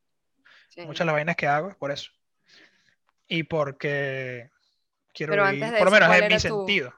Sí. 0.70 0.82
Muchas 0.82 1.00
de 1.00 1.06
las 1.06 1.16
vainas 1.16 1.36
que 1.36 1.48
hago 1.48 1.70
es 1.70 1.76
por 1.76 1.92
eso. 1.92 2.12
Y 3.28 3.44
porque 3.44 4.50
quiero 5.14 5.32
Pero 5.34 5.46
vivir, 5.46 5.64
antes 5.64 5.72
de 5.74 5.78
por 5.80 5.90
lo 5.92 5.96
eso, 5.98 6.02
menos 6.02 6.08
¿cuál 6.10 6.24
en 6.24 6.28
mi 6.30 6.36
tu- 6.36 6.40
sentido. 6.58 6.94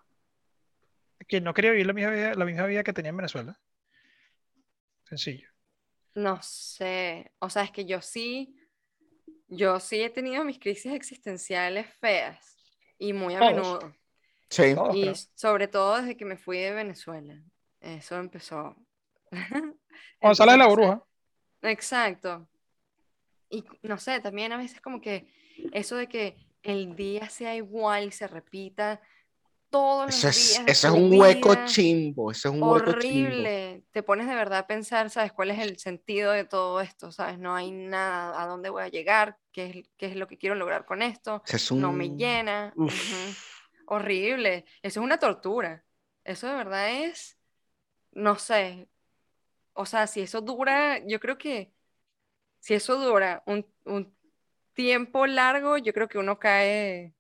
Que 1.32 1.40
no 1.40 1.54
quería 1.54 1.72
vivir 1.72 1.88
la 1.88 1.94
misma 1.94 2.12
vida, 2.12 2.34
la 2.36 2.44
misma 2.44 2.66
vida 2.66 2.84
que 2.84 2.92
tenía 2.92 3.12
en 3.12 3.16
Venezuela. 3.16 3.58
Sencillo. 5.06 5.48
No 6.14 6.42
sé, 6.42 7.32
o 7.40 7.50
sea, 7.50 7.64
es 7.64 7.72
que 7.72 7.86
yo 7.86 8.02
sí, 8.02 8.54
yo 9.48 9.80
sí 9.80 10.02
he 10.02 10.10
tenido 10.10 10.44
mis 10.44 10.60
crisis 10.60 10.92
existenciales 10.92 11.88
feas 12.02 12.58
y 13.00 13.14
muy 13.14 13.36
a 13.36 13.40
Todos. 13.40 13.54
menudo. 13.54 13.96
Sí. 14.50 14.76
Todos, 14.76 14.94
Y 14.94 15.14
sobre 15.34 15.70
todo 15.70 16.02
desde 16.02 16.18
que 16.18 16.26
me 16.26 16.36
fui 16.36 16.60
de 16.60 16.72
Venezuela. 16.74 17.42
Eso 17.80 18.18
empezó. 18.18 18.76
Cuando 20.20 20.36
sales 20.36 20.56
de 20.56 20.58
la 20.58 20.68
burbuja. 20.68 21.02
Exacto. 21.62 22.50
Y 23.50 23.64
no 23.84 23.98
sé, 23.98 24.20
también 24.20 24.52
a 24.52 24.58
veces 24.58 24.82
como 24.82 25.00
que 25.00 25.34
eso 25.72 25.96
de 25.96 26.08
que 26.10 26.36
el 26.62 26.94
día 26.98 27.30
sea 27.30 27.56
igual 27.56 28.04
y 28.10 28.12
se 28.12 28.28
repita 28.28 29.00
todos 29.72 30.06
los 30.08 30.16
Eso 30.16 30.28
es, 30.28 30.50
días 30.54 30.66
de 30.68 30.72
eso 30.74 30.88
es 30.90 30.94
un 30.94 31.20
hueco 31.20 31.56
chimbo, 31.66 32.30
eso 32.32 32.50
es 32.50 32.54
un 32.56 32.62
hueco 32.62 32.94
chimbo. 33.00 33.30
horrible. 33.30 33.84
Te 33.92 34.04
pones 34.04 34.28
de 34.28 34.36
verdad 34.36 34.60
a 34.60 34.68
pensar, 34.68 35.10
¿sabes? 35.10 35.32
¿Cuál 35.34 35.50
es 35.52 35.60
el 35.60 35.80
sentido 35.80 36.32
de 36.32 36.46
todo 36.46 36.82
esto? 36.82 37.12
¿Sabes? 37.12 37.40
No 37.40 37.56
hay 37.56 37.72
nada, 37.72 38.40
¿a 38.40 38.46
dónde 38.46 38.70
voy 38.70 38.84
a 38.84 38.90
llegar? 38.90 39.38
¿Qué 39.52 39.66
es, 39.66 39.90
qué 39.98 40.06
es 40.08 40.16
lo 40.16 40.28
que 40.28 40.38
quiero 40.38 40.56
lograr 40.56 40.86
con 40.86 41.02
esto? 41.02 41.42
Es 41.48 41.72
No 41.72 41.92
me 41.92 42.10
llena. 42.10 42.74
Horrible. 43.88 44.66
Eso 44.84 45.00
es 45.00 45.04
una 45.04 45.18
tortura. 45.18 45.84
Eso 46.24 46.48
de 46.48 46.54
verdad 46.54 46.92
es, 46.92 47.40
no 48.12 48.38
sé. 48.38 48.88
O 49.74 49.86
sea, 49.86 50.06
si 50.06 50.22
eso 50.22 50.42
dura, 50.42 51.00
yo 51.08 51.20
creo 51.20 51.38
que 51.38 51.74
si 52.60 52.74
eso 52.76 52.98
dura 53.00 53.42
un, 53.48 53.66
un 53.86 54.16
tiempo 54.74 55.26
largo, 55.26 55.78
yo 55.78 55.94
creo 55.94 56.08
que 56.08 56.18
uno 56.20 56.38
cae 56.38 57.14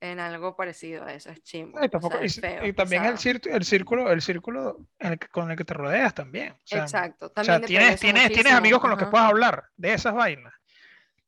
en 0.00 0.18
algo 0.18 0.56
parecido 0.56 1.04
a 1.04 1.12
eso. 1.12 1.30
Es 1.30 1.42
chimbo. 1.42 1.78
No, 1.78 1.84
y, 1.84 1.88
o 1.88 1.90
tampoco- 1.90 2.14
sea, 2.16 2.22
y 2.22 2.26
es 2.26 2.40
feo, 2.40 2.66
y 2.66 2.72
también 2.72 3.04
el, 3.04 3.12
el 3.52 3.64
círculo, 3.64 4.10
el 4.10 4.22
círculo 4.22 4.78
en 4.98 5.12
el 5.12 5.18
que- 5.18 5.28
con 5.28 5.50
el 5.50 5.56
que 5.56 5.64
te 5.64 5.74
rodeas 5.74 6.14
también. 6.14 6.52
O 6.52 6.56
sea, 6.64 6.82
Exacto. 6.82 7.26
o 7.26 7.44
sea, 7.44 7.60
También 7.60 7.66
tienes, 7.68 8.00
tienes, 8.00 8.32
tienes 8.32 8.52
amigos 8.52 8.80
con 8.80 8.90
los 8.90 8.98
que 8.98 9.06
puedas 9.06 9.28
hablar 9.28 9.64
de 9.76 9.92
esas 9.94 10.14
vainas. 10.14 10.54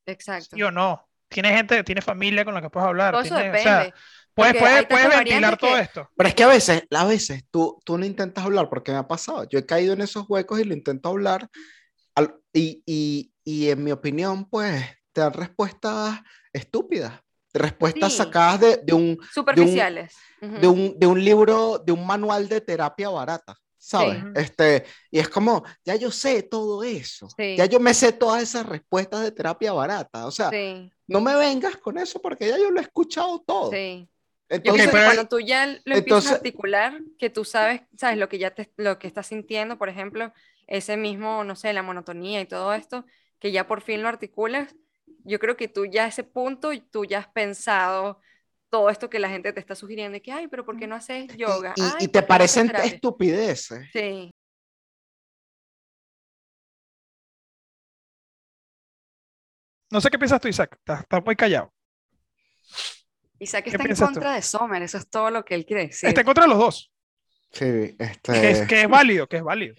Exacto. 0.06 0.56
¿Sí 0.56 0.62
o 0.62 0.70
no? 0.70 1.06
Tienes 1.28 1.52
gente, 1.56 1.82
tienes 1.85 2.04
familia 2.04 2.44
con 2.44 2.54
la 2.54 2.61
que 2.61 2.70
puedes 2.70 2.88
hablar. 2.88 3.12
Todo 3.12 3.22
tienes- 3.22 3.61
o 3.61 3.62
sea, 3.62 3.78
depende. 3.78 3.94
puedes, 4.35 4.56
puedes, 4.56 4.87
puedes 4.87 5.08
ventilar 5.08 5.56
todo 5.56 5.74
que- 5.74 5.80
esto. 5.80 6.11
Pero 6.16 6.28
es 6.28 6.35
que 6.35 6.42
a 6.44 6.48
veces, 6.48 6.85
a 6.90 7.04
veces 7.04 7.44
tú, 7.50 7.80
tú 7.85 7.96
no 7.98 8.04
intentas 8.04 8.44
hablar 8.44 8.68
porque 8.68 8.92
me 8.92 8.98
ha 8.98 9.06
pasado. 9.08 9.48
Yo 9.48 9.58
he 9.58 9.66
caído 9.66 9.92
en 9.94 10.00
esos 10.02 10.24
huecos 10.28 10.61
y 10.61 10.64
lo 10.64 10.74
intento 10.74 11.08
hablar 11.08 11.48
al- 12.14 12.35
y, 12.52 12.82
y, 12.87 13.32
y 13.44 13.70
en 13.70 13.82
mi 13.85 13.92
opinión, 13.92 14.48
pues 14.48 14.85
te 15.12 15.20
dan 15.22 15.32
respuestas 15.32 16.20
estúpidas, 16.52 17.20
respuestas 17.52 18.12
Sí. 18.12 18.18
sacadas 18.18 18.60
de, 18.60 18.76
de 18.78 18.92
un, 18.94 19.18
Superficiales. 19.32 20.14
de, 20.40 20.66
un, 20.68 20.98
de 20.98 21.06
un 21.06 21.24
libro, 21.24 21.78
de 21.78 21.92
un 21.92 22.06
manual 22.06 22.48
de 22.48 22.60
terapia 22.60 23.08
barata, 23.10 23.56
¿sabes? 23.76 24.18
Sí. 24.18 24.24
Este, 24.36 24.84
y 25.10 25.18
es 25.18 25.28
como, 25.28 25.62
ya 25.84 25.94
yo 25.96 26.10
sé 26.10 26.42
todo 26.42 26.82
eso, 26.82 27.28
Sí. 27.36 27.56
ya 27.56 27.66
yo 27.66 27.78
me 27.80 27.94
sé 27.94 28.12
todas 28.12 28.42
esas 28.42 28.66
respuestas 28.66 29.22
de 29.22 29.32
terapia 29.32 29.72
barata, 29.72 30.26
o 30.26 30.30
sea, 30.30 30.50
Sí, 30.50 30.90
no 31.06 31.20
me 31.20 31.34
vengas 31.36 31.76
con 31.76 31.98
eso 31.98 32.20
porque 32.20 32.48
ya 32.48 32.58
yo 32.58 32.70
lo 32.70 32.78
he 32.80 32.82
escuchado 32.82 33.40
todo. 33.46 33.70
Yo 33.72 34.56
Entonces, 34.56 34.86
que 34.86 34.92
pero- 34.92 35.04
cuando 35.04 35.28
tú 35.28 35.40
ya 35.40 35.66
lo 35.66 35.72
empiezas 35.72 35.96
entonces- 35.96 36.32
a 36.32 36.34
articular, 36.34 37.00
que 37.18 37.30
tú 37.30 37.44
sabes, 37.44 37.82
sabes 37.96 38.18
lo 38.18 38.28
que 38.28 38.38
ya 38.38 38.50
te, 38.54 38.70
lo 38.76 38.98
que 38.98 39.06
estás 39.06 39.26
sintiendo, 39.28 39.78
por 39.78 39.88
ejemplo, 39.88 40.32
ese 40.66 40.96
mismo, 40.96 41.42
no 41.44 41.56
sé, 41.56 41.72
la 41.72 41.82
monotonía 41.82 42.40
y 42.40 42.46
todo 42.46 42.72
esto, 42.74 43.04
que 43.38 43.50
ya 43.50 43.66
por 43.66 43.80
fin 43.82 44.02
lo 44.02 44.08
articulas, 44.08 44.74
yo 45.24 45.38
creo 45.38 45.56
que 45.56 45.68
tú 45.68 45.87
ya 45.87 46.04
a 46.04 46.08
ese 46.08 46.24
punto, 46.24 46.70
tú 46.90 47.04
ya 47.04 47.18
has 47.20 47.28
pensado 47.28 48.20
todo 48.70 48.88
esto 48.88 49.11
que 49.11 49.18
la 49.18 49.28
gente 49.28 49.52
te 49.52 49.61
está 49.61 49.74
sugiriendo, 49.74 50.16
y 50.16 50.20
que, 50.20 50.32
ay, 50.32 50.48
pero 50.48 50.64
¿por 50.64 50.78
qué 50.78 50.87
no 50.87 50.94
haces 50.94 51.28
yoga? 51.37 51.74
y, 51.76 51.82
Ay, 51.82 51.92
y 52.00 52.08
¿por 52.08 52.12
te 52.12 52.20
no 52.22 52.26
parecen 52.26 52.66
terapia?". 52.68 52.90
estupideces. 52.92 53.88
Sí, 53.92 54.30
No 59.92 60.00
sé 60.00 60.08
qué 60.08 60.18
piensas 60.18 60.40
tú, 60.40 60.48
Isaac. 60.48 60.74
Estás, 60.78 61.00
estás 61.02 61.22
muy 61.22 61.37
callado. 61.37 61.70
Isaac 63.38 63.64
¿Qué 63.64 63.70
está 63.70 63.82
en 63.82 63.94
tú? 63.94 64.02
contra 64.02 64.32
de 64.32 64.40
Sommer, 64.42 64.82
eso 64.82 64.96
es 64.96 65.08
todo 65.11 65.30
lo 65.30 65.44
que 65.44 65.54
él 65.54 65.66
quiere 65.66 65.87
decir. 65.88 66.08
Está 66.08 66.22
en 66.22 66.24
contra 66.24 66.44
de 66.44 66.48
los 66.50 66.58
dos. 66.58 66.90
Sí, 67.50 67.58
Que 67.58 67.96
este, 67.98 68.50
es, 68.52 68.66
que 68.66 68.82
es 68.82 68.88
válido, 68.88 69.26
que 69.26 69.37
es 69.37 69.42
válido. 69.42 69.74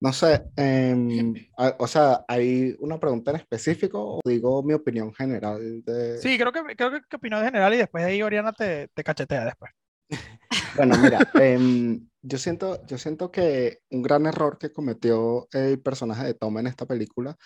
No 0.00 0.12
sé, 0.12 0.42
a- 1.58 1.76
o 1.78 1.86
sea, 1.86 2.24
¿hay 2.26 2.74
una 2.80 2.98
pregunta 2.98 3.30
en 3.32 3.36
específico 3.36 4.16
o 4.16 4.20
digo 4.28 4.62
mi 4.62 4.72
opinión 4.72 5.12
general 5.12 5.82
de... 5.84 6.18
Sí, 6.18 6.38
creo 6.38 6.52
que, 6.52 6.74
creo 6.74 6.90
que, 6.90 6.98
en 6.98 7.44
general 7.44 7.74
y 7.74 7.78
después 7.78 8.04
de 8.04 8.10
ahí 8.10 8.22
Oriana 8.22 8.52
te, 8.52 8.88
te 8.88 9.04
cachetea 9.04 9.44
después. 9.44 9.72
Bueno, 10.76 10.96
mira, 10.96 11.20
em, 11.34 12.08
yo 12.22 12.38
siento, 12.38 12.84
yo 12.86 12.98
siento 12.98 13.30
que 13.30 13.80
un 13.90 14.02
gran 14.02 14.26
error 14.26 14.58
que 14.58 14.72
cometió 14.72 15.48
el 15.52 15.80
personaje 15.80 16.24
de 16.24 16.34
Tom 16.34 16.58
en 16.58 16.66
esta 16.66 16.86
película 16.86 17.36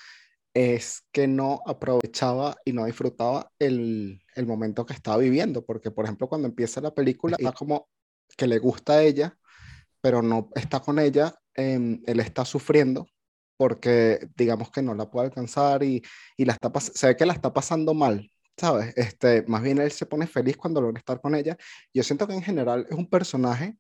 es 0.54 1.02
que 1.12 1.26
no 1.26 1.60
aprovechaba 1.66 2.56
y 2.64 2.72
no 2.72 2.84
disfrutaba 2.84 3.50
el, 3.58 4.22
el 4.36 4.46
momento 4.46 4.86
que 4.86 4.92
estaba 4.94 5.18
viviendo, 5.18 5.64
porque 5.64 5.90
por 5.90 6.04
ejemplo 6.04 6.28
cuando 6.28 6.48
empieza 6.48 6.80
la 6.80 6.94
película, 6.94 7.36
está 7.38 7.52
como 7.52 7.88
que 8.36 8.46
le 8.46 8.58
gusta 8.58 8.94
a 8.94 9.02
ella, 9.02 9.36
pero 10.00 10.22
no 10.22 10.50
está 10.54 10.80
con 10.80 10.98
ella, 10.98 11.34
em, 11.54 12.02
él 12.06 12.20
está 12.20 12.44
sufriendo 12.44 13.06
porque 13.56 14.28
digamos 14.36 14.70
que 14.70 14.82
no 14.82 14.94
la 14.94 15.10
puede 15.10 15.26
alcanzar 15.26 15.82
y, 15.82 16.02
y 16.36 16.44
la 16.44 16.54
está 16.54 16.72
se 16.80 17.06
ve 17.06 17.16
que 17.16 17.26
la 17.26 17.32
está 17.32 17.52
pasando 17.52 17.94
mal, 17.94 18.30
¿sabes? 18.56 18.92
Este, 18.96 19.44
más 19.46 19.62
bien 19.62 19.78
él 19.78 19.92
se 19.92 20.06
pone 20.06 20.26
feliz 20.26 20.56
cuando 20.56 20.80
logra 20.80 20.98
estar 20.98 21.20
con 21.20 21.34
ella. 21.34 21.56
Yo 21.92 22.02
siento 22.02 22.26
que 22.26 22.34
en 22.34 22.42
general 22.42 22.86
es 22.90 22.96
un 22.96 23.08
personaje 23.08 23.76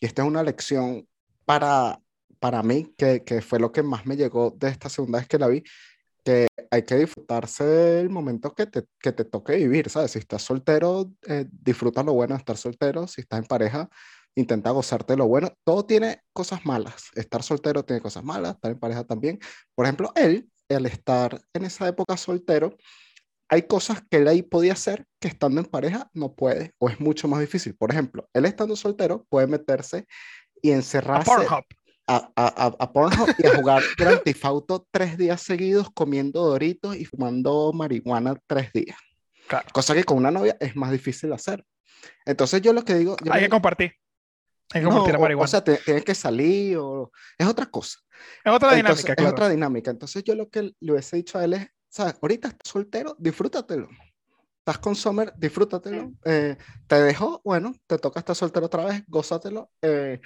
y 0.00 0.06
esta 0.06 0.22
es 0.22 0.28
una 0.28 0.42
lección 0.42 1.08
para, 1.44 2.00
para 2.40 2.62
mí, 2.62 2.92
que, 2.96 3.22
que 3.24 3.40
fue 3.42 3.58
lo 3.60 3.72
que 3.72 3.82
más 3.82 4.06
me 4.06 4.16
llegó 4.16 4.50
de 4.50 4.68
esta 4.68 4.88
segunda 4.88 5.18
vez 5.18 5.28
que 5.28 5.38
la 5.38 5.48
vi, 5.48 5.62
que 6.24 6.46
hay 6.70 6.82
que 6.82 6.96
disfrutarse 6.96 7.64
del 7.64 8.10
momento 8.10 8.54
que 8.54 8.66
te, 8.66 8.84
que 9.00 9.12
te 9.12 9.24
toque 9.24 9.56
vivir, 9.56 9.90
¿sabes? 9.90 10.12
Si 10.12 10.18
estás 10.18 10.42
soltero, 10.42 11.12
eh, 11.28 11.46
disfruta 11.50 12.02
lo 12.02 12.14
bueno 12.14 12.34
de 12.34 12.38
estar 12.38 12.56
soltero, 12.56 13.06
si 13.06 13.20
estás 13.22 13.40
en 13.40 13.46
pareja, 13.46 13.88
intenta 14.34 14.70
gozarte 14.70 15.14
de 15.14 15.18
lo 15.18 15.26
bueno. 15.26 15.52
Todo 15.64 15.84
tiene 15.84 16.22
cosas 16.32 16.64
malas, 16.64 17.10
estar 17.14 17.42
soltero 17.42 17.84
tiene 17.84 18.00
cosas 18.00 18.24
malas, 18.24 18.54
estar 18.54 18.70
en 18.70 18.78
pareja 18.78 19.04
también. 19.04 19.38
Por 19.74 19.86
ejemplo, 19.86 20.12
él, 20.14 20.48
al 20.68 20.86
estar 20.86 21.40
en 21.52 21.64
esa 21.64 21.86
época 21.88 22.16
soltero, 22.16 22.76
hay 23.48 23.62
cosas 23.62 24.02
que 24.10 24.16
él 24.16 24.28
ahí 24.28 24.42
podía 24.42 24.72
hacer 24.72 25.04
que 25.20 25.28
estando 25.28 25.60
en 25.60 25.66
pareja 25.66 26.08
no 26.14 26.34
puede 26.34 26.72
o 26.78 26.88
es 26.88 26.98
mucho 27.00 27.28
más 27.28 27.40
difícil. 27.40 27.74
Por 27.76 27.90
ejemplo, 27.90 28.26
él 28.32 28.46
estando 28.46 28.76
soltero 28.76 29.26
puede 29.28 29.46
meterse 29.46 30.06
y 30.62 30.70
A 30.70 30.76
encerrarse 30.76 31.30
Pornhub. 31.30 31.64
a, 32.06 32.16
a, 32.16 32.32
a, 32.34 32.66
a 32.78 32.92
Pornhub 32.92 33.34
y 33.38 33.46
a 33.46 33.56
jugar 33.56 33.82
Grand 33.98 34.22
Theft 34.22 34.44
Auto 34.46 34.86
tres 34.90 35.18
días 35.18 35.42
seguidos 35.42 35.90
comiendo 35.92 36.42
doritos 36.46 36.96
y 36.96 37.04
fumando 37.04 37.72
marihuana 37.74 38.36
tres 38.46 38.72
días. 38.72 38.96
Claro. 39.48 39.66
Cosa 39.72 39.94
que 39.94 40.04
con 40.04 40.16
una 40.16 40.30
novia 40.30 40.56
es 40.58 40.74
más 40.74 40.90
difícil 40.90 41.30
hacer. 41.34 41.62
Entonces 42.24 42.62
yo 42.62 42.72
lo 42.72 42.84
que 42.84 42.94
digo... 42.94 43.16
yo 43.22 43.32
Hay 43.34 43.42
que 43.42 43.48
compartir. 43.50 43.92
Hay 44.72 44.80
que 44.80 44.84
no, 44.84 44.88
compartir 44.90 45.12
la 45.12 45.18
o- 45.18 45.22
marihuana. 45.22 45.44
o 45.44 45.48
sea, 45.48 45.62
te- 45.64 45.76
tienes 45.78 46.04
que 46.04 46.14
salir 46.14 46.76
o... 46.78 47.10
Es 47.38 47.46
otra 47.46 47.66
cosa. 47.66 47.98
es 48.44 48.52
otra 48.52 48.76
Entonces, 48.76 49.04
dinámica, 49.04 49.12
es 49.12 49.16
claro. 49.16 49.30
otra 49.32 49.48
dinámica. 49.48 49.90
Entonces 49.90 50.22
yo 50.24 50.34
lo 50.34 50.48
que 50.48 50.72
le 50.78 50.92
hubiese 50.92 51.16
dicho 51.16 51.38
a 51.38 51.44
él 51.44 51.54
es, 51.54 51.66
¿sabes? 51.88 52.14
Ahorita 52.22 52.48
estás 52.48 52.70
soltero, 52.72 53.16
disfrútatelo. 53.18 53.88
Estás 54.60 54.78
con 54.78 54.94
Summer, 54.94 55.32
disfrútatelo. 55.36 56.12
Eh, 56.24 56.56
te 56.86 57.02
dejó, 57.02 57.40
bueno, 57.44 57.74
te 57.86 57.98
toca 57.98 58.20
estar 58.20 58.36
soltero 58.36 58.66
otra 58.66 58.84
vez, 58.84 59.02
gózatelo. 59.08 59.70
eh, 59.82 60.20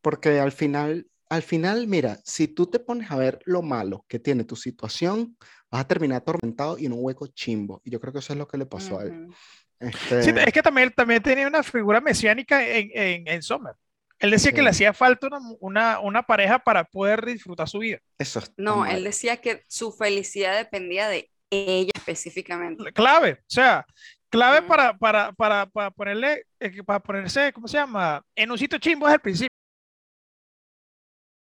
porque 0.00 0.40
al 0.40 0.52
final, 0.52 1.06
al 1.28 1.42
final, 1.42 1.86
mira, 1.86 2.18
si 2.24 2.48
tú 2.48 2.66
te 2.66 2.78
pones 2.78 3.10
a 3.10 3.16
ver 3.16 3.40
lo 3.44 3.62
malo 3.62 4.04
que 4.08 4.18
tiene 4.18 4.44
tu 4.44 4.56
situación, 4.56 5.36
vas 5.70 5.82
a 5.82 5.86
terminar 5.88 6.18
atormentado 6.18 6.78
y 6.78 6.86
en 6.86 6.92
un 6.92 6.98
hueco 7.02 7.26
chimbo. 7.26 7.80
Y 7.84 7.90
yo 7.90 8.00
creo 8.00 8.12
que 8.12 8.18
eso 8.20 8.32
es 8.32 8.38
lo 8.38 8.46
que 8.48 8.58
le 8.58 8.66
pasó 8.66 8.98
a 8.98 9.04
él. 9.04 9.28
Este, 9.80 10.22
Sí, 10.22 10.30
es 10.36 10.52
que 10.52 10.62
también, 10.62 10.90
también 10.92 11.22
tenía 11.22 11.46
una 11.46 11.62
figura 11.62 12.00
mesiánica 12.00 12.66
en, 12.66 12.90
en, 12.94 13.28
en 13.28 13.42
Sommer. 13.42 13.74
Él 14.18 14.30
decía 14.30 14.52
que 14.52 14.58
Sí. 14.58 14.62
le 14.64 14.70
hacía 14.70 14.92
falta 14.94 15.26
una, 15.26 15.38
una, 15.60 16.00
una 16.00 16.22
pareja 16.22 16.58
para 16.58 16.84
poder 16.84 17.24
disfrutar 17.26 17.68
su 17.68 17.78
vida. 17.80 17.98
eso 18.18 18.40
No, 18.56 18.78
mal. 18.78 18.94
él 18.96 19.04
decía 19.04 19.36
que 19.38 19.64
su 19.68 19.92
felicidad 19.92 20.56
dependía 20.56 21.08
de 21.08 21.30
ella 21.50 21.90
específicamente. 21.94 22.92
Clave, 22.92 23.32
o 23.40 23.44
sea, 23.48 23.84
clave 24.30 24.60
Ujú. 24.60 24.68
para, 24.68 24.96
para, 24.96 25.32
para, 25.32 25.66
para 25.66 25.90
ponerle, 25.90 26.46
eh, 26.60 26.82
para 26.84 27.00
ponerse, 27.00 27.52
¿cómo 27.52 27.68
se 27.68 27.76
llama? 27.76 28.24
En 28.34 28.50
un 28.50 28.56
sitio 28.58 28.78
chimbo 28.78 29.06
desde 29.06 29.16
el 29.16 29.20
principio. 29.20 29.48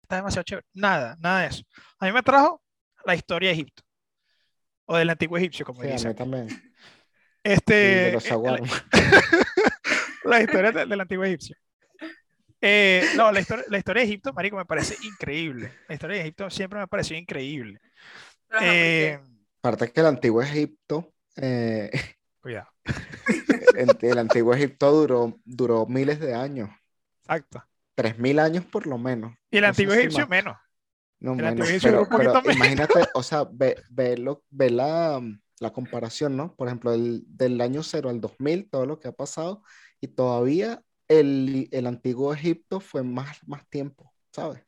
Está 0.01 0.17
demasiado 0.17 0.43
chévere. 0.43 0.67
Nada, 0.73 1.15
nada 1.19 1.41
de 1.41 1.47
eso. 1.47 1.63
A 1.99 2.05
mí 2.05 2.11
me 2.11 2.21
trajo 2.23 2.61
la 3.05 3.15
historia 3.15 3.49
de 3.49 3.53
Egipto. 3.53 3.83
O 4.85 4.97
del 4.97 5.09
antiguo 5.09 5.37
egipcio, 5.37 5.65
como 5.65 5.79
Sí, 5.81 5.85
a 5.87 5.89
mí 5.91 5.93
dicen. 5.95 6.15
también. 6.15 6.47
Este, 7.43 7.73
de 7.73 8.11
los 8.13 8.25
eh, 8.25 8.29
shawarma. 8.29 8.67
la 10.23 10.41
historia 10.41 10.71
de- 10.71 10.85
del 10.85 11.01
antiguo 11.01 11.25
egipcio. 11.25 11.55
Eh, 12.61 13.05
no, 13.17 13.31
la 13.31 13.41
historia, 13.41 13.65
la 13.67 13.77
historia 13.77 14.01
de 14.03 14.07
Egipto, 14.07 14.31
marico, 14.33 14.55
me 14.55 14.65
parece 14.65 14.95
increíble. 15.05 15.71
La 15.89 15.95
historia 15.95 16.15
de 16.15 16.21
Egipto 16.21 16.49
siempre 16.49 16.79
me 16.79 16.87
increíble. 17.17 17.79
Ajá, 18.49 18.59
¿por 18.59 18.69
qué? 18.87 19.09
Eh, 19.09 19.19
Aparte 19.59 19.91
que 19.91 19.99
el 20.01 20.05
antiguo 20.07 20.41
Egipto, 20.41 21.13
eh, 21.37 21.91
cuidado. 22.41 22.69
el, 23.75 23.97
el 24.01 24.17
antiguo 24.17 24.53
Egipto 24.53 24.91
duró, 24.91 25.39
duró 25.45 25.85
miles 25.87 26.19
de 26.19 26.33
años, 26.35 26.69
Exacto. 27.21 27.63
tres 27.95 28.17
mil 28.19 28.39
años 28.39 28.65
por 28.65 28.87
lo 28.87 28.97
menos. 28.97 29.33
Y 29.51 29.57
el 29.57 29.63
No 29.63 29.67
antiguo 29.69 29.93
si 29.93 29.99
egipcio 30.01 30.21
más. 30.21 30.29
menos. 30.29 30.57
No 31.19 31.31
el 31.31 31.37
menos, 31.37 31.51
antiguo 31.51 31.69
egipcio 31.69 31.89
pero, 31.91 31.99
duró 31.99 32.03
un 32.03 32.09
poquito 32.09 32.33
pero 32.33 32.41
menos. 32.43 32.55
imagínate, 32.57 33.09
o 33.13 33.23
sea, 33.23 33.45
ve, 33.51 33.75
ve, 33.89 34.17
lo- 34.17 34.43
ve 34.49 34.69
la, 34.69 35.21
la 35.63 35.73
comparación, 35.73 36.37
¿no? 36.37 36.55
Por 36.55 36.67
ejemplo, 36.67 36.93
el, 36.93 37.23
del 37.27 37.59
año 37.61 37.81
0 37.81 38.09
al 38.09 38.21
2000, 38.21 38.69
todo 38.69 38.85
lo 38.85 38.99
que 38.99 39.07
ha 39.07 39.11
pasado, 39.13 39.63
y 39.99 40.07
todavía 40.09 40.83
el, 41.07 41.67
el 41.71 41.87
antiguo 41.87 42.33
Egipto 42.33 42.79
fue 42.79 43.01
más, 43.03 43.39
más 43.47 43.67
tiempo, 43.69 44.13
¿sabes? 44.31 44.61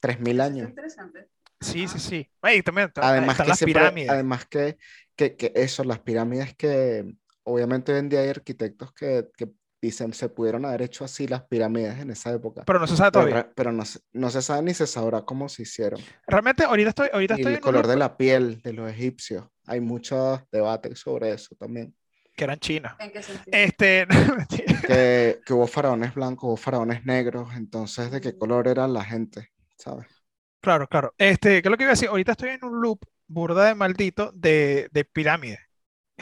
3.000 0.00 0.40
años. 0.40 0.68
Interesante. 0.68 1.28
Sí, 1.60 1.86
sí, 1.86 1.98
sí. 1.98 2.28
Ey, 2.42 2.62
también 2.62 2.88
está- 2.88 3.08
Además 3.08 3.40
que, 3.40 3.48
las 3.48 3.58
siempre- 3.58 3.80
pirámides. 3.80 4.10
además 4.10 4.46
que, 4.46 4.76
que, 5.14 5.36
que 5.36 5.52
eso, 5.54 5.84
las 5.84 6.00
pirámides 6.00 6.54
que 6.56 7.14
obviamente 7.44 7.92
hoy 7.92 8.00
en 8.00 8.08
día 8.08 8.20
hay 8.20 8.28
arquitectos 8.30 8.92
que, 8.92 9.28
que 9.36 9.48
dicen 9.82 10.14
se 10.14 10.28
pudieron 10.30 10.64
haber 10.64 10.82
hecho 10.82 11.04
así 11.04 11.26
las 11.26 11.42
pirámides 11.42 11.98
en 11.98 12.10
esa 12.10 12.32
época. 12.32 12.62
Pero 12.64 12.78
no 12.78 12.86
se 12.86 12.96
sabe 12.96 13.10
Pero, 13.10 13.26
todavía. 13.26 13.42
re- 13.42 13.52
pero 13.54 13.72
no, 13.72 13.84
se- 13.84 14.00
no 14.12 14.30
se 14.30 14.40
sabe 14.42 14.62
ni 14.62 14.74
se 14.74 14.86
sabrá 14.86 15.22
cómo 15.22 15.48
se 15.48 15.62
hicieron. 15.62 16.00
Realmente, 16.26 16.64
ahorita 16.64 16.90
estoy, 16.90 17.08
ahorita 17.12 17.34
Y 17.34 17.36
estoy 17.40 17.52
el 17.52 17.56
en 17.56 17.62
color 17.62 17.86
de 17.86 17.96
la 17.96 18.16
piel 18.16 18.62
de 18.62 18.72
los 18.72 18.90
egipcios. 18.90 19.44
Hay 19.66 19.80
muchos 19.80 20.40
debates 20.50 20.98
sobre 21.00 21.32
eso 21.32 21.54
también. 21.56 21.94
que 22.34 22.44
eran 22.44 22.58
chinos. 22.58 22.92
¿En 22.98 23.12
qué 23.12 23.22
sentido? 23.22 23.58
Este. 23.58 24.06
Que, 24.86 25.40
que 25.46 25.52
hubo 25.52 25.66
faraones 25.66 26.14
blancos, 26.14 26.44
hubo 26.48 26.56
faraones 26.56 27.04
negros, 27.04 27.48
entonces 27.56 28.10
de 28.10 28.20
qué 28.20 28.36
color 28.36 28.66
era 28.68 28.88
la 28.88 29.04
gente, 29.04 29.50
¿sabes? 29.76 30.06
claro, 30.60 30.86
claro. 30.88 31.14
Este, 31.18 31.62
¿qué 31.62 31.68
es 31.68 31.70
lo 31.70 31.76
que 31.76 31.84
iba 31.84 31.90
a 31.90 31.94
decir? 31.94 32.08
Ahorita 32.08 32.32
estoy 32.32 32.50
en 32.50 32.64
un 32.64 32.80
loop 32.80 33.00
burda 33.26 33.66
de 33.66 33.74
maldito 33.74 34.32
de, 34.34 34.88
de 34.92 35.04
pirámides. 35.04 35.60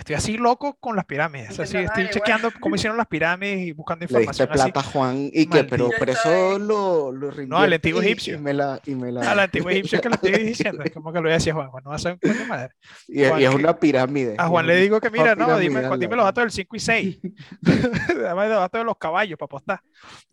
Estoy 0.00 0.14
así 0.16 0.36
loco 0.38 0.76
con 0.80 0.96
las 0.96 1.04
pirámides. 1.04 1.50
O 1.50 1.54
sea, 1.54 1.66
sí, 1.66 1.76
Intentando 1.76 2.02
estoy 2.02 2.20
chequeando 2.20 2.50
cómo 2.58 2.74
hicieron 2.74 2.96
las 2.96 3.06
pirámides 3.06 3.60
y 3.60 3.72
buscando 3.72 4.00
Le 4.00 4.06
diste 4.06 4.20
información 4.22 4.48
así. 4.50 4.72
plata 4.72 4.82
Juan 4.88 5.30
y 5.32 5.46
que, 5.46 5.64
pero, 5.64 5.90
pero 5.98 6.12
eso 6.12 6.58
lo, 6.58 7.12
lo 7.12 7.28
al 7.28 7.34
reinvierte 7.36 7.74
antiguo 7.76 8.02
y- 8.02 8.06
egipcio. 8.06 8.34
Y 8.36 8.38
me 8.38 8.54
la, 8.54 8.80
y 8.86 8.94
me 8.94 9.12
la- 9.12 9.20
Al 9.30 9.38
antiguo 9.38 9.70
egipcio 9.70 10.00
que 10.00 10.08
le 10.08 10.14
estoy 10.16 10.32
diciendo. 10.44 10.82
Es 10.82 10.90
como 10.90 11.12
que 11.12 11.20
lo 11.20 11.30
decía 11.30 11.52
Juan. 11.54 11.68
Juan 11.68 11.84
no 11.84 11.90
va 11.90 11.96
a 11.96 12.46
madre. 12.48 12.74
y, 13.08 13.22
y 13.22 13.28
Juan, 13.28 13.42
es 13.42 13.50
que- 13.50 13.54
una 13.56 13.78
pirámide. 13.78 14.34
A 14.38 14.46
y 14.46 14.48
Juan 14.48 14.64
es 14.64 14.68
le 14.74 14.80
digo 14.82 15.00
que 15.00 15.10
mira, 15.10 15.34
no, 15.36 15.58
dime, 15.58 15.82
dime 15.98 16.16
los 16.16 16.24
datos 16.24 16.44
del 16.44 16.50
5 16.50 16.76
y 16.76 16.80
6. 16.80 17.18
Dame 17.60 18.48
los 18.48 18.58
datos 18.58 18.80
de 18.80 18.84
los 18.84 18.96
caballos 18.96 19.38
para 19.38 19.46
apostar. 19.46 19.80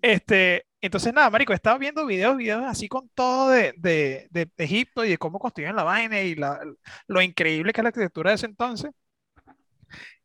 Este, 0.02 0.66
entonces, 0.80 1.14
nada, 1.14 1.30
marico, 1.30 1.54
estaba 1.54 1.78
viendo 1.78 2.06
videos, 2.06 2.38
videos 2.38 2.64
así 2.66 2.88
con 2.88 3.10
todo 3.14 3.50
de, 3.50 3.74
de, 3.78 4.30
de 4.32 4.50
Egipto 4.58 5.04
y 5.04 5.10
de 5.10 5.18
cómo 5.18 5.40
construían 5.40 5.76
la 5.76 5.84
vaina 5.84 6.22
y 6.22 6.36
la, 6.36 6.60
lo 7.08 7.22
increíble 7.22 7.74
que 7.74 7.82
es 7.82 7.84
la 7.84 7.90
arquitectura 7.90 8.32
de 8.32 8.36
ese 8.36 8.46
entonces. 8.46 8.92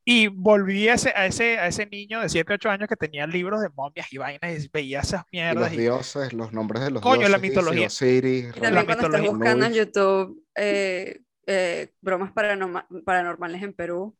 Y 0.04 0.26
volví 0.28 0.88
a 0.88 0.94
ese, 0.94 1.10
a 1.14 1.26
ese, 1.26 1.58
a 1.58 1.68
ese 1.68 1.86
niño 1.86 2.20
de 2.20 2.28
7, 2.28 2.54
8 2.54 2.70
años 2.70 2.88
que 2.88 2.96
tenía 2.96 3.26
libros 3.26 3.60
de 3.62 3.68
momias 3.70 4.12
y 4.12 4.18
vainas 4.18 4.64
y 4.64 4.68
veía 4.72 5.00
esas 5.00 5.22
Y 5.30 5.38
los 5.38 5.44
mierdas. 5.54 5.72
y- 5.72 5.76
dioses, 5.76 6.32
los 6.32 6.52
nombres 6.52 6.82
de 6.82 6.90
los 6.90 7.02
Coño, 7.02 7.28
la 7.28 7.38
dioses, 7.38 7.42
Isis, 7.44 7.50
mitología. 7.56 7.86
Osiris, 7.86 8.44
Y 8.56 8.60
también 8.60 8.84
cuando 8.84 8.92
estás 9.06 9.20
mitología. 9.20 9.30
buscando 9.30 9.66
en. 9.66 9.72
YouTube 9.74 10.44
eh, 10.56 11.20
eh, 11.46 11.92
bromas 12.00 12.32
paranorma- 12.34 12.86
paranormales 13.04 13.62
en 13.62 13.72
Perú. 13.74 14.16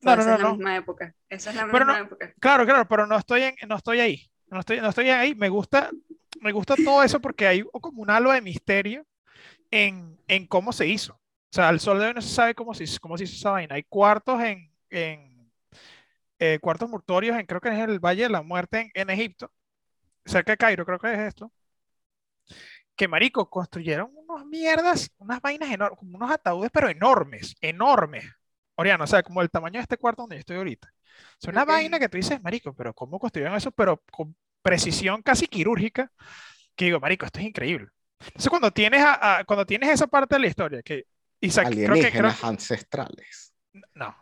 No, 0.00 0.14
sea, 0.14 0.16
no, 0.16 0.22
esa 0.22 0.30
no, 0.30 0.36
es 0.36 0.42
la 0.42 0.48
no. 0.48 0.54
misma 0.56 0.76
época. 0.76 1.14
Esa 1.28 1.50
es 1.50 1.56
la 1.56 1.66
Pero 1.70 1.84
misma 1.84 1.98
no- 1.98 2.04
época. 2.06 2.34
Claro, 2.40 2.64
claro, 2.64 2.88
pero 2.88 3.06
no 3.06 3.18
estoy 3.18 3.42
en, 3.42 3.54
no 3.68 3.76
estoy 3.76 4.00
ahí. 4.00 4.30
No 4.50 4.60
estoy, 4.60 4.80
no 4.80 4.88
estoy 4.88 5.10
ahí. 5.10 5.34
Me 5.34 5.48
gusta, 5.50 5.90
me 6.40 6.52
gusta 6.52 6.74
todo 6.82 7.02
eso 7.02 7.20
porque 7.20 7.46
hay 7.46 7.62
como 7.82 8.00
un 8.02 8.10
halo 8.10 8.32
de 8.32 8.40
misterio 8.40 9.04
en, 9.70 10.18
en 10.28 10.46
cómo 10.46 10.72
se 10.72 10.86
hizo. 10.86 11.14
O 11.14 11.20
sea, 11.52 11.68
al 11.68 11.80
sol 11.80 11.98
de 11.98 12.06
hoy 12.06 12.14
no 12.14 12.22
se 12.22 12.28
sabe 12.34 12.54
cómo 12.54 12.72
se, 12.74 12.84
hizo- 12.84 12.98
cómo 13.00 13.18
se 13.18 13.24
hizo 13.24 13.34
esa 13.36 13.50
vaina. 13.50 13.74
Hay 13.74 13.82
cuartos 13.84 14.40
en, 14.42 14.70
en 14.90 15.50
eh, 16.38 16.58
cuartos 16.60 16.88
mortuorios 16.90 17.38
en 17.38 17.46
creo 17.46 17.60
que 17.60 17.70
es 17.70 17.78
el 17.78 18.00
Valle 18.00 18.24
de 18.24 18.30
la 18.30 18.42
Muerte 18.42 18.80
en, 18.80 18.90
en 18.94 19.10
Egipto, 19.10 19.52
cerca 20.26 20.52
de 20.52 20.58
Cairo, 20.58 20.86
creo 20.86 20.98
que 20.98 21.12
es 21.12 21.20
esto. 21.20 21.52
Que 22.96 23.06
marico, 23.06 23.48
construyeron 23.48 24.10
unas 24.12 24.44
mierdas, 24.46 25.10
unas 25.18 25.40
vainas 25.40 25.70
enormes, 25.70 25.98
como 25.98 26.16
unos 26.16 26.30
ataúdes, 26.30 26.70
pero 26.72 26.88
enormes, 26.88 27.54
enormes. 27.60 28.24
Oriano, 28.74 29.04
o 29.04 29.06
sea, 29.06 29.22
como 29.22 29.40
el 29.42 29.50
tamaño 29.50 29.74
de 29.78 29.82
este 29.82 29.96
cuarto 29.98 30.22
donde 30.22 30.36
yo 30.36 30.40
estoy 30.40 30.56
ahorita. 30.56 30.92
Es 31.40 31.48
una 31.48 31.62
Ok. 31.62 31.68
vaina 31.68 31.98
que 31.98 32.08
tú 32.08 32.16
dices, 32.16 32.42
marico, 32.42 32.74
pero 32.74 32.94
¿cómo 32.94 33.18
construyeron 33.18 33.56
eso? 33.56 33.70
Pero 33.72 34.02
con 34.10 34.36
precisión 34.62 35.22
casi 35.22 35.46
quirúrgica, 35.46 36.10
que 36.76 36.86
digo, 36.86 37.00
marico, 37.00 37.26
esto 37.26 37.38
es 37.40 37.46
increíble. 37.46 37.88
Entonces, 38.20 38.50
cuando 38.50 38.72
tienes, 38.72 39.02
a- 39.02 39.38
a- 39.40 39.44
cuando 39.44 39.64
tienes 39.66 39.90
esa 39.90 40.06
parte 40.06 40.34
de 40.36 40.40
la 40.40 40.46
historia, 40.48 40.82
que 40.82 41.04
Isaac, 41.40 41.70
creo 41.70 41.94
que, 41.94 42.10
creo, 42.10 42.32
ancestrales, 42.42 43.54
no, 43.94 44.16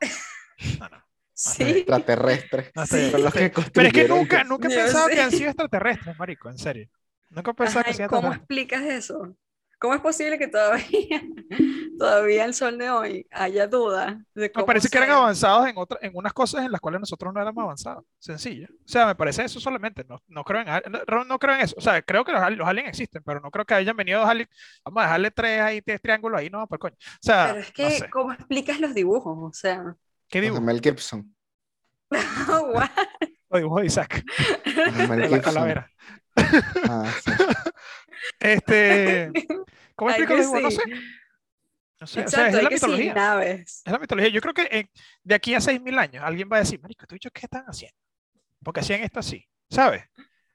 no, 0.79 0.89
no, 0.89 1.03
Sí. 1.35 1.65
extraterrestres, 1.71 2.73
no 2.75 3.19
los 3.19 3.35
que 3.35 3.53
Pero 3.75 3.89
es 3.89 3.93
que 3.95 4.05
nunca, 4.05 4.45
nunca 4.45 4.69
he 4.69 4.71
pensado 4.71 5.11
que 5.11 5.21
sé. 5.21 5.23
han 5.23 5.33
sido 5.33 5.51
extraterrestres, 5.51 6.17
marico, 6.19 6.49
en 6.51 6.59
serio. 6.59 6.89
Nunca 7.31 7.51
he 7.53 7.55
pensado 7.55 7.85
Ajá, 7.85 7.85
que 7.85 7.95
¿y 7.95 7.95
sean 7.95 8.11
¿Cómo 8.11 8.33
explicas 8.33 8.83
eso? 8.85 9.37
¿Cómo 9.79 9.95
es 9.95 10.01
posible 10.01 10.39
que 10.39 10.49
todavía, 10.49 11.23
todavía 11.99 12.45
el 12.45 12.55
sol 12.55 12.79
de 12.79 12.91
hoy 12.91 13.27
haya 13.31 13.67
duda 13.67 14.25
de 14.35 14.53
Me 14.55 14.65
cómo 14.65 14.65
parece 14.65 14.89
que 14.89 14.97
eran 14.97 15.11
ser? 15.11 15.11
avanzados 15.11 15.69
en 15.69 15.77
otra, 15.77 15.99
en 16.01 16.13
unas 16.17 16.33
cosas 16.33 16.65
en 16.65 16.73
las 16.73 16.81
cuales 16.81 16.99
nosotros 17.01 17.33
no 17.35 17.43
éramos 17.43 17.63
avanzados. 17.63 18.05
Sencillo. 18.19 18.69
O 18.71 18.89
sea, 18.89 19.05
me 19.07 19.15
parece 19.15 19.45
eso 19.45 19.61
solamente. 19.61 20.03
No, 20.09 20.19
no 20.29 20.45
creo 20.45 20.63
en, 20.63 20.67
no, 21.11 21.25
no 21.25 21.39
creo 21.39 21.55
en 21.57 21.61
eso. 21.61 21.75
O 21.77 21.81
sea, 21.83 22.01
creo 22.01 22.25
que 22.25 22.33
los, 22.33 22.41
los 22.57 22.67
aliens 22.67 22.89
existen, 22.89 23.23
pero 23.23 23.41
no 23.41 23.51
creo 23.51 23.67
que 23.67 23.75
hayan 23.75 23.97
venido 23.97 24.21
dos 24.21 24.29
aliens. 24.31 24.51
Vamos 24.85 25.01
a 25.03 25.07
dejarle 25.07 25.31
tres 25.31 25.61
ahí, 25.61 25.83
tres 25.83 26.01
triángulos 26.01 26.41
ahí, 26.41 26.49
no, 26.49 26.67
por 26.67 26.79
coño. 26.79 26.97
O 26.99 26.99
sea, 27.21 27.55
Pero 27.55 27.59
es 27.59 27.71
no 27.79 27.91
que, 27.91 27.91
sé. 27.91 28.11
¿cómo 28.11 28.33
explicas 28.33 28.81
los 28.81 28.95
dibujos? 28.95 29.37
O 29.39 29.53
sea, 29.53 29.97
¿Qué 30.29 30.41
dibujo? 30.41 30.61
Mel 30.61 30.81
Gibson. 30.81 31.35
what? 32.11 32.91
Los 33.51 33.61
dibujos 33.61 33.81
de 33.81 33.87
Isaac, 33.87 34.25
Mel 35.09 35.31
la 35.31 35.41
calavera. 35.41 35.91
Ah, 36.89 37.13
sí. 37.25 37.33
Este, 38.41 39.31
¿cómo 39.95 40.11
explico 40.11 40.35
los 40.35 40.47
dibujos? 40.47 40.63
No 40.63 40.71
sé. 40.71 40.83
No 41.99 42.07
sé, 42.07 42.25
o 42.25 42.29
sea, 42.29 42.47
Exacto, 42.47 42.59
es 42.59 42.63
la 42.65 42.71
mitología. 42.71 43.15
naves. 43.15 43.83
Es 43.85 43.93
la 43.93 43.99
mitología. 43.99 44.31
Yo 44.31 44.41
creo 44.43 44.53
que 44.55 44.63
eh, 44.71 44.91
de 45.23 45.35
aquí 45.35 45.55
a 45.55 45.61
6.000 45.61 45.99
años 45.99 46.23
alguien 46.25 46.49
va 46.53 46.57
a 46.57 46.61
decir, 46.61 46.81
marico, 46.81 47.07
¿tú 47.07 47.15
dicho 47.15 47.31
qué 47.33 47.47
están 47.47 47.65
haciendo? 47.65 47.97
Porque 48.63 48.81
hacían 48.81 49.03
esto 49.03 49.21
así, 49.21 49.49
¿sabes? 49.71 50.05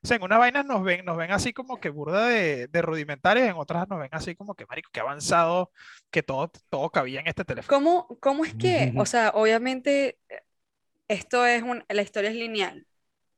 O 0.03 0.07
sea, 0.07 0.17
en 0.17 0.23
unas 0.23 0.39
vainas 0.39 0.65
nos 0.65 0.83
ven, 0.83 1.05
nos 1.05 1.15
ven 1.15 1.31
así 1.31 1.53
como 1.53 1.79
que 1.79 1.89
burda 1.89 2.27
de, 2.27 2.67
de 2.67 2.81
rudimentarios, 2.81 3.47
en 3.47 3.55
otras 3.55 3.87
nos 3.87 3.99
ven 3.99 4.09
así 4.11 4.35
como 4.35 4.55
que, 4.55 4.65
marico, 4.65 4.89
que 4.91 4.99
avanzado, 4.99 5.71
que 6.09 6.23
todo, 6.23 6.51
todo 6.69 6.89
cabía 6.89 7.19
en 7.19 7.27
este 7.27 7.45
teléfono. 7.45 7.77
¿Cómo, 7.77 8.17
cómo 8.19 8.43
es 8.43 8.55
que, 8.55 8.93
o 8.97 9.05
sea, 9.05 9.29
obviamente 9.35 10.17
eh, 10.27 10.41
esto 11.07 11.45
es 11.45 11.61
un, 11.61 11.83
la 11.87 12.01
historia 12.01 12.31
es 12.31 12.35
lineal, 12.35 12.87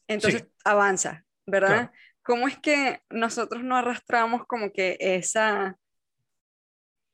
entonces 0.07 0.47
avanza, 0.63 1.25
¿verdad? 1.45 1.91
Claro. 1.91 1.91
¿Cómo 2.23 2.47
es 2.47 2.57
que 2.57 3.01
nosotros 3.09 3.61
no 3.63 3.75
arrastramos 3.75 4.45
como 4.47 4.71
que 4.71 4.95
esa, 5.01 5.77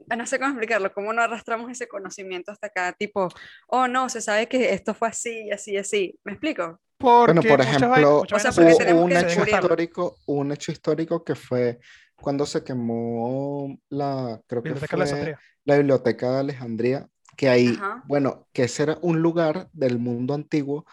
no 0.08 0.26
sé 0.26 0.40
cómo 0.40 0.52
explicarlo, 0.52 0.94
cómo 0.94 1.14
no 1.14 1.22
arrastramos 1.22 1.72
ese 1.72 1.88
conocimiento 1.88 2.52
hasta 2.52 2.68
acá, 2.68 2.94
tipo, 2.94 3.28
oh 3.68 3.88
no, 3.88 4.10
se 4.10 4.22
sabe 4.22 4.48
que 4.48 4.74
esto 4.74 4.94
fue 4.94 5.10
así, 5.10 5.52
así, 5.52 5.78
así, 5.78 6.20
¿me 6.24 6.34
explico? 6.34 6.80
Porque 6.98 7.34
Bueno, 7.34 7.42
por 7.44 7.62
ejemplo, 7.62 8.22
O 8.22 8.40
sea, 8.40 8.52
hubo 8.52 9.04
un 9.04 9.12
hecho 9.16 9.44
histórico, 9.46 10.18
un 10.26 10.52
hecho 10.52 10.72
histórico 10.72 11.24
que 11.24 11.36
fue 11.36 11.80
cuando 12.16 12.46
se 12.46 12.64
quemó 12.64 13.78
la, 13.90 14.42
creo 14.48 14.62
que 14.64 14.74
Biblioteca 14.74 14.98
de 14.98 15.06
fue 15.08 15.22
Alejandría. 15.22 15.40
la 15.66 15.78
Biblioteca 15.78 16.32
de 16.32 16.40
Alejandría, 16.40 17.08
que 17.38 17.48
ahí, 17.50 17.70
Ajá. 17.78 18.04
bueno, 18.06 18.48
que 18.52 18.64
ese 18.64 18.84
era 18.84 18.98
un 19.02 19.22
lugar 19.22 19.70
del 19.72 19.98
mundo 20.00 20.34
antiguo. 20.34 20.86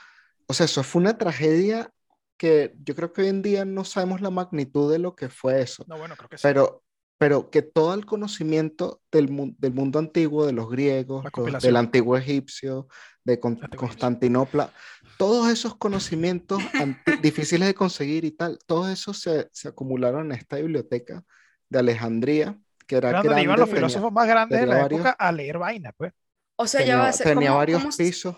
O 0.47 0.55
sea, 0.55 0.67
eso 0.67 0.85
fue 0.85 1.01
una 1.03 1.19
tragedia 1.19 1.91
que 2.37 2.75
yo 2.85 2.95
creo 2.95 3.13
que 3.13 3.23
hoy 3.23 3.29
en 3.29 3.43
día 3.43 3.65
no 3.65 3.85
sabemos 3.85 4.21
la 4.21 4.31
magnitud 4.31 4.93
de 4.93 4.99
lo 5.01 5.17
que 5.17 5.29
fue 5.29 5.61
eso, 5.63 5.85
No, 5.87 5.99
bueno, 5.99 6.17
creo 6.17 6.29
que 6.29 6.39
sí. 6.39 6.43
pero, 6.43 6.83
pero 7.19 7.51
que 7.51 7.63
todo 7.63 7.95
el 7.95 8.05
conocimiento 8.07 9.01
del, 9.11 9.29
mu- 9.31 9.55
del 9.59 9.73
mundo 9.73 9.99
antiguo, 9.99 10.45
de 10.47 10.53
los 10.53 10.69
griegos, 10.71 11.25
los- 11.37 11.63
del 11.63 11.77
antiguo 11.77 12.17
egipcio, 12.17 12.89
de 13.25 13.41
Con- 13.41 13.53
Antiguo 13.53 13.67
egipcio. 13.67 13.79
Constantinopla, 13.89 14.73
todos 15.19 15.49
esos 15.51 15.77
conocimientos 15.77 16.59
difíciles 17.23 17.67
de 17.69 17.75
conseguir 17.75 18.25
y 18.25 18.33
tal, 18.33 18.59
todos 18.67 18.91
esos 18.91 19.19
se, 19.21 19.49
se 19.53 19.69
acumularon 19.69 20.27
en 20.27 20.39
esta 20.39 20.57
biblioteca 20.57 21.25
de 21.69 21.79
Alejandría, 21.79 22.59
que 22.87 22.97
era 22.97 23.11
donde 23.23 23.43
iban 23.43 23.59
los 23.59 23.67
grande, 23.69 23.75
tenía- 23.75 23.89
filósofos 23.89 24.13
más 24.13 24.27
grandes 24.29 24.61
de 24.61 24.67
la 24.67 24.77
varios- 24.83 25.01
época 25.01 25.17
a 25.19 25.33
leer 25.33 25.59
vainas, 25.59 25.93
pues. 25.97 26.13
O 26.59 26.67
sea, 26.67 26.81
ya 26.81 26.87
tenía, 26.87 26.97
va 27.03 27.09
a 27.09 27.13
ser, 27.13 27.27
tenía 27.27 27.49
¿cómo, 27.49 27.59
varios 27.59 27.83
cómo 27.83 27.97
pisos. 27.97 28.37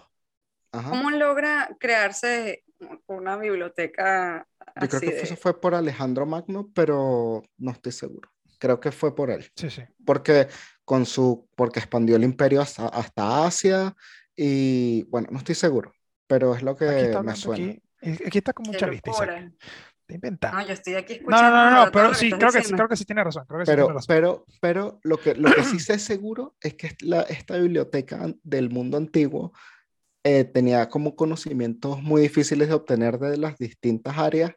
Ajá. 0.73 0.91
cómo 0.91 1.11
logra 1.11 1.77
crearse 1.81 2.63
una 3.07 3.37
biblioteca 3.37 4.47
Yo 4.81 4.89
creo 4.89 5.01
que 5.01 5.07
de- 5.13 5.23
eso 5.23 5.35
fue 5.37 5.59
por 5.61 5.75
Alejandro 5.75 6.27
Magno, 6.27 6.71
pero 6.75 7.43
no 7.59 7.71
estoy 7.71 7.93
seguro. 7.93 8.31
Creo 8.59 8.81
que 8.81 8.93
fue 8.93 9.15
por 9.15 9.31
él, 9.31 9.51
Sí, 9.55 9.71
sí. 9.71 9.83
porque 10.05 10.49
con 10.85 11.07
su, 11.07 11.49
porque 11.55 11.79
expandió 11.81 12.17
el 12.17 12.25
imperio 12.25 12.61
hasta, 12.61 12.89
hasta 12.89 13.47
Asia 13.47 13.95
y 14.37 15.05
bueno, 15.05 15.29
no 15.31 15.39
estoy 15.39 15.55
seguro, 15.55 15.93
pero 16.27 16.55
es 16.55 16.63
lo 16.63 16.77
que 16.77 16.87
Aquí 16.89 17.05
está 17.05 17.23
me 17.23 17.37
suena. 17.37 17.65
aquí, 17.65 17.83
aquí 18.27 18.39
está 18.39 18.53
como 18.53 18.71
un 18.71 18.73
Qué 18.75 18.81
chavista, 18.81 19.11
Isaac. 19.11 19.53
Está 20.01 20.15
inventando. 20.15 20.59
No, 20.59 20.67
yo 20.67 20.73
estoy 20.73 20.95
aquí 20.95 21.13
No, 21.15 21.19
escuchando. 21.19 21.51
no, 21.51 21.65
no, 21.65 21.71
no, 21.71 21.85
no, 21.87 21.93
pero 21.93 22.15
sí, 22.15 22.31
creo 22.31 22.51
que 22.51 22.63
sí, 22.63 22.73
creo 22.73 22.89
que 22.89 22.97
sí 22.97 23.05
tiene 23.05 23.23
razón. 23.23 23.45
Creo 23.47 23.61
que 23.61 23.67
sí 23.67 23.71
tiene 23.71 23.83
Pero, 23.83 23.95
razón. 23.95 24.07
pero, 24.09 24.47
pero 24.61 25.01
lo 25.03 25.21
que, 25.21 25.35
lo 25.35 25.51
que 25.53 25.63
sí 25.65 25.79
sé 25.79 25.99
seguro 25.99 26.57
es 26.63 26.75
que 26.75 26.97
la- 27.01 27.23
esta 27.23 27.59
biblioteca 27.59 28.33
del 28.43 28.71
mundo 28.71 28.97
antiguo 28.97 29.53
eh, 30.25 30.45
tenía 30.45 30.89
como 30.89 31.15
conocimientos 31.15 32.03
muy 32.03 32.23
difíciles 32.23 32.69
de 32.69 32.75
obtener 32.75 33.19
de 33.19 33.37
las 33.37 33.57
distintas 33.59 34.17
áreas 34.19 34.53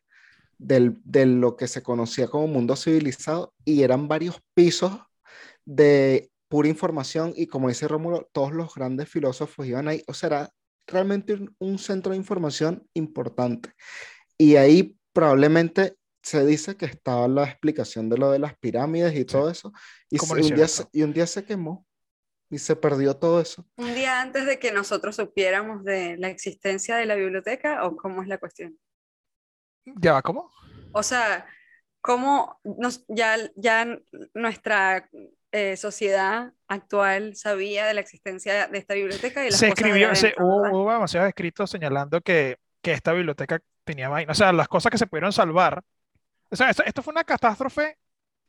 del, 0.62 1.00
de 1.04 1.26
lo 1.26 1.58
que 1.58 1.68
se 1.68 1.82
conocía 1.82 2.28
como 2.28 2.48
mundo 2.48 2.76
civilizado 2.76 3.54
y 3.66 3.82
eran 3.82 4.08
varios 4.08 4.40
pisos 4.54 5.00
de 5.66 6.30
pura 6.48 6.70
información 6.70 7.34
y 7.36 7.48
como 7.48 7.70
dice 7.70 7.88
Rómulo, 7.88 8.30
todos 8.32 8.52
los 8.54 8.74
grandes 8.76 9.10
filósofos 9.10 9.66
iban 9.66 9.88
ahí, 9.88 10.04
o 10.08 10.14
sea, 10.14 10.28
era 10.28 10.50
realmente 10.86 11.34
un, 11.34 11.56
un 11.60 11.80
centro 11.80 12.12
de 12.12 12.18
información 12.18 12.88
importante. 12.94 13.72
Y 14.38 14.56
ahí 14.58 14.98
probablemente 15.14 15.96
se 16.22 16.46
dice 16.46 16.78
que 16.78 16.86
estaba 16.86 17.28
la 17.28 17.46
explicación 17.46 18.10
de 18.10 18.18
lo 18.18 18.32
de 18.32 18.40
las 18.40 18.56
pirámides 18.58 19.16
y 19.16 19.26
todo 19.26 19.50
eso, 19.50 19.72
y, 20.10 20.18
¿Cómo 20.18 20.36
se- 20.36 20.42
lo 20.42 20.48
un 20.48 20.56
día 20.56 20.68
se, 20.68 20.86
y 20.92 21.04
un 21.04 21.14
día 21.14 21.26
se 21.26 21.44
quemó 21.44 21.86
y 22.52 22.60
se 22.60 22.76
perdió 22.76 23.16
todo 23.16 23.42
eso. 23.42 23.66
Un 23.78 23.96
día 23.96 24.22
antes 24.22 24.46
de 24.46 24.60
que 24.60 24.72
nosotros 24.72 25.16
supiéramos 25.16 25.84
de 25.84 26.18
la 26.18 26.30
existencia 26.30 26.98
de 26.98 27.06
la 27.06 27.16
biblioteca 27.16 27.86
o 27.86 27.96
cómo 27.96 28.22
es 28.22 28.28
la 28.28 28.38
cuestión. 28.38 28.78
¿Ya 29.86 30.14
va 30.14 30.22
cómo? 30.22 30.52
O 30.92 31.04
sea, 31.04 31.46
cómo 32.02 32.60
nos, 32.64 33.06
ya, 33.08 33.38
ya 33.56 33.88
nuestra 34.34 35.10
eh, 35.52 35.78
sociedad 35.78 36.54
actual 36.68 37.36
sabía 37.36 37.86
de 37.86 37.94
la 37.94 38.02
existencia 38.02 38.68
de 38.68 38.78
esta 38.78 38.94
biblioteca 38.94 39.46
y 39.46 39.52
las 39.52 39.60
Se 39.60 39.66
cosas 39.66 39.90
de 39.92 40.00
escribió, 40.00 40.16
se- 40.16 40.34
hubo, 40.38 40.92
demasiados 40.94 41.30
escritos 41.30 41.70
señalando 41.70 42.22
que, 42.22 42.58
que 42.82 42.94
esta 42.94 43.14
biblioteca 43.14 43.60
tenía 43.84 44.10
vaina. 44.10 44.32
O 44.32 44.36
sea, 44.36 44.54
las 44.54 44.68
cosas 44.68 44.92
que 44.92 44.98
se 44.98 45.08
pudieron 45.08 45.34
salvar. 45.34 45.84
O 46.50 46.56
sea, 46.56 46.70
esto, 46.70 46.84
esto 46.86 47.02
fue 47.04 47.12
una 47.14 47.24
catástrofe 47.24 47.98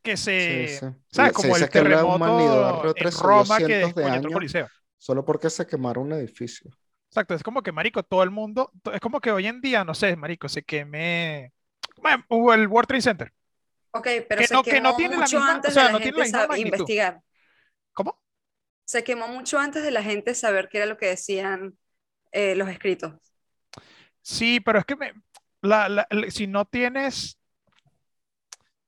que 0.02 0.16
se. 0.16 0.68
Sí, 0.68 0.68
sí. 0.68 0.86
¿Sabes? 1.10 1.32
Se 1.32 1.32
Como 1.32 1.48
dice 1.48 1.64
el 1.64 1.70
terremoto 1.70 2.94
en 2.96 3.10
Roma 3.12 3.62
que 3.62 3.66
cientos 3.66 3.94
de 3.94 4.04
descoñetó 4.04 4.28
el 4.28 4.32
años 4.32 4.32
Coliseo. 4.34 4.68
solo 4.98 5.24
porque 5.24 5.50
se 5.50 5.66
quemaron 5.66 6.06
un 6.06 6.12
edificio. 6.14 6.70
Exacto, 7.12 7.34
es 7.34 7.42
como 7.42 7.62
que, 7.62 7.72
marico, 7.72 8.02
todo 8.02 8.22
el 8.22 8.30
mundo, 8.30 8.72
es 8.90 8.98
como 8.98 9.20
que 9.20 9.30
hoy 9.30 9.46
en 9.46 9.60
día, 9.60 9.84
no 9.84 9.92
sé, 9.92 10.16
marico, 10.16 10.48
se 10.48 10.62
queme, 10.62 11.52
bueno, 11.98 12.24
hubo 12.30 12.54
el 12.54 12.66
World 12.66 12.88
Trade 12.88 13.02
Center. 13.02 13.32
Ok, 13.90 14.08
pero 14.26 14.40
que 14.40 14.46
se 14.46 14.54
no- 14.54 14.62
que 14.62 14.80
no 14.80 14.88
quemó 14.92 14.96
tiene 14.96 15.14
la 15.16 15.20
mucho 15.20 15.38
o 15.38 15.42
antes 15.42 15.74
sea, 15.74 15.82
de 15.82 15.88
la 15.88 15.92
no 15.92 15.98
gente 16.02 16.18
misma 16.22 16.38
sab- 16.38 16.48
magnitud. 16.48 16.70
investigar. 16.78 17.20
¿Cómo? 17.92 18.18
Se 18.86 19.04
quemó 19.04 19.28
mucho 19.28 19.58
antes 19.58 19.82
de 19.82 19.90
la 19.90 20.02
gente 20.02 20.34
saber 20.34 20.70
qué 20.70 20.78
era 20.78 20.86
lo 20.86 20.96
que 20.96 21.04
decían 21.08 21.76
eh, 22.32 22.54
los 22.54 22.70
escritos. 22.70 23.12
Sí, 24.22 24.60
pero 24.60 24.78
es 24.78 24.86
que 24.86 24.96
me- 24.96 25.12
la- 25.60 25.90
la- 25.90 26.06
la- 26.08 26.30
si 26.30 26.46
no 26.46 26.64
tienes, 26.64 27.38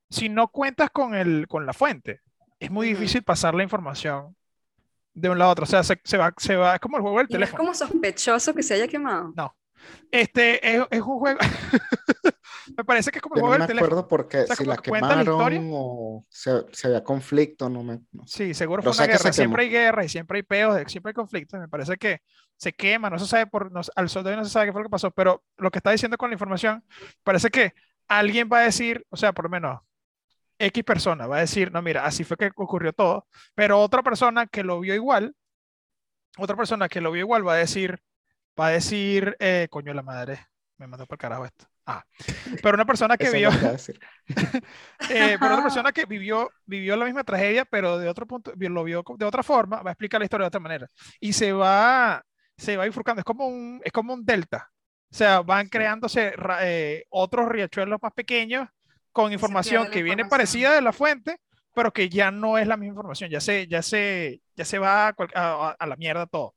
si 0.09 0.31
no 0.31 0.49
cuentas 0.49 0.89
con 0.89 1.15
el, 1.15 1.47
con 1.47 1.67
la 1.67 1.75
fuente, 1.75 2.23
es 2.59 2.71
muy 2.71 2.87
difícil 2.89 3.23
pasar 3.23 3.55
la 3.55 3.65
información 3.65 4.35
de 5.15 5.31
un 5.31 5.39
lado 5.39 5.51
a 5.51 5.53
otro. 5.53 5.65
O 5.65 5.67
sea, 5.67 5.83
se, 5.85 6.01
se 6.05 6.19
va, 6.19 6.35
se 6.39 6.57
va, 6.57 6.75
es 6.75 6.81
como 6.81 6.97
el 6.99 7.03
juego 7.03 7.19
del 7.19 7.29
Y 7.29 7.39
no 7.39 7.45
es 7.47 7.53
teléfono. 7.53 7.57
como 7.57 7.75
sospechoso 7.75 8.55
que 8.55 8.63
se 8.63 8.75
haya 8.75 8.89
quemado. 8.89 9.37
Este 10.11 10.77
es, 10.77 10.83
es 10.91 11.01
un 11.03 11.19
juego, 11.19 11.39
me 12.77 12.85
parece 12.85 13.11
que 13.11 13.19
es 13.19 13.23
como 13.23 13.37
el 13.37 13.41
Yo 13.41 13.43
no 13.43 13.49
juego 13.49 13.59
me 13.59 13.59
del 13.59 13.67
teléfono. 13.67 13.95
acuerdo 13.95 14.09
porque 14.09 14.47
O 14.47 14.47
sea, 14.47 14.57
si 14.57 14.65
la 14.65 14.79
que 14.79 14.91
cuenta 14.91 15.17
la 15.17 15.25
quemaron 15.25 15.71
o 15.73 16.27
se, 16.29 16.51
se 16.73 16.87
había 16.89 17.05
conflicto, 17.05 17.69
no 17.69 17.83
me... 17.83 18.01
no. 18.13 18.25
Sí, 18.27 18.55
seguro 18.55 18.83
Pero 18.83 18.93
fue 18.95 18.95
una 18.95 19.07
guerra. 19.07 19.33
Siempre 19.33 19.65
hay 19.65 19.71
guerra 19.71 20.05
y 20.05 20.09
siempre 20.09 20.39
hay 20.39 20.43
peos, 20.43 20.81
siempre 20.91 21.11
hay 21.11 21.15
conflictos. 21.15 21.61
Me 21.61 21.69
parece 21.69 21.97
que 21.97 22.21
se 22.57 22.73
quema, 22.73 23.11
no 23.11 23.19
se 23.19 23.27
sabe 23.27 23.47
por, 23.47 23.71
no, 23.73 23.81
al 23.97 24.09
sol 24.09 24.25
de 24.25 24.31
hoy 24.31 24.37
no 24.37 24.45
se 24.45 24.51
sabe 24.51 24.67
qué 24.67 24.73
fue 24.73 24.83
lo 24.83 24.89
que 24.89 24.93
pasó, 24.93 25.11
pero 25.11 25.45
lo 25.59 25.71
que 25.71 25.79
está 25.79 25.91
diciendo 25.91 26.17
con 26.17 26.31
la 26.31 26.35
información, 26.35 26.85
parece 27.23 27.51
que 27.51 27.75
alguien 28.09 28.49
va 28.53 28.59
a 28.61 28.63
decir, 28.63 29.05
o 29.11 29.17
sea, 29.17 29.33
por 29.33 29.45
lo 29.47 29.51
menos 29.51 29.81
X 30.59 30.85
persona 30.85 31.27
va 31.27 31.39
a 31.39 31.41
decir, 31.41 31.73
no, 31.73 31.83
mira, 31.83 32.05
así 32.05 32.25
fue 32.25 32.37
que 32.37 32.51
ocurrió 32.57 32.93
todo, 32.93 33.27
pero 33.55 33.81
otra 33.81 34.03
persona 34.03 34.47
que 34.47 34.63
lo 34.63 34.81
vio 34.81 34.95
igual, 34.95 35.35
otra 36.39 36.57
persona 36.57 36.89
que 36.89 37.01
lo 37.01 37.13
vio 37.13 37.23
igual 37.23 37.47
va 37.47 37.55
a 37.55 37.57
decir, 37.57 37.99
va 38.59 38.69
a 38.69 38.71
decir, 38.71 39.37
eh, 39.41 39.69
coño 39.71 39.95
la 39.95 40.03
madre, 40.03 40.47
me 40.79 40.87
mandó 40.87 41.07
por 41.07 41.19
carajo 41.19 41.45
esto. 41.45 41.67
Ah, 41.87 42.03
pero 42.63 42.77
una 42.77 42.87
persona 42.87 43.17
que 43.19 43.31
vio, 43.31 43.51
eh, 45.11 45.37
pero 45.39 45.53
otra 45.53 45.63
persona 45.63 45.93
que 45.93 46.07
vivió, 46.07 46.51
vivió 46.65 46.97
la 46.97 47.05
misma 47.05 47.25
tragedia, 47.25 47.67
pero 47.67 47.99
de 47.99 48.09
otro 48.09 48.27
punto, 48.27 48.53
lo 48.57 48.85
vio 48.85 49.05
de 49.19 49.25
otra 49.27 49.43
forma, 49.43 49.83
va 49.83 49.91
a 49.91 49.93
explicar 49.93 50.21
la 50.21 50.25
historia 50.25 50.45
de 50.45 50.49
otra 50.49 50.61
manera. 50.61 50.89
Y 51.21 51.35
se 51.35 51.53
va, 51.53 52.25
se 52.57 52.77
va 52.77 52.85
bifurcando, 52.85 53.21
es 53.21 53.25
como 53.25 53.47
un, 53.47 53.83
es 53.85 53.93
como 53.93 54.15
un 54.15 54.25
delta. 54.25 54.71
O 55.13 55.17
sea, 55.17 55.43
van 55.43 55.69
creándose 55.69 56.35
eh, 56.63 57.05
otros 57.11 57.49
riachuelos 57.49 58.01
más 58.03 58.13
pequeños 58.13 58.69
con 59.15 59.33
información 59.33 59.91
que 59.91 60.03
viene 60.05 60.25
información. 60.25 60.31
parecida 60.31 60.75
de 60.75 60.83
la 60.83 60.93
fuente, 60.93 61.39
pero 61.75 61.93
que 61.95 62.11
ya 62.11 62.31
no 62.33 62.59
es 62.59 62.67
la 62.69 62.77
misma 62.77 62.95
información, 62.95 63.31
ya 63.31 63.41
se, 63.41 63.67
ya 63.69 63.83
se, 63.83 64.43
ya 64.57 64.67
se 64.67 64.79
va 64.81 65.09
a, 65.09 65.17
a- 65.37 65.77
a- 65.79 65.87
la 65.89 65.97
mierda 65.97 66.27
todo. 66.27 66.57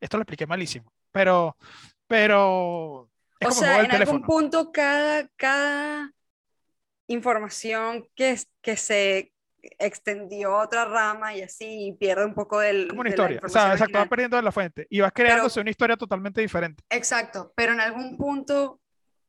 Esto 0.00 0.18
lo 0.18 0.22
expliqué 0.24 0.46
malísimo, 0.48 0.92
pero, 1.12 1.56
pero 2.08 3.10
es 3.40 3.48
O 3.48 3.50
como 3.50 3.62
el 3.62 3.66
sea, 3.66 3.68
juego 3.68 3.84
en 3.84 3.90
del 3.90 3.96
algún 3.96 4.22
teléfono. 4.22 4.26
punto 4.26 4.72
cada, 4.72 5.28
cada 5.36 6.12
información 7.08 8.06
que, 8.14 8.38
que 8.62 8.76
se 8.76 9.32
extendió 9.78 10.56
a 10.56 10.64
otra 10.64 10.86
rama 10.86 11.34
y 11.34 11.42
así 11.42 11.88
y 11.88 11.92
pierde 11.92 12.24
un 12.24 12.34
poco 12.34 12.60
del, 12.60 12.88
como 12.88 13.02
una 13.02 13.10
de 13.10 13.10
historia. 13.10 13.40
O 13.44 13.48
sea, 13.48 13.72
exacto, 13.72 13.98
va 13.98 14.04
original. 14.04 14.08
perdiendo 14.08 14.36
de 14.36 14.42
la 14.42 14.52
fuente 14.52 14.86
y 14.90 15.00
vas 15.00 15.12
creándose 15.12 15.60
una 15.60 15.70
historia 15.70 15.96
totalmente 15.96 16.40
diferente. 16.40 16.82
Exacto, 16.88 17.52
pero 17.54 17.72
en 17.72 17.80
algún 17.80 18.16
punto 18.16 18.80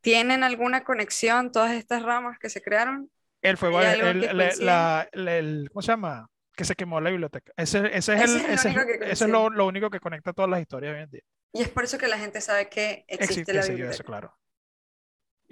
tienen 0.02 0.44
alguna 0.44 0.84
conexión 0.84 1.52
todas 1.52 1.72
estas 1.74 2.04
ramas 2.04 2.40
que 2.40 2.50
se 2.50 2.62
crearon. 2.62 3.10
El 3.42 3.58
fuego, 3.58 3.80
¿Hay 3.80 4.00
el, 4.00 4.24
el- 4.24 4.38
la- 4.66 5.08
la- 5.14 5.38
el- 5.38 5.70
¿cómo 5.72 5.82
se 5.82 5.92
llama? 5.94 6.28
Que 6.56 6.66
se 6.66 6.76
quemó 6.76 7.02
la 7.02 7.10
biblioteca. 7.10 7.52
Ese, 7.58 7.80
ese 7.96 8.14
es, 8.16 8.22
Ese 8.22 8.38
el, 8.38 8.38
es 8.38 8.48
lo 8.48 8.54
ese 8.54 8.70
es- 8.70 8.76
único 8.76 8.88
que 8.88 9.12
eso 9.12 9.26
es 9.26 9.32
lo, 9.32 9.50
lo 9.50 9.66
único 9.68 9.90
que 9.90 10.00
conecta 10.00 10.34
todas 10.34 10.52
las 10.52 10.62
historias 10.62 10.94
hoy 10.96 11.02
en 11.02 11.10
día. 11.10 11.22
Y 11.54 11.62
es 11.62 11.70
por 11.70 11.84
eso 11.84 11.98
que 11.98 12.08
la 12.08 12.18
gente 12.20 12.40
sabe 12.42 12.70
que 12.70 13.06
existe 13.08 13.24
Existe, 13.26 13.54
la 13.54 13.60
eso, 13.62 13.70
biblioteca. 13.70 14.04
claro. 14.04 14.38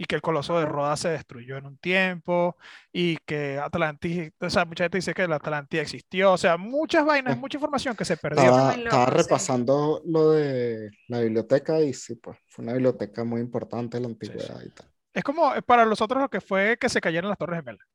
Y 0.01 0.05
que 0.05 0.15
el 0.15 0.21
coloso 0.21 0.57
de 0.57 0.65
Rodas 0.65 1.01
se 1.01 1.09
destruyó 1.09 1.57
en 1.57 1.65
un 1.65 1.77
tiempo 1.77 2.55
y 2.93 3.17
que 3.25 3.59
Atlantis, 3.59 4.31
o 4.39 4.49
sea, 4.49 4.63
mucha 4.63 4.85
gente 4.85 4.99
dice 4.99 5.13
que 5.13 5.27
la 5.27 5.35
Atlántida 5.35 5.81
existió, 5.81 6.31
o 6.31 6.37
sea, 6.37 6.55
muchas 6.55 7.05
vainas, 7.05 7.37
mucha 7.37 7.57
información 7.57 7.97
que 7.97 8.05
se 8.05 8.15
perdió. 8.15 8.43
Estaba, 8.43 8.73
estaba 8.75 9.05
sí. 9.05 9.11
repasando 9.11 10.01
lo 10.05 10.31
de 10.31 10.91
la 11.09 11.19
biblioteca 11.19 11.81
y 11.81 11.93
sí, 11.93 12.15
pues 12.15 12.37
fue 12.47 12.63
una 12.63 12.73
biblioteca 12.73 13.25
muy 13.25 13.41
importante 13.41 13.97
de 13.97 14.01
la 14.01 14.07
antigüedad 14.07 14.61
y 14.65 14.69
tal. 14.69 14.87
Es 15.13 15.23
como 15.23 15.53
eh, 15.53 15.61
para 15.61 15.85
nosotros 15.85 16.21
lo 16.21 16.29
que 16.29 16.39
fue 16.39 16.77
que 16.77 16.87
se 16.87 17.01
cayeron 17.01 17.27
las 17.27 17.37
Torres 17.37 17.59
Gemelas. 17.59 17.85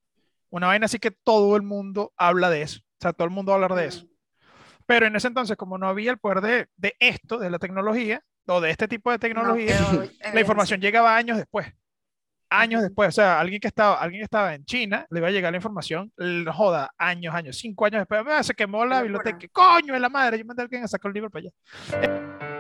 Una 0.50 0.66
vaina 0.66 0.84
así 0.84 0.98
que 0.98 1.10
todo 1.10 1.56
el 1.56 1.62
mundo 1.62 2.12
habla 2.18 2.50
de 2.50 2.60
eso. 2.60 2.80
O 2.80 3.00
sea, 3.00 3.14
todo 3.14 3.24
el 3.24 3.32
mundo 3.32 3.52
va 3.52 3.54
a 3.54 3.64
hablar 3.64 3.78
de 3.78 3.86
eso. 3.86 4.06
Pero 4.84 5.06
en 5.06 5.16
ese 5.16 5.28
entonces, 5.28 5.56
como 5.56 5.78
no 5.78 5.88
había 5.88 6.10
el 6.10 6.18
poder 6.18 6.42
de, 6.42 6.68
de 6.76 6.94
esto, 7.00 7.38
de 7.38 7.48
la 7.48 7.58
tecnología, 7.58 8.22
o 8.46 8.60
de 8.60 8.70
este 8.70 8.88
tipo 8.88 9.10
de 9.10 9.16
No 9.16 9.20
tecnología, 9.20 9.78
quedó 9.78 10.32
la 10.32 10.40
información 10.40 10.80
llegaba 10.80 11.16
años 11.16 11.38
después. 11.38 11.66
Años 12.60 12.82
después. 12.82 13.08
O 13.08 13.12
sea, 13.12 13.40
alguien 13.40 13.60
que 13.60 13.68
estaba, 13.68 14.00
alguien 14.00 14.20
que 14.20 14.24
estaba 14.24 14.54
en 14.54 14.64
China, 14.64 15.06
le 15.10 15.18
iba 15.20 15.28
a 15.28 15.30
llegar 15.30 15.52
la 15.52 15.56
información, 15.58 16.12
joda, 16.52 16.90
años, 16.98 17.34
años, 17.34 17.56
cinco 17.58 17.84
años 17.86 18.00
después, 18.00 18.22
"Ah, 18.28 18.42
se 18.42 18.54
quemó 18.54 18.84
la 18.84 19.02
biblioteca. 19.02 19.38
Coño, 19.52 19.94
es 19.94 20.00
la 20.00 20.08
madre, 20.08 20.38
yo 20.38 20.44
mandé 20.44 20.62
a 20.62 20.64
alguien 20.64 20.84
a 20.84 20.88
sacar 20.88 21.10
el 21.10 21.14
libro 21.14 21.30
para 21.30 21.46
allá. 21.46 22.53